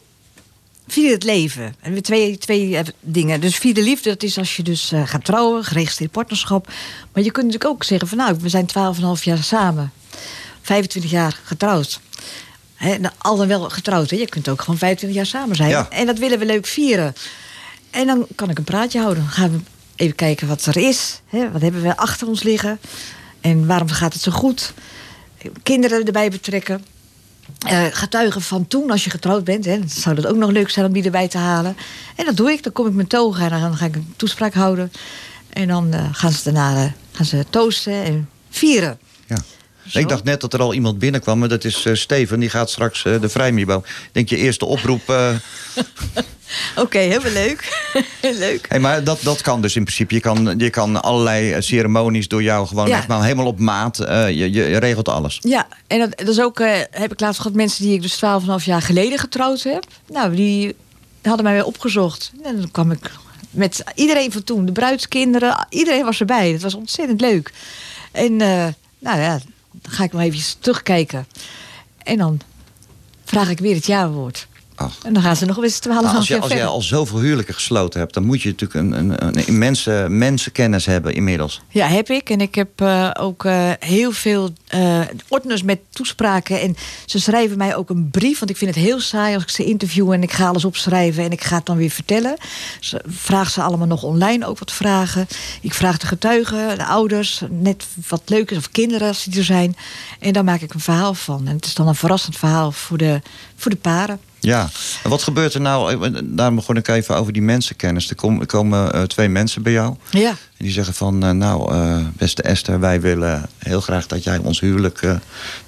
Vierde 0.86 1.14
het 1.14 1.24
leven. 1.24 1.74
En 1.80 1.92
we 1.92 2.00
twee, 2.00 2.38
twee 2.38 2.76
eh, 2.76 2.84
dingen. 3.00 3.40
Dus 3.40 3.56
vierde 3.56 3.82
liefde, 3.82 4.08
dat 4.10 4.22
is 4.22 4.38
als 4.38 4.56
je 4.56 4.62
dus 4.62 4.92
eh, 4.92 5.06
gaat 5.06 5.24
trouwen, 5.24 5.64
geregistreerd 5.64 6.10
partnerschap. 6.10 6.66
Maar 7.12 7.22
je 7.22 7.30
kunt 7.30 7.46
natuurlijk 7.46 7.74
ook 7.74 7.84
zeggen 7.84 8.08
van 8.08 8.18
nou, 8.18 8.36
we 8.40 8.48
zijn 8.48 8.66
12,5 9.18 9.22
jaar 9.22 9.42
samen. 9.42 9.92
25 10.62 11.10
jaar 11.10 11.40
getrouwd. 11.44 12.00
Nou, 12.84 13.08
al 13.18 13.36
dan 13.36 13.48
wel 13.48 13.70
getrouwd, 13.70 14.10
hè. 14.10 14.16
je 14.16 14.28
kunt 14.28 14.48
ook 14.48 14.60
gewoon 14.60 14.78
25 14.78 15.18
jaar 15.18 15.26
samen 15.26 15.56
zijn. 15.56 15.68
Ja. 15.68 15.88
En 15.90 16.06
dat 16.06 16.18
willen 16.18 16.38
we 16.38 16.44
leuk 16.44 16.66
vieren. 16.66 17.14
En 17.90 18.06
dan 18.06 18.26
kan 18.34 18.50
ik 18.50 18.58
een 18.58 18.64
praatje 18.64 19.00
houden. 19.00 19.22
Dan 19.22 19.32
gaan 19.32 19.50
we 19.50 19.58
even 19.96 20.14
kijken 20.14 20.48
wat 20.48 20.66
er 20.66 20.76
is. 20.76 21.20
Wat 21.30 21.60
hebben 21.60 21.82
we 21.82 21.96
achter 21.96 22.28
ons 22.28 22.42
liggen? 22.42 22.78
En 23.40 23.66
waarom 23.66 23.88
gaat 23.88 24.12
het 24.12 24.22
zo 24.22 24.32
goed? 24.32 24.72
Kinderen 25.62 26.04
erbij 26.04 26.30
betrekken. 26.30 26.84
Eh, 27.66 27.84
getuigen 27.90 28.42
van 28.42 28.66
toen, 28.66 28.90
als 28.90 29.04
je 29.04 29.10
getrouwd 29.10 29.44
bent. 29.44 29.64
Hè, 29.64 29.80
zou 29.86 30.14
dat 30.14 30.26
ook 30.26 30.36
nog 30.36 30.50
leuk 30.50 30.70
zijn 30.70 30.86
om 30.86 30.92
die 30.92 31.04
erbij 31.04 31.28
te 31.28 31.38
halen. 31.38 31.76
En 32.16 32.24
dat 32.24 32.36
doe 32.36 32.50
ik. 32.50 32.62
Dan 32.62 32.72
kom 32.72 32.86
ik 32.86 32.92
met 32.92 33.08
togen 33.08 33.52
en 33.52 33.60
dan 33.60 33.76
ga 33.76 33.84
ik 33.84 33.94
een 33.94 34.12
toespraak 34.16 34.54
houden. 34.54 34.92
En 35.48 35.68
dan 35.68 35.92
eh, 35.92 36.08
gaan 36.12 36.32
ze 36.32 36.44
daarna 36.44 36.84
eh, 36.84 36.90
gaan 37.12 37.26
ze 37.26 37.44
toasten 37.50 38.04
en 38.04 38.28
vieren. 38.50 38.98
Ja. 39.26 39.36
Zo. 39.88 39.98
Ik 39.98 40.08
dacht 40.08 40.24
net 40.24 40.40
dat 40.40 40.52
er 40.52 40.60
al 40.60 40.74
iemand 40.74 40.98
binnenkwam, 40.98 41.38
maar 41.38 41.48
dat 41.48 41.64
is 41.64 41.84
eh, 41.84 41.94
Steven. 41.94 42.40
Die 42.40 42.50
gaat 42.50 42.70
straks 42.70 43.04
eh, 43.04 43.20
de 43.20 43.28
vrijmibo. 43.28 43.76
Ik 43.78 44.08
denk 44.12 44.28
je 44.28 44.36
eerste 44.36 44.64
oproep. 44.64 45.08
eh, 45.08 45.30
Oké, 46.76 46.98
helemaal 46.98 47.32
leuk. 47.32 47.86
leuk. 48.38 48.66
hey, 48.68 48.80
maar 48.80 49.04
dat, 49.04 49.18
dat 49.22 49.40
kan 49.40 49.62
dus 49.62 49.76
in 49.76 49.82
principe. 49.82 50.14
Je 50.14 50.20
kan, 50.20 50.54
je 50.58 50.70
kan 50.70 51.02
allerlei 51.02 51.62
ceremonies 51.62 52.28
door 52.28 52.42
jou 52.42 52.66
gewoon 52.66 52.88
Ja. 52.88 52.96
echt 52.96 53.08
maar 53.08 53.22
helemaal 53.22 53.46
op 53.46 53.58
maat. 53.58 53.96
je, 53.96 54.52
je, 54.52 54.76
regelt 54.76 55.08
alles. 55.08 55.38
Ja, 55.40 55.66
en 55.86 55.98
dat, 55.98 56.18
dat 56.18 56.28
is 56.28 56.40
ook, 56.40 56.58
heb 56.90 57.12
ik 57.12 57.20
laatst 57.20 57.40
gehad, 57.40 57.56
mensen 57.56 57.84
die 57.84 57.94
ik 57.94 58.02
dus 58.02 58.14
12,5 58.60 58.64
jaar 58.64 58.82
geleden 58.82 59.18
getrouwd 59.18 59.62
heb. 59.62 59.84
Nou, 60.08 60.34
die 60.34 60.74
hadden 61.22 61.44
mij 61.44 61.54
weer 61.54 61.64
opgezocht. 61.64 62.32
En 62.42 62.56
dan 62.56 62.70
kwam 62.70 62.90
ik 62.90 63.10
met 63.50 63.84
iedereen 63.94 64.32
van 64.32 64.44
toen, 64.44 64.66
de 64.66 64.72
bruidskinderen, 64.72 65.66
iedereen 65.70 66.04
was 66.04 66.20
erbij. 66.20 66.52
Dat 66.52 66.60
was 66.62 66.74
ontzettend 66.74 67.20
leuk. 67.20 67.52
En 68.12 68.36
nou 68.36 69.20
ja, 69.20 69.40
dan 69.82 69.92
ga 69.92 70.04
ik 70.04 70.12
nog 70.12 70.20
even 70.20 70.58
terugkijken. 70.60 71.26
En 71.98 72.18
dan 72.18 72.40
vraag 73.24 73.50
ik 73.50 73.58
weer 73.58 73.74
het 73.74 73.86
jaarwoord. 73.86 74.46
Ach. 74.74 74.98
En 75.02 75.12
dan 75.12 75.22
gaan 75.22 75.36
ze 75.36 75.44
nog 75.44 75.62
eens 75.62 75.78
12,5 75.78 75.82
Nou, 75.88 76.16
als, 76.16 76.28
je, 76.28 76.40
als 76.40 76.52
jij 76.52 76.66
al 76.66 76.82
zoveel 76.82 77.20
huwelijken 77.20 77.54
gesloten 77.54 78.00
hebt, 78.00 78.14
dan 78.14 78.24
moet 78.24 78.42
je 78.42 78.48
natuurlijk 78.48 78.80
een, 78.80 78.92
een, 78.92 79.26
een 79.26 79.46
immense 79.46 80.06
mensenkennis 80.08 80.86
hebben 80.86 81.14
inmiddels. 81.14 81.60
Ja, 81.68 81.86
heb 81.86 82.10
ik. 82.10 82.30
En 82.30 82.40
ik 82.40 82.54
heb 82.54 82.80
eh, 82.80 83.10
ook 83.20 83.44
eh, 83.44 83.70
heel 83.78 84.12
veel 84.12 84.52
eh 84.66 85.00
ordners 85.28 85.62
met 85.62 85.78
toespraken. 85.90 86.60
En 86.60 86.76
ze 87.06 87.20
schrijven 87.20 87.58
mij 87.58 87.76
ook 87.76 87.90
een 87.90 88.10
brief. 88.10 88.38
Want 88.38 88.50
ik 88.50 88.56
vind 88.56 88.74
het 88.74 88.84
heel 88.84 89.00
saai 89.00 89.34
als 89.34 89.42
ik 89.42 89.50
ze 89.50 89.64
interview 89.64 90.12
en 90.12 90.22
ik 90.22 90.32
ga 90.32 90.46
alles 90.46 90.64
opschrijven 90.64 91.24
en 91.24 91.30
ik 91.30 91.44
ga 91.44 91.56
het 91.56 91.66
dan 91.66 91.76
weer 91.76 91.90
vertellen. 91.90 92.36
Ze 92.80 93.02
vraag 93.06 93.50
ze 93.50 93.62
allemaal 93.62 93.86
nog 93.86 94.02
online 94.02 94.46
ook 94.46 94.58
wat 94.58 94.72
vragen. 94.72 95.26
Ik 95.60 95.74
vraag 95.74 95.98
de 95.98 96.06
getuigen, 96.06 96.78
de 96.78 96.86
ouders, 96.86 97.42
net 97.50 97.86
wat 98.08 98.22
leuk 98.24 98.50
is, 98.50 98.56
of 98.56 98.70
kinderen 98.70 99.08
als 99.08 99.24
die 99.24 99.38
er 99.38 99.44
zijn. 99.44 99.76
En 100.18 100.32
daar 100.32 100.44
maak 100.44 100.60
ik 100.60 100.74
een 100.74 100.80
verhaal 100.80 101.14
van. 101.14 101.46
En 101.46 101.56
het 101.56 101.64
is 101.64 101.74
dan 101.74 101.88
een 101.88 101.94
verrassend 101.94 102.36
verhaal 102.36 102.72
voor 102.72 102.98
de, 102.98 103.20
voor 103.56 103.70
de 103.70 103.76
paren. 103.76 104.20
Ja, 104.44 104.68
en 105.02 105.10
wat 105.10 105.22
gebeurt 105.22 105.54
er 105.54 105.60
nou? 105.60 106.10
Daarom 106.24 106.54
begon 106.54 106.76
ik 106.76 106.88
even 106.88 107.16
over 107.16 107.32
die 107.32 107.42
mensenkennis. 107.42 108.10
Er 108.10 108.16
komen, 108.16 108.46
komen 108.46 108.92
eh, 108.92 109.02
twee 109.02 109.28
mensen 109.28 109.62
bij 109.62 109.72
jou. 109.72 109.94
Ja. 110.10 110.28
En 110.28 110.64
die 110.64 110.72
zeggen 110.72 110.94
van, 110.94 111.24
eh, 111.24 111.30
nou, 111.30 111.72
eh, 111.74 112.06
beste 112.16 112.42
Esther, 112.42 112.80
wij 112.80 113.00
willen 113.00 113.48
heel 113.58 113.80
graag 113.80 114.06
dat 114.06 114.24
jij 114.24 114.38
ons 114.38 114.60
huwelijk 114.60 115.18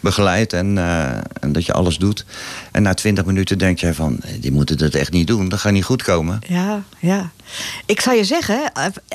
begeleidt 0.01 0.53
en, 0.53 0.79
en 1.41 1.53
dat 1.53 1.65
je 1.65 1.73
alles 1.73 1.97
doet. 1.97 2.25
En 2.73 2.83
na 2.83 2.95
twintig 2.95 3.25
minuten 3.25 3.59
denk 3.59 3.79
jij 3.79 3.95
van, 3.95 4.21
die 4.41 4.53
moeten 4.53 4.79
dat 4.79 4.95
echt 4.95 5.13
niet 5.13 5.27
doen, 5.27 5.49
dat 5.49 5.59
gaat 5.59 5.73
niet 5.73 5.85
goed 5.85 6.03
komen. 6.03 6.39
Ja, 6.47 6.83
ja. 6.99 7.31
Ik 7.87 8.01
zou 8.01 8.17
je 8.17 8.25
zeggen, 8.25 8.73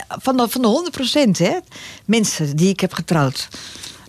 van 0.07 0.37
de, 0.37 0.47
van 0.49 0.61
de 0.61 0.91
100% 1.27 1.37
hè, 1.37 1.57
mensen 2.05 2.55
die 2.55 2.69
ik 2.69 2.79
heb 2.79 2.93
getrouwd. 2.93 3.47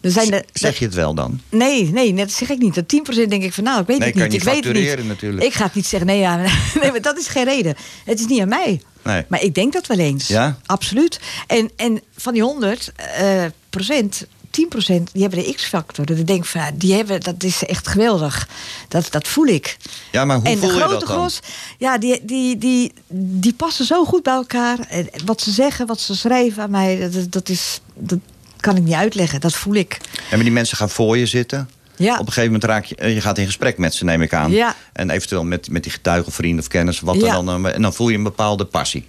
Er 0.02 0.10
zijn 0.10 0.30
de, 0.30 0.44
Zeg 0.52 0.78
je 0.78 0.84
het 0.84 0.94
wel 0.94 1.14
dan? 1.14 1.40
Nee, 1.48 1.90
nee, 1.92 2.14
dat 2.14 2.30
zeg 2.30 2.50
ik 2.50 2.58
niet. 2.58 2.74
Dat 2.74 2.84
10% 2.84 3.28
denk 3.28 3.42
ik 3.42 3.52
van, 3.52 3.64
nou, 3.64 3.80
ik 3.80 3.86
weet 3.86 3.98
Nee, 3.98 4.08
het 4.08 4.16
kan 4.18 4.28
niet. 4.28 4.32
je 4.32 4.38
ik 4.38 4.54
weet 4.54 4.64
het 4.86 4.98
niet. 4.98 5.06
natuurlijk. 5.08 5.44
Ik 5.44 5.52
ga 5.52 5.64
het 5.64 5.74
niet 5.74 5.86
zeggen, 5.86 6.08
nee, 6.08 6.18
ja, 6.18 6.36
nee, 6.80 6.90
maar 6.90 7.00
dat 7.02 7.18
is 7.18 7.26
geen 7.26 7.44
reden. 7.44 7.74
Het 8.04 8.20
is 8.20 8.26
niet 8.26 8.40
aan 8.40 8.48
mij. 8.48 8.80
Nee. 9.02 9.24
Maar 9.28 9.42
ik 9.42 9.54
denk 9.54 9.72
dat 9.72 9.86
wel 9.86 9.98
eens. 9.98 10.28
Ja? 10.28 10.58
Absoluut. 10.66 11.20
En, 11.46 11.70
en 11.76 12.00
van 12.16 12.32
die 12.32 12.42
100 12.42 12.92
eh, 12.96 13.44
procent, 13.70 14.26
10 14.50 14.68
procent, 14.68 15.10
die 15.12 15.22
hebben 15.22 15.44
de 15.44 15.52
X-factor. 15.54 16.06
Dat 16.06 16.18
ik 16.18 16.26
denk 16.26 16.44
van, 16.44 16.62
die 16.74 16.94
hebben, 16.94 17.20
dat 17.20 17.42
is 17.42 17.64
echt 17.64 17.88
geweldig. 17.88 18.48
Dat, 18.88 19.06
dat 19.10 19.28
voel 19.28 19.46
ik. 19.46 19.76
Ja, 20.12 20.24
maar 20.24 20.36
hoe 20.36 20.46
en 20.46 20.58
voel 20.58 20.68
de 20.68 20.74
je 20.74 20.80
grote 20.80 20.98
dat 20.98 21.08
dan? 21.08 21.18
gros, 21.18 21.40
ja, 21.78 21.98
die, 21.98 22.24
die, 22.24 22.58
die, 22.58 22.92
die 23.14 23.54
passen 23.54 23.84
zo 23.84 24.04
goed 24.04 24.22
bij 24.22 24.34
elkaar. 24.34 24.78
En 24.88 25.08
wat 25.24 25.40
ze 25.40 25.50
zeggen, 25.50 25.86
wat 25.86 26.00
ze 26.00 26.16
schrijven 26.16 26.62
aan 26.62 26.70
mij, 26.70 27.10
dat, 27.10 27.32
dat, 27.32 27.48
is, 27.48 27.80
dat 27.94 28.18
kan 28.62 28.76
ik 28.76 28.82
niet 28.82 28.94
uitleggen. 28.94 29.40
Dat 29.40 29.54
voel 29.54 29.74
ik. 29.74 29.98
En 30.02 30.20
maar 30.30 30.42
die 30.42 30.52
mensen 30.52 30.76
gaan 30.76 30.90
voor 30.90 31.18
je 31.18 31.26
zitten. 31.26 31.68
Ja. 31.96 32.12
Op 32.12 32.18
een 32.26 32.26
gegeven 32.32 32.52
moment 32.52 32.64
raak 32.64 32.84
je, 32.84 32.94
eh, 32.94 33.14
je 33.14 33.20
gaat 33.20 33.38
in 33.38 33.46
gesprek 33.46 33.78
met 33.78 33.94
ze, 33.94 34.04
neem 34.04 34.22
ik 34.22 34.34
aan. 34.34 34.50
Ja. 34.50 34.74
En 34.92 35.10
eventueel 35.10 35.44
met, 35.44 35.70
met 35.70 35.82
die 35.82 35.92
getuigen, 35.92 36.32
vrienden 36.32 36.60
of 36.60 36.68
kennis, 36.68 37.00
wat 37.00 37.16
Ja. 37.16 37.42
dan. 37.42 37.66
En 37.66 37.82
dan 37.82 37.94
voel 37.94 38.08
je 38.08 38.16
een 38.16 38.22
bepaalde 38.22 38.64
passie. 38.64 39.06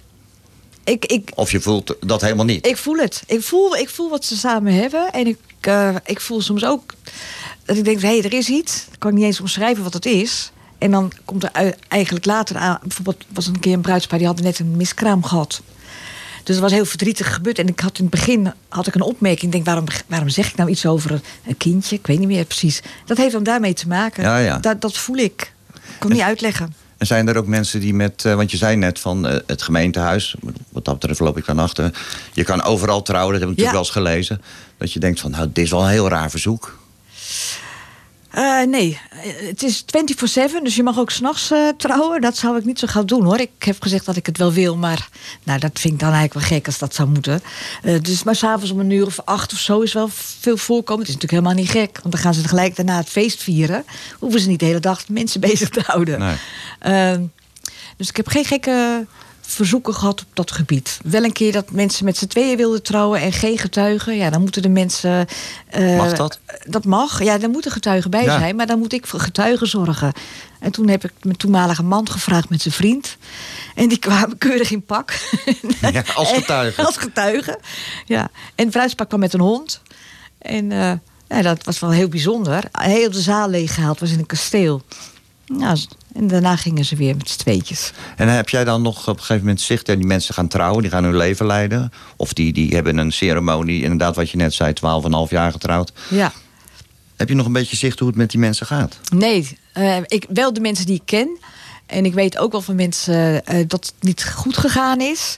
Ik, 0.84 1.04
ik, 1.04 1.30
Of 1.34 1.50
je 1.50 1.60
voelt 1.60 1.94
dat 2.00 2.20
helemaal 2.20 2.44
niet. 2.44 2.66
Ik 2.66 2.76
voel 2.76 2.96
het. 2.96 3.22
Ik 3.26 3.42
voel, 3.42 3.76
ik 3.76 3.88
voel 3.88 4.10
wat 4.10 4.24
ze 4.24 4.36
samen 4.36 4.72
hebben. 4.74 5.12
En 5.12 5.26
ik, 5.26 5.38
eh, 5.60 5.94
ik 6.04 6.20
voel 6.20 6.40
soms 6.40 6.64
ook 6.64 6.94
dat 7.64 7.76
ik 7.76 7.84
denk: 7.84 8.00
hé, 8.00 8.08
hey, 8.08 8.22
er 8.24 8.32
is 8.32 8.48
iets. 8.48 8.86
Ik 8.92 8.98
kan 8.98 9.14
niet 9.14 9.24
eens 9.24 9.40
omschrijven 9.40 9.82
wat 9.84 9.92
het 9.92 10.06
is. 10.06 10.52
En 10.78 10.90
dan 10.90 11.12
komt 11.24 11.42
er 11.42 11.74
eigenlijk 11.88 12.24
later 12.24 12.56
aan. 12.56 12.78
Bijvoorbeeld 12.82 13.24
was 13.28 13.46
een 13.46 13.60
keer 13.60 13.72
een 13.72 13.80
bruidspaar 13.80 14.18
die 14.18 14.26
hadden 14.26 14.44
net 14.44 14.58
een 14.58 14.76
miskraam 14.76 15.24
gehad. 15.24 15.62
Dus 16.44 16.54
het 16.54 16.64
was 16.64 16.72
heel 16.72 16.84
verdrietig 16.84 17.34
gebeurd. 17.34 17.58
En 17.58 17.68
ik 17.68 17.80
had 17.80 17.98
in 17.98 18.04
het 18.04 18.14
begin 18.14 18.52
had 18.68 18.86
ik 18.86 18.94
een 18.94 19.02
opmerking. 19.02 19.42
Ik 19.42 19.52
denk, 19.52 19.64
waarom, 19.64 19.84
waarom 20.06 20.28
zeg 20.28 20.48
ik 20.48 20.56
nou 20.56 20.70
iets 20.70 20.86
over 20.86 21.20
een, 21.46 21.56
kindje? 21.56 21.96
Ik 21.96 22.06
weet 22.06 22.18
niet 22.18 22.28
meer 22.28 22.44
precies. 22.44 22.82
Dat 23.04 23.16
heeft 23.16 23.32
dan 23.32 23.42
daarmee 23.42 23.74
te 23.74 23.88
maken. 23.88 24.22
Ja, 24.22 24.38
ja. 24.38 24.58
Dat, 24.58 24.80
dat 24.80 24.96
voel 24.96 25.16
ik. 25.16 25.52
Ik 25.74 25.80
kan 25.98 26.08
het 26.08 26.18
niet 26.18 26.28
uitleggen. 26.28 26.74
En 26.96 27.06
zijn 27.06 27.28
er 27.28 27.36
ook 27.36 27.46
mensen 27.46 27.80
die 27.80 27.94
met, 27.94 28.24
eh, 28.24 28.34
want 28.34 28.50
je 28.50 28.56
zei 28.56 28.76
net 28.76 28.98
van 28.98 29.26
eh, 29.26 29.38
het 29.46 29.62
gemeentehuis, 29.62 30.34
wat 30.68 30.84
dat 30.84 30.94
betreft 30.94 31.20
loop 31.20 31.38
ik 31.38 31.46
dan 31.46 31.58
achter. 31.58 31.90
Je 32.32 32.44
kan 32.44 32.62
overal 32.62 33.02
trouwen, 33.02 33.32
dat 33.32 33.40
heb 33.40 33.50
ik 33.50 33.56
natuurlijk 33.56 33.86
wel 33.86 33.96
eens 34.04 34.04
gelezen. 34.04 34.42
Dat 34.76 34.92
je 34.92 35.00
denkt 35.00 35.20
van, 35.20 35.30
nou, 35.30 35.50
dit 35.52 35.64
is 35.64 35.70
wel 35.70 35.82
een 35.82 35.88
heel 35.88 36.08
raar 36.08 36.30
verzoek. 36.30 36.78
Eh, 38.34 38.62
nee, 38.62 39.00
Eh, 39.10 39.46
het 39.48 39.62
is 39.62 39.84
24-7, 39.86 40.64
dus 40.64 40.76
je 40.76 40.82
mag 40.82 40.98
ook 40.98 41.10
s'nachts 41.10 41.48
nachts 41.50 41.74
trouwen. 41.78 42.20
Dat 42.20 42.36
zou 42.36 42.58
ik 42.58 42.64
niet 42.64 42.78
zo 42.78 42.86
gauw 42.86 43.04
doen 43.04 43.24
hoor. 43.24 43.40
Ik 43.40 43.50
heb 43.58 43.82
gezegd 43.82 44.06
dat 44.06 44.16
ik 44.16 44.26
het 44.26 44.38
wel 44.38 44.52
wil, 44.52 44.76
maar 44.76 45.08
nou, 45.42 45.58
dat 45.58 45.78
vind 45.78 45.94
ik 45.94 46.00
dan 46.00 46.12
eigenlijk 46.12 46.48
wel 46.48 46.58
gek 46.58 46.66
als 46.66 46.78
dat 46.78 46.94
zou 46.94 47.08
moeten. 47.08 47.42
Dus 48.02 48.22
maar 48.22 48.36
s'avonds 48.36 48.70
om 48.70 48.80
een 48.80 48.90
uur 48.90 49.06
of 49.06 49.20
acht 49.24 49.52
of 49.52 49.58
zo 49.58 49.80
is 49.80 49.92
wel 49.92 50.08
veel 50.40 50.56
voorkomen. 50.56 51.00
Het 51.06 51.08
is 51.08 51.14
natuurlijk 51.14 51.44
helemaal 51.44 51.64
niet 51.64 51.82
gek, 51.82 51.98
want 52.02 52.14
dan 52.14 52.22
gaan 52.22 52.34
ze 52.34 52.48
gelijk 52.48 52.76
daarna 52.76 52.96
het 52.96 53.08
feest 53.08 53.42
vieren. 53.42 53.84
Hoeven 54.18 54.40
ze 54.40 54.48
niet 54.48 54.60
de 54.60 54.66
hele 54.66 54.80
dag 54.80 55.08
mensen 55.08 55.40
bezig 55.40 55.68
te 55.68 55.82
houden. 55.86 56.18
Nee. 56.18 56.36
Ehm, 56.78 57.22
dus 57.96 58.08
ik 58.08 58.16
heb 58.16 58.28
geen 58.28 58.44
gekke 58.44 59.06
verzoeken 59.54 59.94
gehad 59.94 60.20
op 60.20 60.26
dat 60.32 60.50
gebied. 60.52 60.98
Wel 61.04 61.24
een 61.24 61.32
keer 61.32 61.52
dat 61.52 61.70
mensen 61.70 62.04
met 62.04 62.16
z'n 62.16 62.26
tweeën 62.26 62.56
wilden 62.56 62.82
trouwen 62.82 63.20
en 63.20 63.32
geen 63.32 63.58
getuigen. 63.58 64.16
Ja, 64.16 64.30
dan 64.30 64.40
moeten 64.40 64.62
de 64.62 64.68
mensen. 64.68 65.26
eh, 65.66 65.96
Mag 65.96 66.12
dat? 66.12 66.38
Dat 66.66 66.84
mag. 66.84 67.22
Ja, 67.22 67.38
daar 67.38 67.50
moeten 67.50 67.70
getuigen 67.70 68.10
bij 68.10 68.24
Ja. 68.24 68.38
zijn. 68.38 68.56
Maar 68.56 68.66
dan 68.66 68.78
moet 68.78 68.92
ik 68.92 69.06
voor 69.06 69.20
getuigen 69.20 69.66
zorgen. 69.68 70.12
En 70.60 70.70
toen 70.72 70.88
heb 70.88 71.04
ik 71.04 71.12
mijn 71.22 71.36
toenmalige 71.36 71.82
man 71.82 72.08
gevraagd 72.10 72.48
met 72.48 72.62
zijn 72.62 72.74
vriend. 72.74 73.16
En 73.74 73.88
die 73.88 73.98
kwamen 73.98 74.38
keurig 74.38 74.70
in 74.70 74.84
pak. 74.84 75.12
Ja, 75.92 76.02
als 76.14 76.32
getuige. 76.32 76.84
als 76.84 76.96
getuige. 76.96 77.58
Ja. 78.06 78.20
En 78.54 78.64
het 78.64 78.70
bruidspak 78.70 79.08
kwam 79.08 79.20
met 79.20 79.32
een 79.32 79.40
hond. 79.40 79.80
En 80.38 80.72
eh, 80.72 80.92
ja, 81.28 81.42
dat 81.42 81.64
was 81.64 81.78
wel 81.80 81.90
heel 81.90 82.08
bijzonder. 82.08 82.64
Heel 82.72 83.10
de 83.10 83.20
zaal 83.20 83.48
leeggehaald. 83.48 84.00
was 84.00 84.10
in 84.10 84.18
een 84.18 84.26
kasteel. 84.26 84.82
Ja, 85.58 85.74
en 86.14 86.26
daarna 86.26 86.56
gingen 86.56 86.84
ze 86.84 86.96
weer 86.96 87.16
met 87.16 87.28
z'n 87.28 87.38
tweetjes. 87.38 87.92
En 88.16 88.28
heb 88.28 88.48
jij 88.48 88.64
dan 88.64 88.82
nog 88.82 89.08
op 89.08 89.14
een 89.14 89.20
gegeven 89.20 89.42
moment 89.42 89.60
zicht... 89.60 89.88
en 89.88 89.98
die 89.98 90.06
mensen 90.06 90.34
gaan 90.34 90.48
trouwen, 90.48 90.82
die 90.82 90.90
gaan 90.90 91.04
hun 91.04 91.16
leven 91.16 91.46
leiden... 91.46 91.92
of 92.16 92.32
die, 92.32 92.52
die 92.52 92.74
hebben 92.74 92.96
een 92.96 93.12
ceremonie, 93.12 93.82
inderdaad 93.82 94.16
wat 94.16 94.30
je 94.30 94.36
net 94.36 94.54
zei... 94.54 94.72
12,5 95.26 95.30
jaar 95.30 95.52
getrouwd. 95.52 95.92
Ja. 96.10 96.32
Heb 97.16 97.28
je 97.28 97.34
nog 97.34 97.46
een 97.46 97.52
beetje 97.52 97.76
zicht 97.76 97.98
hoe 97.98 98.08
het 98.08 98.16
met 98.16 98.30
die 98.30 98.40
mensen 98.40 98.66
gaat? 98.66 98.98
Nee, 99.14 99.58
eh, 99.72 99.96
ik, 100.06 100.26
wel 100.28 100.52
de 100.52 100.60
mensen 100.60 100.86
die 100.86 100.94
ik 100.94 101.02
ken. 101.04 101.38
En 101.86 102.04
ik 102.04 102.14
weet 102.14 102.38
ook 102.38 102.52
wel 102.52 102.60
van 102.60 102.74
mensen 102.74 103.46
eh, 103.46 103.64
dat 103.66 103.86
het 103.86 103.94
niet 104.00 104.24
goed 104.24 104.56
gegaan 104.56 105.00
is. 105.00 105.36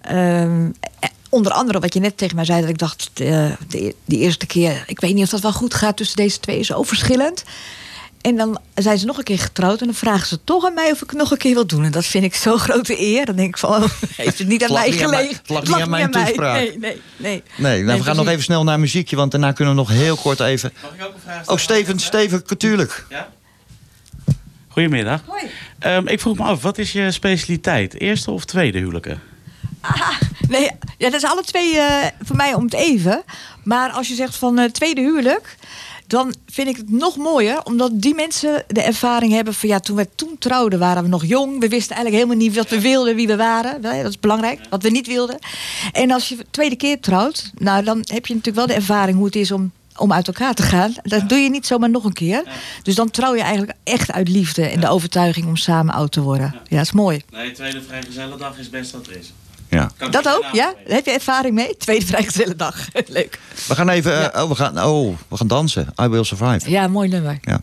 Ehm, 0.00 0.70
eh, 1.00 1.08
onder 1.28 1.52
andere 1.52 1.80
wat 1.80 1.94
je 1.94 2.00
net 2.00 2.16
tegen 2.16 2.36
mij 2.36 2.44
zei, 2.44 2.60
dat 2.60 2.70
ik 2.70 2.78
dacht, 2.78 3.10
de, 3.14 3.56
die 4.04 4.18
eerste 4.18 4.46
keer, 4.46 4.84
ik 4.86 5.00
weet 5.00 5.14
niet 5.14 5.24
of 5.24 5.30
dat 5.30 5.40
wel 5.40 5.52
goed 5.52 5.74
gaat 5.74 5.96
tussen 5.96 6.16
deze 6.16 6.40
twee, 6.40 6.62
zo 6.62 6.82
verschillend. 6.82 7.44
En 8.20 8.36
dan 8.36 8.58
zijn 8.74 8.98
ze 8.98 9.06
nog 9.06 9.18
een 9.18 9.24
keer 9.24 9.38
getrouwd 9.38 9.80
en 9.80 9.86
dan 9.86 9.94
vragen 9.94 10.26
ze 10.26 10.44
toch 10.44 10.66
aan 10.66 10.74
mij 10.74 10.90
of 10.90 11.02
ik 11.02 11.10
het 11.10 11.18
nog 11.18 11.30
een 11.30 11.36
keer 11.38 11.54
wil 11.54 11.66
doen. 11.66 11.84
En 11.84 11.90
dat 11.90 12.04
vind 12.06 12.24
ik 12.24 12.34
zo'n 12.34 12.58
grote 12.58 13.00
eer. 13.00 13.26
Dan 13.26 13.36
denk 13.36 13.48
ik 13.48 13.58
van, 13.58 13.70
oh, 13.70 13.90
heeft 14.16 14.38
het 14.42 14.48
niet 14.48 14.64
aan 14.64 14.72
mij 14.72 14.90
niet 14.90 15.02
aan 15.02 15.10
mij- 15.10 15.18
gelegen? 15.18 15.40
het 15.42 15.50
lag 15.50 15.64
niet 15.64 15.74
aan 15.84 15.90
mijn 15.90 16.10
toespraak. 16.10 16.54
Nee, 16.54 16.78
nee, 16.78 17.00
nee. 17.16 17.42
Nee, 17.56 17.82
nou, 17.82 17.98
we 17.98 18.04
gaan 18.04 18.16
nog 18.16 18.28
even 18.28 18.42
snel 18.42 18.64
naar 18.64 18.80
muziekje... 18.80 19.16
want 19.16 19.30
daarna 19.30 19.52
kunnen 19.52 19.74
we 19.74 19.80
nog 19.80 19.90
heel 19.90 20.16
kort 20.16 20.40
even... 20.40 20.72
Mag 20.82 20.92
ik 20.94 21.04
ook 21.06 21.14
een 21.14 21.20
vraag 21.20 21.48
Oh, 21.48 21.56
Steven, 21.56 21.98
Steven, 21.98 22.42
natuurlijk. 22.48 23.06
Ja? 23.08 23.28
Goedemiddag. 24.68 25.20
Hoi. 25.26 25.42
Ehm, 25.78 26.06
ik 26.06 26.20
vroeg 26.20 26.36
me 26.38 26.44
af, 26.44 26.62
wat 26.62 26.78
is 26.78 26.92
je 26.92 27.10
specialiteit? 27.10 28.00
Eerste 28.00 28.30
of 28.30 28.44
tweede 28.44 28.78
huwelijken? 28.78 29.20
Nee, 30.48 30.70
ja, 30.98 31.10
dat 31.10 31.22
is 31.22 31.24
alle 31.24 31.42
twee 31.42 31.78
eh, 31.78 32.06
voor 32.22 32.36
mij 32.36 32.54
om 32.54 32.64
het 32.64 32.74
even. 32.74 33.22
Maar 33.64 33.90
als 33.90 34.08
je 34.08 34.14
zegt 34.14 34.36
van 34.36 34.58
eh, 34.58 34.70
tweede 34.70 35.00
huwelijk, 35.00 35.56
dan 36.08 36.34
vind 36.46 36.68
ik 36.68 36.76
het 36.76 36.90
nog 36.90 37.16
mooier, 37.16 37.64
omdat 37.64 37.90
die 37.94 38.14
mensen 38.14 38.64
de 38.66 38.82
ervaring 38.82 39.32
hebben 39.32 39.54
van 39.54 39.68
ja, 39.68 39.80
toen 39.80 39.96
we 39.96 40.08
toen 40.14 40.36
trouwden 40.38 40.78
waren 40.78 41.02
we 41.02 41.08
nog 41.08 41.24
jong. 41.24 41.60
We 41.60 41.68
wisten 41.68 41.96
eigenlijk 41.96 42.24
helemaal 42.24 42.46
niet 42.46 42.56
wat 42.56 42.68
we 42.68 42.80
wilden, 42.80 43.14
wie 43.14 43.26
we 43.26 43.36
waren. 43.36 43.82
Dat 43.82 43.94
is 43.94 44.20
belangrijk, 44.20 44.60
wat 44.70 44.82
we 44.82 44.90
niet 44.90 45.06
wilden. 45.06 45.38
En 45.92 46.10
als 46.10 46.28
je 46.28 46.36
de 46.36 46.46
tweede 46.50 46.76
keer 46.76 47.00
trouwt, 47.00 47.50
nou 47.58 47.84
dan 47.84 47.98
heb 47.98 48.26
je 48.26 48.34
natuurlijk 48.34 48.56
wel 48.56 48.66
de 48.66 48.82
ervaring 48.82 49.16
hoe 49.16 49.26
het 49.26 49.36
is 49.36 49.50
om 49.50 49.72
om 49.98 50.12
uit 50.12 50.26
elkaar 50.26 50.54
te 50.54 50.62
gaan. 50.62 50.94
Dat 51.02 51.28
doe 51.28 51.38
je 51.38 51.50
niet 51.50 51.66
zomaar 51.66 51.90
nog 51.90 52.04
een 52.04 52.12
keer. 52.12 52.42
Dus 52.82 52.94
dan 52.94 53.10
trouw 53.10 53.34
je 53.34 53.42
eigenlijk 53.42 53.72
echt 53.84 54.12
uit 54.12 54.28
liefde 54.28 54.66
en 54.66 54.80
de 54.80 54.88
overtuiging 54.88 55.46
om 55.46 55.56
samen 55.56 55.94
oud 55.94 56.12
te 56.12 56.20
worden. 56.20 56.54
Ja, 56.54 56.76
dat 56.76 56.84
is 56.84 56.92
mooi. 56.92 57.22
Nee, 57.30 57.52
tweede 57.52 57.82
vrijgezellendag 57.82 58.58
is 58.58 58.70
best 58.70 58.90
wat 58.90 59.06
er 59.06 59.16
is. 59.16 59.32
Ja. 59.68 59.90
Dat 60.10 60.28
ook, 60.28 60.44
ja? 60.52 60.74
Daar 60.86 60.96
heb 60.96 61.04
je 61.04 61.10
ervaring 61.12 61.54
mee? 61.54 61.76
Tweede 61.76 62.06
vrijgezelle 62.06 62.56
dag. 62.56 62.88
Leuk. 63.06 63.38
We 63.68 63.74
gaan 63.74 63.88
even... 63.88 64.32
eh, 64.32 64.42
oh, 64.42 64.48
we 64.48 64.54
gaan, 64.54 64.82
oh, 64.84 65.16
we 65.28 65.36
gaan 65.36 65.46
dansen. 65.46 65.86
I 66.02 66.06
Will 66.06 66.24
Survive. 66.24 66.70
Ja, 66.70 66.88
mooi 66.88 67.08
nummer. 67.08 67.38
Ja. 67.42 67.60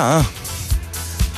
Ja, 0.00 0.22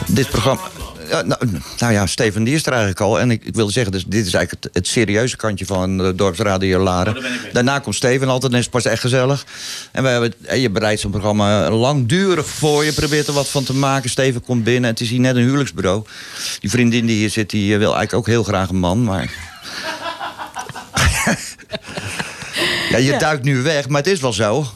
dit 0.06 0.28
programma... 0.28 0.60
Ja, 1.08 1.22
nou, 1.22 1.40
nou 1.78 1.92
ja, 1.92 2.06
Steven 2.06 2.44
die 2.44 2.54
is 2.54 2.66
er 2.66 2.72
eigenlijk 2.72 3.00
al. 3.00 3.20
En 3.20 3.30
ik, 3.30 3.44
ik 3.44 3.54
wilde 3.54 3.72
zeggen, 3.72 3.92
dus 3.92 4.04
dit 4.04 4.26
is 4.26 4.34
eigenlijk 4.34 4.64
het, 4.64 4.74
het 4.74 4.86
serieuze 4.86 5.36
kantje 5.36 5.66
van 5.66 5.98
de 5.98 6.14
Dorpsradio 6.14 6.78
Laren. 6.78 7.24
Daarna 7.52 7.78
komt 7.78 7.94
Steven 7.94 8.28
altijd 8.28 8.52
en 8.52 8.58
is 8.58 8.64
het 8.64 8.72
pas 8.72 8.84
echt 8.84 9.00
gezellig. 9.00 9.46
En 9.92 10.02
we 10.02 10.08
hebben, 10.08 10.34
en 10.44 10.60
je 10.60 10.70
bereidt 10.70 11.00
zo'n 11.00 11.10
programma 11.10 11.70
langdurig 11.70 12.46
voor. 12.46 12.84
Je 12.84 12.92
probeert 12.92 13.26
er 13.26 13.32
wat 13.32 13.48
van 13.48 13.64
te 13.64 13.74
maken. 13.74 14.10
Steven 14.10 14.42
komt 14.42 14.64
binnen 14.64 14.84
en 14.84 14.90
het 14.90 15.00
is 15.00 15.10
hier 15.10 15.20
net 15.20 15.36
een 15.36 15.42
huwelijksbureau. 15.42 16.04
Die 16.60 16.70
vriendin 16.70 17.06
die 17.06 17.16
hier 17.16 17.30
zit, 17.30 17.50
die 17.50 17.68
wil 17.68 17.94
eigenlijk 17.94 18.14
ook 18.14 18.26
heel 18.26 18.44
graag 18.44 18.68
een 18.68 18.78
man. 18.78 19.04
Maar 19.04 19.22
ja, 22.90 22.96
je 22.96 23.16
duikt 23.18 23.44
nu 23.44 23.62
weg, 23.62 23.88
maar 23.88 24.02
het 24.02 24.10
is 24.10 24.20
wel 24.20 24.32
zo. 24.32 24.66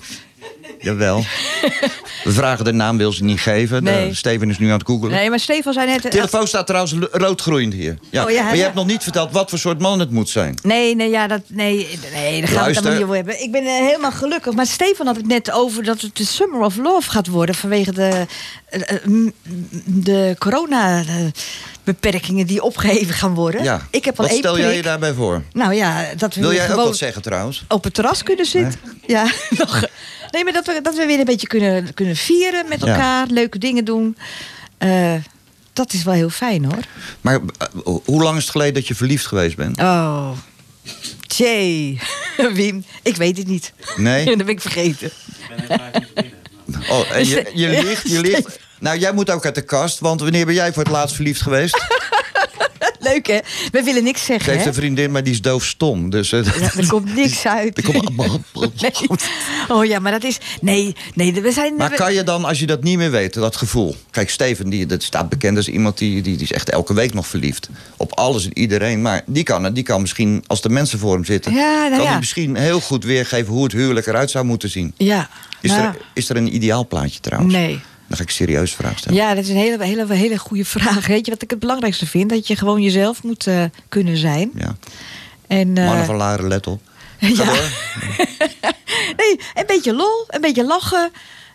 Jawel. 0.81 1.25
We 2.27 2.33
vragen 2.33 2.65
de 2.65 2.73
naam, 2.73 2.97
wil 2.97 3.13
ze 3.13 3.25
niet 3.25 3.41
geven. 3.41 3.85
De-. 3.85 4.09
Steven 4.13 4.51
is 4.51 4.59
nu 4.59 4.67
aan 4.67 4.79
het 4.79 4.87
googelen. 4.87 5.15
Nee, 5.15 5.31
maar 5.31 5.41
Stefan 5.41 5.73
zei 5.73 5.87
net... 5.87 6.03
De 6.03 6.09
telefoon 6.09 6.47
staat 6.47 6.67
trouwens 6.67 6.95
roodgroeiend 7.13 7.73
hier. 7.73 7.99
Ja. 8.11 8.25
Oh, 8.25 8.31
ja, 8.31 8.43
maar 8.43 8.53
je 8.53 8.57
ja. 8.57 8.63
hebt 8.63 8.75
nog 8.75 8.87
niet 8.87 9.03
verteld 9.03 9.33
wat 9.33 9.51
voor 9.51 9.59
soort 9.59 9.81
man 9.81 9.99
het 9.99 10.11
moet 10.11 10.29
zijn. 10.29 10.59
Nee, 10.63 10.95
nee, 10.95 11.11
ja, 11.11 11.27
dat, 11.27 11.41
nee, 11.47 11.89
nee, 12.13 12.41
daar 12.41 12.51
gaan 12.51 12.63
we 12.63 12.69
het 12.69 12.77
allemaal 12.77 12.93
niet 12.93 13.03
over 13.03 13.15
hebben. 13.15 13.43
Ik 13.43 13.53
ben 13.53 13.63
eh, 13.63 13.73
helemaal 13.73 14.13
gelukkig. 14.13 14.55
Maar 14.55 14.67
Stefan 14.67 15.07
had 15.07 15.17
het 15.17 15.27
net 15.27 15.53
over 15.53 15.85
dat 15.85 16.01
het 16.01 16.17
de 16.17 16.25
Summer 16.25 16.61
of 16.61 16.77
Love 16.77 17.11
gaat 17.11 17.27
worden... 17.27 17.55
vanwege 17.55 17.93
de, 17.93 18.27
eh, 18.67 18.91
eh, 18.91 18.99
de 19.85 20.37
corona-beperkingen 20.39 22.47
die 22.47 22.63
opgeheven 22.63 23.15
gaan 23.15 23.35
worden. 23.35 23.63
Ja. 23.63 23.87
Ik 23.91 24.05
heb 24.05 24.19
al 24.19 24.25
wat 24.25 24.33
één 24.33 24.43
stel 24.43 24.59
jij 24.59 24.77
je 24.77 24.83
daarbij 24.83 25.13
voor? 25.13 25.43
Nou 25.53 25.75
ja, 25.75 26.05
dat 26.17 26.35
we 26.35 26.41
Wil 26.41 26.53
jij 26.53 26.63
ook 26.63 26.71
gewoon 26.71 26.85
wat 26.85 26.97
zeggen 26.97 27.23
trouwens? 27.23 27.65
op 27.69 27.85
het 27.85 27.95
terras 27.95 28.23
kunnen 28.23 28.47
zitten. 28.47 28.81
Ja, 29.07 29.31
nog. 29.59 29.85
Nee, 30.37 30.45
maar 30.45 30.53
dat 30.53 30.67
we, 30.67 30.81
dat 30.83 30.97
we 30.97 31.07
weer 31.07 31.19
een 31.19 31.25
beetje 31.25 31.47
kunnen, 31.47 31.95
kunnen 31.95 32.17
vieren 32.17 32.69
met 32.69 32.81
Ja. 32.81 32.87
elkaar. 32.87 33.27
Leuke 33.27 33.59
dingen 33.59 33.85
doen. 33.85 34.17
Eh, 34.79 35.15
dat 35.73 35.93
is 35.93 36.03
wel 36.03 36.15
heel 36.15 36.29
fijn, 36.31 36.65
hoor. 36.65 36.79
Maar 37.21 37.35
eh, 37.59 37.67
hoe 38.05 38.23
lang 38.23 38.37
is 38.37 38.43
het 38.43 38.51
geleden 38.51 38.75
dat 38.75 38.87
je 38.87 38.95
verliefd 38.95 39.27
geweest 39.27 39.57
bent? 39.57 39.79
Oh, 39.81 40.31
jee. 41.27 42.01
Wim, 42.55 42.85
ik 43.03 43.17
weet 43.17 43.37
het 43.37 43.47
niet. 43.47 43.73
Nee? 43.97 44.25
dat 44.37 44.37
ben 44.37 44.49
ik 44.49 44.61
vergeten. 44.61 45.11
Oh, 46.89 47.11
en 47.13 47.27
je, 47.29 47.51
je 47.55 47.69
ligt, 47.69 48.11
je 48.11 48.21
ligt. 48.21 48.59
Nou, 48.81 48.99
jij 48.99 49.13
moet 49.13 49.31
ook 49.31 49.45
uit 49.45 49.55
de 49.55 49.63
kast, 49.65 49.99
want 49.99 50.21
wanneer 50.21 50.47
ben 50.47 50.55
jij 50.55 50.73
voor 50.73 50.83
het 50.83 50.93
laatst 50.93 51.15
verliefd 51.15 51.41
geweest? 51.43 51.85
Leuk, 53.13 53.27
hè? 53.27 53.39
We 53.71 53.83
willen 53.83 54.05
niks 54.05 54.21
Ze 54.21 54.25
zeggen, 54.27 54.51
heeft 54.53 54.65
hè? 54.65 54.69
een 54.71 54.75
vriendin, 54.77 55.11
maar 55.11 55.23
die 55.23 55.33
is 55.33 55.41
doofstom. 55.43 56.11
Dus 56.11 56.33
eh, 56.33 56.45
Ja, 56.45 56.71
er 56.77 56.87
komt 56.89 57.15
niks 57.23 57.47
uit. 57.47 57.77
er 57.79 57.85
komt 57.85 58.11
Nee. 58.83 58.93
Oh 59.69 59.85
ja, 59.85 59.99
maar 59.99 60.13
dat 60.13 60.25
is... 60.25 60.39
Nee, 60.61 60.95
nee, 61.15 61.33
we 61.33 61.53
zijn... 61.53 61.77
Maar 61.77 61.91
we- 61.91 61.97
kan 61.97 62.15
je 62.15 62.23
dan, 62.23 62.45
als 62.45 62.59
je 62.59 62.67
dat 62.67 62.83
niet 62.83 62.99
meer 62.99 63.11
weet, 63.11 63.35
dat 63.35 63.57
gevoel... 63.57 63.97
Kijk, 64.11 64.31
Steven, 64.31 64.69
die, 64.69 64.87
dat 64.87 65.03
staat 65.03 65.29
bekend 65.29 65.57
als 65.57 65.69
iemand 65.69 65.99
die, 65.99 66.23
die, 66.23 66.37
die 66.37 66.43
is 66.43 66.53
echt 66.53 66.71
elke 66.71 66.95
week 66.95 67.15
nog 67.15 67.27
verliefd. 67.27 67.69
Op 67.97 68.13
alles 68.19 68.45
en 68.45 68.59
iedereen. 68.59 69.03
Maar 69.03 69.23
die 69.27 69.43
kan, 69.43 69.73
die 69.73 69.83
kan 69.85 70.01
misschien, 70.01 70.45
als 70.47 70.61
de 70.61 70.69
mensen 70.69 70.99
voor 70.99 71.13
hem 71.15 71.25
zitten... 71.25 71.53
Ja, 71.55 71.77
nou 71.79 71.91
kan 71.91 72.03
ja. 72.03 72.09
hij 72.09 72.19
misschien 72.19 72.57
heel 72.57 72.81
goed 72.81 73.05
weergeven 73.05 73.53
hoe 73.53 73.63
het 73.65 73.73
huwelijk 73.73 74.07
eruit 74.07 74.31
zou 74.31 74.45
moeten 74.45 74.71
zien. 74.71 74.93
Ja. 74.97 75.29
Is, 75.61 75.71
nou, 75.71 75.83
er, 75.83 75.97
is 76.15 76.29
er 76.29 76.37
een 76.37 76.55
ideaal 76.55 76.87
plaatje 76.87 77.21
trouwens? 77.21 77.53
Nee. 77.55 77.81
Dan 78.09 78.17
ga 78.17 78.23
ik 78.23 78.29
een 78.29 78.35
serieuze 78.35 78.75
vraag 78.75 78.99
stellen. 78.99 79.19
Ja, 79.19 79.35
dat 79.35 79.45
is 79.45 79.51
een 79.51 79.57
hele, 79.57 79.85
hele, 79.85 80.15
hele 80.15 80.39
goede 80.39 80.65
vraag. 80.65 81.07
Weet 81.07 81.25
je 81.27 81.33
wat 81.33 81.43
ik 81.43 81.51
het 81.51 81.59
belangrijkste 81.59 82.07
vind? 82.07 82.31
Dat 82.31 82.47
je 82.47 82.57
gewoon 82.57 82.83
jezelf 82.83 83.23
moet 83.23 83.47
eh, 83.47 83.65
kunnen 83.89 84.17
zijn. 84.17 84.51
Ja. 84.55 84.77
En, 85.47 85.79
eh, 85.79 85.87
Mannen 85.87 86.05
van 86.05 86.17
Laren, 86.17 86.49
let 86.49 86.67
op. 86.67 86.81
Ga 87.21 87.29
ja. 87.29 87.45
door. 87.45 87.69
Nee, 89.17 89.41
een 89.55 89.67
beetje 89.67 89.95
lol, 89.95 90.25
een 90.29 90.41
beetje 90.41 90.65
lachen. 90.65 91.11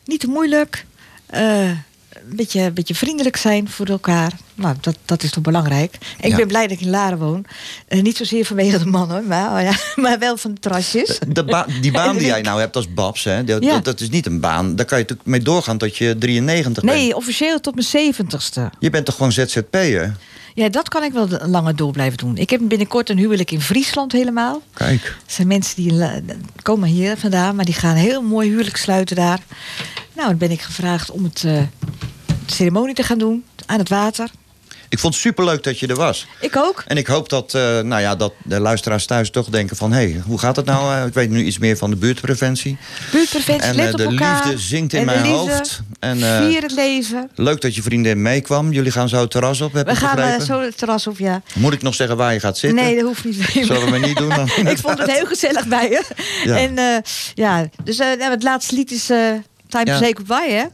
Niet 0.06 0.20
te 0.20 0.28
moeilijk. 0.28 0.86
eh, 1.26 1.68
een 1.70 1.84
beetje, 2.26 2.61
een 2.61 2.74
beetje 2.74 2.95
vriendelijk 2.95 3.38
zijn 3.38 3.69
voor 3.69 3.86
elkaar. 3.86 4.32
Nou, 4.55 4.76
dat, 4.82 4.95
dat 5.05 5.24
is 5.24 5.32
toch 5.32 5.43
belangrijk. 5.43 5.97
Ik 6.19 6.30
Ja. 6.30 6.36
ben 6.36 6.47
blij 6.47 6.61
dat 6.67 6.72
ik 6.72 6.82
in 6.82 6.89
Laren 6.89 7.17
woon. 7.17 7.45
Eh, 7.88 8.01
niet 8.01 8.17
zozeer 8.17 8.45
vanwege 8.45 8.80
de 8.80 8.86
mannen, 8.86 9.28
maar, 9.28 9.51
oh 9.57 9.61
ja, 9.61 9.76
maar 10.03 10.19
wel 10.19 10.38
van 10.38 10.53
de 10.53 10.59
terrasjes. 10.59 11.19
De 11.28 11.43
ba- 11.43 11.65
die 11.82 11.91
baan 11.91 12.17
die 12.17 12.26
jij 12.28 12.41
nou 12.41 12.59
hebt 12.59 12.76
als 12.76 12.93
Babs, 12.93 13.24
hè, 13.24 13.43
dat, 13.43 13.63
Ja. 13.63 13.72
dat, 13.74 13.86
dat 13.86 13.99
is 13.99 14.09
niet 14.09 14.26
een 14.26 14.39
baan. 14.39 14.76
Daar 14.76 14.86
kan 14.86 14.97
je 14.97 15.03
natuurlijk 15.03 15.30
mee 15.30 15.39
doorgaan 15.41 15.78
tot 15.78 15.97
je 15.97 16.15
93 16.19 16.84
bent. 16.84 16.97
Nee, 16.97 17.15
officieel 17.15 17.59
tot 17.59 17.74
mijn 17.76 17.88
zeventigste. 17.88 18.69
Je 18.80 18.89
bent 18.89 19.05
toch 19.05 19.15
gewoon 19.15 19.32
ZZP'er? 19.32 20.15
Ja, 20.53 20.69
dat 20.69 20.89
kan 20.89 21.03
ik 21.03 21.11
wel 21.13 21.28
de- 21.28 21.47
langer 21.47 21.76
door 21.76 21.91
blijven 21.91 22.17
doen. 22.17 22.38
Ik 22.38 22.49
heb 22.49 22.59
binnenkort 22.63 23.09
een 23.09 23.17
huwelijk 23.17 23.51
in 23.51 23.61
Friesland 23.61 24.11
helemaal. 24.11 24.61
Kijk. 24.74 25.03
Er 25.05 25.15
zijn 25.26 25.47
mensen 25.47 25.76
die 25.84 26.03
komen 26.61 26.89
hier 26.89 27.17
vandaan, 27.17 27.55
maar 27.55 27.65
die 27.65 27.74
gaan 27.74 27.91
een 27.91 28.01
heel 28.01 28.22
mooi 28.22 28.49
huwelijk 28.49 28.78
sluiten 28.78 29.15
daar. 29.15 29.39
Nou, 30.14 30.28
dan 30.28 30.38
ben 30.38 30.51
ik 30.51 30.62
gevraagd 30.62 31.12
om 31.12 31.24
het, 31.24 31.43
eh, 31.43 31.62
de 32.45 32.53
ceremonie 32.53 32.95
te 32.95 33.03
gaan 33.03 33.18
doen 33.18 33.43
aan 33.66 33.80
het 33.80 33.89
water. 33.89 34.32
Ik 34.91 34.99
vond 34.99 35.14
het 35.14 35.24
superleuk 35.24 35.64
dat 35.64 35.80
je 35.80 35.88
er 35.88 35.95
was. 35.95 36.28
Ik 36.39 36.55
ook. 36.55 36.84
En 36.88 36.97
ik 36.97 37.07
hoop 37.07 37.30
dat, 37.30 37.53
eh, 37.53 37.62
nou 37.80 38.01
ja, 38.01 38.16
dat 38.16 38.34
de 38.43 38.59
luisteraars 38.59 39.05
thuis 39.05 39.30
toch 39.30 39.49
denken 39.49 39.76
van... 39.76 39.91
hé, 39.91 40.12
hey, 40.12 40.22
hoe 40.26 40.39
gaat 40.39 40.55
het 40.55 40.66
nou? 40.66 40.95
Eh, 40.95 41.05
ik 41.05 41.14
weet 41.14 41.30
nu 41.30 41.43
iets 41.43 41.57
meer 41.57 41.78
van 41.78 41.89
de 41.89 41.95
buurtpreventie. 41.95 42.78
Buurtpreventie, 43.12 43.82
En 43.82 43.95
de 43.95 44.12
liefde 44.12 44.57
zingt 44.57 44.93
in 44.93 44.99
En 44.99 45.05
mijn 45.05 45.22
liefde, 45.22 45.38
hoofd. 45.38 45.82
En, 45.99 46.18
vier 46.18 46.62
het 46.62 46.72
leven. 46.72 47.30
Leuk 47.36 47.62
dat 47.62 47.76
je 47.76 47.82
vriendin 47.82 48.22
meekwam. 48.22 48.72
Jullie 48.72 48.91
gaan 48.91 49.09
zo 49.09 49.22
het 49.22 49.32
terras 49.32 49.62
op, 49.62 49.74
heb 49.74 49.88
We 49.88 49.95
gaan 49.95 50.41
zo 50.41 50.62
het 50.62 50.78
terras 50.78 51.07
op, 51.07 51.18
ja. 51.18 51.41
Moet 51.53 51.74
ik 51.74 51.82
nog 51.82 51.95
zeggen 51.95 52.18
waar 52.18 52.34
je 52.34 52.39
gaat 52.39 52.57
zitten? 52.57 52.84
Nee, 52.84 52.95
dat 52.95 53.05
hoeft 53.05 53.26
niet. 53.26 53.66
Zullen 53.66 53.91
we 53.91 53.97
niet 53.97 54.18
doen 54.18 54.30
dan? 54.30 54.49
ik 54.74 54.78
vond 54.78 54.97
het 54.97 55.12
heel 55.12 55.26
gezellig 55.26 55.68
bij 55.68 55.89
je. 55.89 56.03
Ja. 56.43 56.57
En 56.57 57.03
ja, 57.34 57.70
dus 57.84 57.97
nou, 57.97 58.24
het 58.24 58.43
laatste 58.43 58.76
lied 58.76 58.91
is 58.91 59.09
Time 59.72 59.86
Ja. 59.86 59.97
to 59.97 60.03
Say 60.03 60.13
Goodbye, 60.17 60.51
hè? 60.53 60.65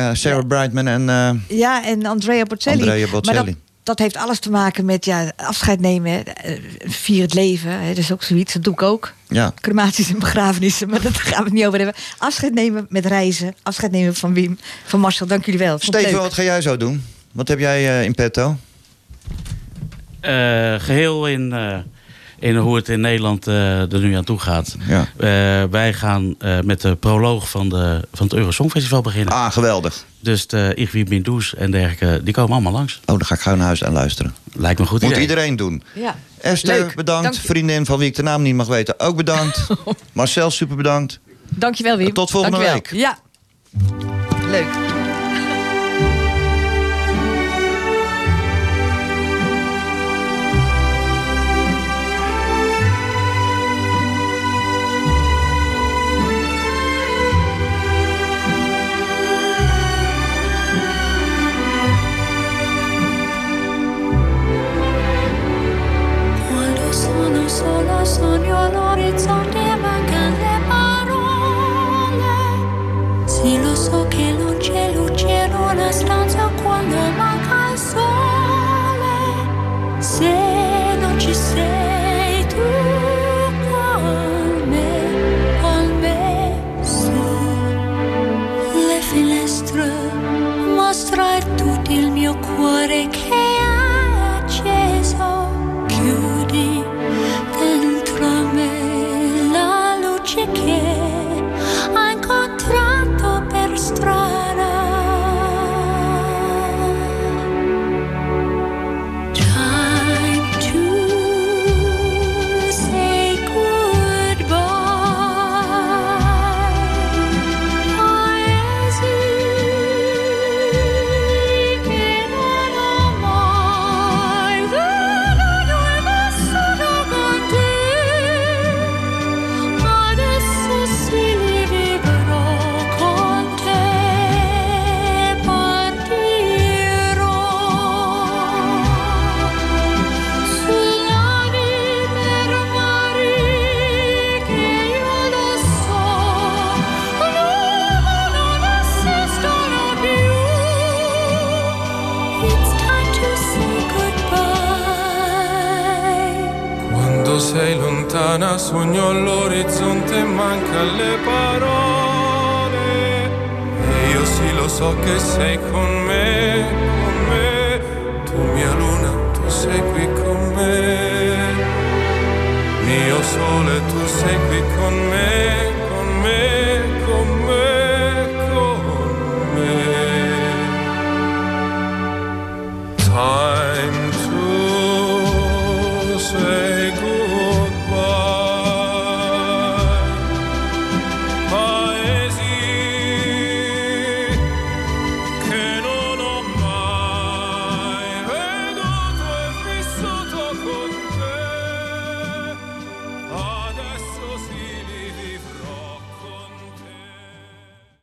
Ja, 0.00 0.14
Sarah 0.14 0.46
Brightman 0.46 0.86
en... 0.86 1.08
eh, 1.08 1.58
Ja, 1.58 1.84
en 1.84 2.06
Andrea 2.06 2.42
Bocelli. 2.44 2.80
Andrea 2.82 3.06
Bocelli. 3.10 3.36
Maar 3.36 3.44
dat, 3.46 3.54
dat 3.82 3.98
heeft 3.98 4.16
alles 4.16 4.38
te 4.38 4.50
maken 4.50 4.84
met 4.84 5.04
ja, 5.04 5.32
afscheid 5.36 5.80
nemen. 5.80 6.12
hè. 6.12 6.18
Eh, 6.18 6.58
Vier 6.78 7.22
het 7.22 7.34
leven. 7.34 7.80
Hè. 7.80 7.88
Dat 7.88 7.96
is 7.98 8.12
ook 8.12 8.22
zoiets. 8.22 8.52
Dat 8.52 8.62
doe 8.64 8.72
ik 8.72 8.82
ook. 8.82 9.12
ja, 9.28 9.52
Crematies 9.60 10.08
en 10.12 10.18
begrafenissen. 10.18 10.88
Maar 10.90 11.02
daar 11.02 11.12
gaan 11.12 11.38
we 11.38 11.44
het 11.44 11.52
niet 11.52 11.66
over 11.66 11.78
hebben. 11.78 11.96
Afscheid 12.18 12.54
nemen 12.54 12.86
met 12.88 13.06
reizen. 13.06 13.54
Afscheid 13.62 13.90
nemen 13.92 14.14
van 14.14 14.34
Wim. 14.34 14.58
Van 14.84 15.00
Marcel, 15.00 15.26
dank 15.26 15.44
jullie 15.44 15.60
wel. 15.60 15.78
Steven, 15.78 16.18
wat 16.18 16.34
ga 16.34 16.42
jij 16.42 16.60
zo 16.60 16.76
doen? 16.76 17.04
Wat 17.32 17.48
heb 17.48 17.58
jij 17.58 17.88
eh, 17.98 18.04
in 18.04 18.14
petto? 18.14 18.56
Eh, 20.20 20.74
geheel 20.78 21.28
in, 21.28 21.52
eh, 21.52 21.78
in 22.46 22.56
hoe 22.56 22.76
het 22.76 22.88
in 22.88 23.00
Nederland 23.00 23.46
eh, 23.46 23.92
er 23.92 24.00
nu 24.00 24.14
aan 24.14 24.24
toe 24.24 24.38
gaat. 24.38 24.76
Ja. 24.86 25.00
Eh, 25.16 25.70
wij 25.70 25.92
gaan 25.92 26.34
eh, 26.38 26.60
met 26.60 26.80
de 26.80 26.94
proloog 26.94 27.50
van, 27.50 27.68
de, 27.68 28.08
van 28.12 28.26
het 28.26 28.34
Eurosongfestival 28.34 29.00
beginnen. 29.00 29.34
Ah, 29.34 29.52
geweldig. 29.52 30.04
Dus 30.20 30.46
de 30.46 30.72
Igwi 30.74 31.04
Bindoes 31.04 31.54
en 31.54 31.70
dergelijke, 31.70 32.22
die 32.24 32.34
komen 32.34 32.52
allemaal 32.52 32.72
langs. 32.72 32.94
Oh, 33.00 33.06
dan 33.06 33.24
ga 33.24 33.34
ik 33.34 33.40
gauw 33.40 33.54
naar 33.54 33.66
huis 33.66 33.82
en 33.82 33.92
luisteren. 33.92 34.34
Lijkt 34.52 34.80
me 34.80 34.86
goed 34.86 35.00
Moet 35.00 35.10
idee. 35.10 35.22
iedereen 35.22 35.56
doen. 35.56 35.82
Ja. 35.94 36.16
Esther, 36.40 36.78
Leuk. 36.78 36.94
bedankt. 36.94 37.22
Dank. 37.22 37.46
Vriendin 37.46 37.86
van 37.86 37.98
wie 37.98 38.08
ik 38.08 38.14
de 38.14 38.22
naam 38.22 38.42
niet 38.42 38.54
mag 38.54 38.66
weten, 38.66 39.00
ook 39.00 39.16
bedankt. 39.16 39.66
Marcel, 40.12 40.50
super 40.50 40.76
bedankt. 40.76 41.18
Dankjewel, 41.48 41.96
Wim. 41.96 42.12
Tot 42.12 42.30
volgende 42.30 42.56
Dankjewel. 42.58 42.82
week. 42.82 43.00
Ja. 43.00 43.18
Leuk. 44.50 44.95
Sono 67.26 67.48
sola 67.48 68.04
sogno 68.04 68.56
all'orizzonte 68.56 69.58
mancano 69.80 70.36
le 70.36 70.60
parole. 70.68 72.34
Sì, 73.24 73.60
lo 73.60 73.74
so 73.74 74.06
che 74.08 74.30
non 74.30 74.56
c'è 74.58 74.92
luce 74.92 75.26
in 75.26 75.52
una 75.52 75.90
stanza 75.90 76.48
quando 76.62 76.96
manca 77.16 77.72
il 77.72 77.78
sole. 77.78 79.18
Se 79.98 80.32
non 81.00 81.18
ci 81.18 81.34
sei 81.34 82.46
tu 82.46 82.62
con 83.70 84.68
me, 84.68 85.58
con 85.60 85.98
me 85.98 86.62
su 86.82 87.10
le 88.86 89.00
finestre 89.00 89.90
mostra 90.76 91.38
tutto 91.56 91.90
il 91.90 92.08
mio 92.10 92.36
cuore 92.36 93.08
che 93.08 93.45